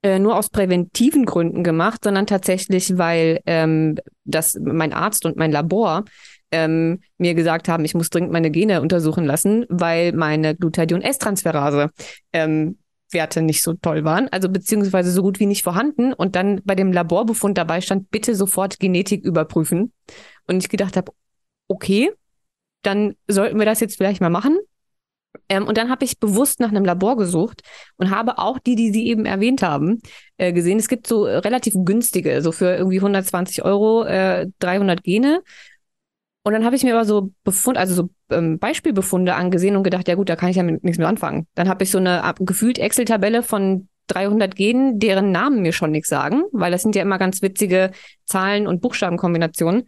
äh, 0.01 0.19
nur 0.19 0.37
aus 0.37 0.49
präventiven 0.49 1.25
Gründen 1.25 1.63
gemacht, 1.63 2.03
sondern 2.03 2.27
tatsächlich, 2.27 2.97
weil 2.97 3.41
ähm, 3.45 3.97
das 4.23 4.57
mein 4.61 4.93
Arzt 4.93 5.25
und 5.25 5.37
mein 5.37 5.51
Labor 5.51 6.05
ähm, 6.51 7.01
mir 7.17 7.33
gesagt 7.35 7.67
haben, 7.67 7.85
ich 7.85 7.93
muss 7.93 8.09
dringend 8.09 8.31
meine 8.31 8.51
Gene 8.51 8.81
untersuchen 8.81 9.25
lassen, 9.25 9.65
weil 9.69 10.13
meine 10.13 10.55
Glutathion-S-Transferase 10.55 11.89
ähm, 12.33 12.77
Werte 13.11 13.41
nicht 13.41 13.63
so 13.63 13.73
toll 13.73 14.03
waren, 14.03 14.29
also 14.29 14.49
beziehungsweise 14.49 15.11
so 15.11 15.21
gut 15.21 15.39
wie 15.39 15.45
nicht 15.45 15.63
vorhanden. 15.63 16.13
Und 16.13 16.35
dann 16.35 16.61
bei 16.63 16.75
dem 16.75 16.91
Laborbefund 16.93 17.57
dabei 17.57 17.81
stand, 17.81 18.11
bitte 18.11 18.35
sofort 18.35 18.79
Genetik 18.79 19.23
überprüfen. 19.23 19.93
Und 20.47 20.57
ich 20.57 20.69
gedacht 20.69 20.95
habe, 20.95 21.11
okay, 21.67 22.11
dann 22.83 23.15
sollten 23.27 23.59
wir 23.59 23.65
das 23.65 23.79
jetzt 23.79 23.97
vielleicht 23.97 24.21
mal 24.21 24.29
machen. 24.29 24.57
Ähm, 25.47 25.67
und 25.67 25.77
dann 25.77 25.89
habe 25.89 26.05
ich 26.05 26.19
bewusst 26.19 26.59
nach 26.59 26.69
einem 26.69 26.85
Labor 26.85 27.17
gesucht 27.17 27.61
und 27.97 28.09
habe 28.11 28.37
auch 28.37 28.59
die, 28.59 28.75
die 28.75 28.91
Sie 28.91 29.07
eben 29.07 29.25
erwähnt 29.25 29.61
haben, 29.61 30.01
äh, 30.37 30.53
gesehen. 30.53 30.79
Es 30.79 30.87
gibt 30.87 31.07
so 31.07 31.23
relativ 31.23 31.73
günstige, 31.85 32.41
so 32.41 32.51
für 32.51 32.75
irgendwie 32.75 32.99
120 32.99 33.63
Euro, 33.63 34.03
äh, 34.05 34.47
300 34.59 35.03
Gene. 35.03 35.41
Und 36.43 36.53
dann 36.53 36.65
habe 36.65 36.75
ich 36.75 36.83
mir 36.83 36.95
aber 36.95 37.05
so 37.05 37.31
Befund, 37.43 37.77
also 37.77 37.93
so 37.93 38.09
ähm, 38.31 38.59
Beispielbefunde 38.59 39.35
angesehen 39.35 39.75
und 39.75 39.83
gedacht, 39.83 40.07
ja 40.07 40.15
gut, 40.15 40.29
da 40.29 40.35
kann 40.35 40.49
ich 40.49 40.55
ja 40.55 40.63
mit, 40.63 40.83
nichts 40.83 40.97
mehr 40.97 41.07
anfangen. 41.07 41.47
Dann 41.55 41.69
habe 41.69 41.83
ich 41.83 41.91
so 41.91 41.97
eine 41.97 42.33
gefühlt 42.39 42.79
Excel-Tabelle 42.79 43.43
von 43.43 43.89
300 44.07 44.55
Genen, 44.55 44.99
deren 44.99 45.31
Namen 45.31 45.61
mir 45.61 45.73
schon 45.73 45.91
nichts 45.91 46.09
sagen, 46.09 46.43
weil 46.51 46.71
das 46.71 46.81
sind 46.81 46.95
ja 46.95 47.01
immer 47.01 47.19
ganz 47.19 47.41
witzige 47.41 47.91
Zahlen- 48.25 48.67
und 48.67 48.81
Buchstabenkombinationen. 48.81 49.87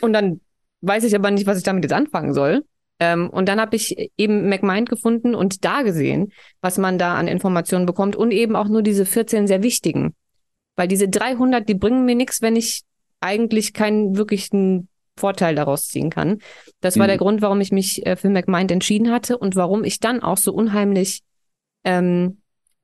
Und 0.00 0.12
dann 0.12 0.40
weiß 0.80 1.04
ich 1.04 1.14
aber 1.14 1.30
nicht, 1.30 1.46
was 1.46 1.58
ich 1.58 1.64
damit 1.64 1.84
jetzt 1.84 1.92
anfangen 1.92 2.34
soll. 2.34 2.64
Ähm, 3.00 3.30
und 3.30 3.48
dann 3.48 3.60
habe 3.60 3.74
ich 3.74 4.12
eben 4.16 4.48
MacMind 4.48 4.88
gefunden 4.88 5.34
und 5.34 5.64
da 5.64 5.82
gesehen, 5.82 6.32
was 6.60 6.78
man 6.78 6.98
da 6.98 7.14
an 7.14 7.26
Informationen 7.26 7.86
bekommt 7.86 8.14
und 8.14 8.30
eben 8.30 8.54
auch 8.54 8.68
nur 8.68 8.82
diese 8.82 9.06
14 9.06 9.46
sehr 9.46 9.62
wichtigen. 9.62 10.14
Weil 10.76 10.86
diese 10.86 11.08
300, 11.08 11.68
die 11.68 11.74
bringen 11.74 12.04
mir 12.04 12.14
nichts, 12.14 12.42
wenn 12.42 12.56
ich 12.56 12.82
eigentlich 13.20 13.72
keinen 13.72 14.16
wirklichen 14.16 14.88
Vorteil 15.16 15.54
daraus 15.54 15.88
ziehen 15.88 16.10
kann. 16.10 16.38
Das 16.80 16.98
war 16.98 17.06
mhm. 17.06 17.08
der 17.08 17.18
Grund, 17.18 17.42
warum 17.42 17.60
ich 17.60 17.72
mich 17.72 18.06
äh, 18.06 18.16
für 18.16 18.28
MacMind 18.28 18.70
entschieden 18.70 19.10
hatte 19.10 19.38
und 19.38 19.56
warum 19.56 19.82
ich 19.84 20.00
dann 20.00 20.22
auch 20.22 20.38
so 20.38 20.52
unheimlich 20.52 21.22
ähm, 21.84 22.38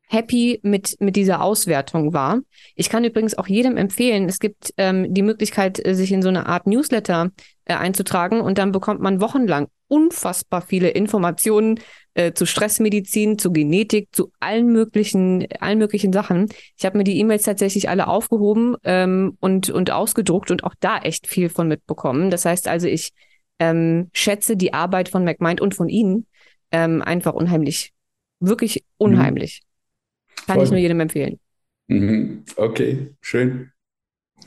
happy 0.08 0.60
mit, 0.62 0.96
mit 1.00 1.16
dieser 1.16 1.42
Auswertung 1.42 2.12
war. 2.12 2.40
Ich 2.74 2.88
kann 2.88 3.04
übrigens 3.04 3.36
auch 3.36 3.48
jedem 3.48 3.76
empfehlen, 3.76 4.28
es 4.28 4.38
gibt 4.38 4.72
ähm, 4.76 5.12
die 5.12 5.22
Möglichkeit, 5.22 5.84
äh, 5.84 5.94
sich 5.94 6.12
in 6.12 6.22
so 6.22 6.28
eine 6.28 6.46
Art 6.46 6.66
Newsletter 6.66 7.30
äh, 7.64 7.74
einzutragen 7.74 8.40
und 8.40 8.58
dann 8.58 8.72
bekommt 8.72 9.00
man 9.00 9.20
wochenlang 9.20 9.68
unfassbar 9.88 10.62
viele 10.62 10.88
Informationen 10.90 11.80
äh, 12.14 12.32
zu 12.32 12.46
Stressmedizin, 12.46 13.38
zu 13.38 13.52
Genetik, 13.52 14.08
zu 14.12 14.32
allen 14.40 14.72
möglichen, 14.72 15.46
allen 15.60 15.78
möglichen 15.78 16.12
Sachen. 16.12 16.48
Ich 16.76 16.84
habe 16.84 16.98
mir 16.98 17.04
die 17.04 17.18
E-Mails 17.18 17.44
tatsächlich 17.44 17.88
alle 17.88 18.08
aufgehoben 18.08 18.76
ähm, 18.84 19.36
und, 19.40 19.70
und 19.70 19.90
ausgedruckt 19.90 20.50
und 20.50 20.64
auch 20.64 20.74
da 20.80 20.98
echt 20.98 21.26
viel 21.26 21.48
von 21.48 21.68
mitbekommen. 21.68 22.30
Das 22.30 22.44
heißt 22.44 22.68
also, 22.68 22.88
ich 22.88 23.12
ähm, 23.58 24.10
schätze 24.12 24.56
die 24.56 24.74
Arbeit 24.74 25.08
von 25.08 25.24
MacMind 25.24 25.60
und 25.60 25.74
von 25.74 25.88
Ihnen 25.88 26.26
ähm, 26.72 27.02
einfach 27.02 27.34
unheimlich. 27.34 27.92
Wirklich 28.40 28.84
unheimlich. 28.98 29.62
Mhm. 29.62 30.46
Kann 30.46 30.54
Voll. 30.56 30.64
ich 30.64 30.70
nur 30.70 30.80
jedem 30.80 31.00
empfehlen. 31.00 31.40
Mhm. 31.88 32.44
Okay, 32.56 33.14
schön. 33.20 33.72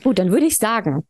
Gut, 0.02 0.18
dann 0.18 0.30
würde 0.30 0.46
ich 0.46 0.56
sagen, 0.56 1.06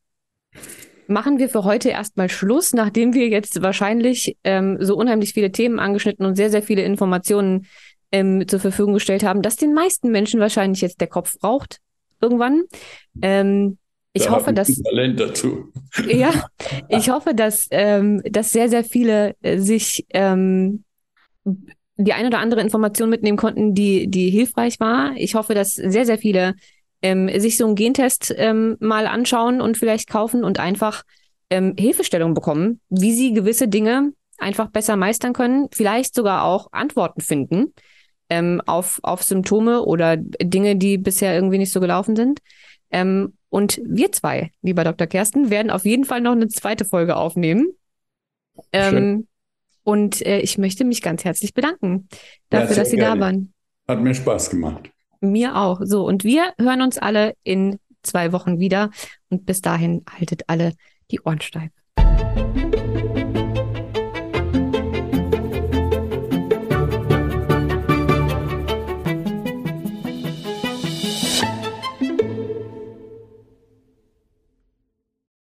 machen 1.10 1.38
wir 1.38 1.48
für 1.48 1.64
heute 1.64 1.90
erstmal 1.90 2.28
Schluss, 2.28 2.72
nachdem 2.72 3.14
wir 3.14 3.28
jetzt 3.28 3.60
wahrscheinlich 3.62 4.36
ähm, 4.44 4.78
so 4.80 4.96
unheimlich 4.96 5.34
viele 5.34 5.52
Themen 5.52 5.78
angeschnitten 5.78 6.24
und 6.24 6.36
sehr, 6.36 6.50
sehr 6.50 6.62
viele 6.62 6.82
Informationen 6.82 7.66
ähm, 8.12 8.46
zur 8.46 8.60
Verfügung 8.60 8.94
gestellt 8.94 9.22
haben, 9.22 9.42
dass 9.42 9.56
den 9.56 9.74
meisten 9.74 10.10
Menschen 10.10 10.40
wahrscheinlich 10.40 10.80
jetzt 10.80 11.00
der 11.00 11.08
Kopf 11.08 11.38
braucht 11.38 11.78
irgendwann. 12.20 12.62
Ähm, 13.22 13.78
ich 14.12 14.24
da 14.24 14.30
hoffe, 14.32 14.52
dass 14.52 14.74
Talent 14.82 15.20
dazu. 15.20 15.72
Ja, 16.08 16.32
ich 16.88 17.10
hoffe, 17.10 17.34
dass, 17.34 17.68
ähm, 17.70 18.22
dass 18.24 18.50
sehr, 18.50 18.68
sehr 18.68 18.84
viele 18.84 19.36
äh, 19.42 19.58
sich 19.58 20.06
ähm, 20.10 20.84
die 21.44 22.12
ein 22.12 22.26
oder 22.26 22.38
andere 22.38 22.60
Information 22.60 23.10
mitnehmen 23.10 23.36
konnten, 23.36 23.74
die, 23.74 24.08
die 24.08 24.30
hilfreich 24.30 24.80
war. 24.80 25.12
Ich 25.16 25.34
hoffe, 25.34 25.54
dass 25.54 25.74
sehr, 25.74 26.06
sehr 26.06 26.18
viele 26.18 26.54
ähm, 27.02 27.28
sich 27.40 27.56
so 27.56 27.66
einen 27.66 27.74
Gentest 27.74 28.34
ähm, 28.36 28.76
mal 28.80 29.06
anschauen 29.06 29.60
und 29.60 29.78
vielleicht 29.78 30.08
kaufen 30.08 30.44
und 30.44 30.58
einfach 30.58 31.02
ähm, 31.50 31.74
Hilfestellung 31.78 32.34
bekommen, 32.34 32.80
wie 32.88 33.12
sie 33.12 33.32
gewisse 33.32 33.68
Dinge 33.68 34.12
einfach 34.38 34.68
besser 34.68 34.96
meistern 34.96 35.32
können, 35.32 35.68
vielleicht 35.72 36.14
sogar 36.14 36.44
auch 36.44 36.68
Antworten 36.72 37.20
finden 37.20 37.74
ähm, 38.30 38.62
auf, 38.64 39.00
auf 39.02 39.22
Symptome 39.22 39.82
oder 39.82 40.16
Dinge, 40.16 40.76
die 40.76 40.96
bisher 40.96 41.34
irgendwie 41.34 41.58
nicht 41.58 41.72
so 41.72 41.80
gelaufen 41.80 42.16
sind. 42.16 42.40
Ähm, 42.90 43.34
und 43.50 43.80
wir 43.84 44.12
zwei, 44.12 44.52
lieber 44.62 44.84
Dr. 44.84 45.06
Kersten, 45.06 45.50
werden 45.50 45.70
auf 45.70 45.84
jeden 45.84 46.04
Fall 46.04 46.20
noch 46.20 46.32
eine 46.32 46.48
zweite 46.48 46.84
Folge 46.84 47.16
aufnehmen. 47.16 47.70
Ähm, 48.72 49.26
und 49.82 50.24
äh, 50.24 50.38
ich 50.40 50.58
möchte 50.58 50.84
mich 50.84 51.02
ganz 51.02 51.24
herzlich 51.24 51.52
bedanken 51.54 52.08
dafür, 52.48 52.70
ja, 52.70 52.76
dass 52.76 52.90
Sie 52.90 52.96
gerne. 52.96 53.18
da 53.18 53.26
waren. 53.26 53.52
Hat 53.88 54.00
mir 54.00 54.14
Spaß 54.14 54.50
gemacht. 54.50 54.90
Mir 55.20 55.56
auch. 55.56 55.80
So, 55.82 56.06
und 56.06 56.24
wir 56.24 56.54
hören 56.58 56.82
uns 56.82 56.98
alle 56.98 57.34
in 57.42 57.78
zwei 58.02 58.32
Wochen 58.32 58.58
wieder. 58.58 58.90
Und 59.28 59.46
bis 59.46 59.60
dahin 59.60 60.04
haltet 60.10 60.42
alle 60.48 60.72
die 61.10 61.20
Ohren 61.20 61.40
steif. 61.40 61.70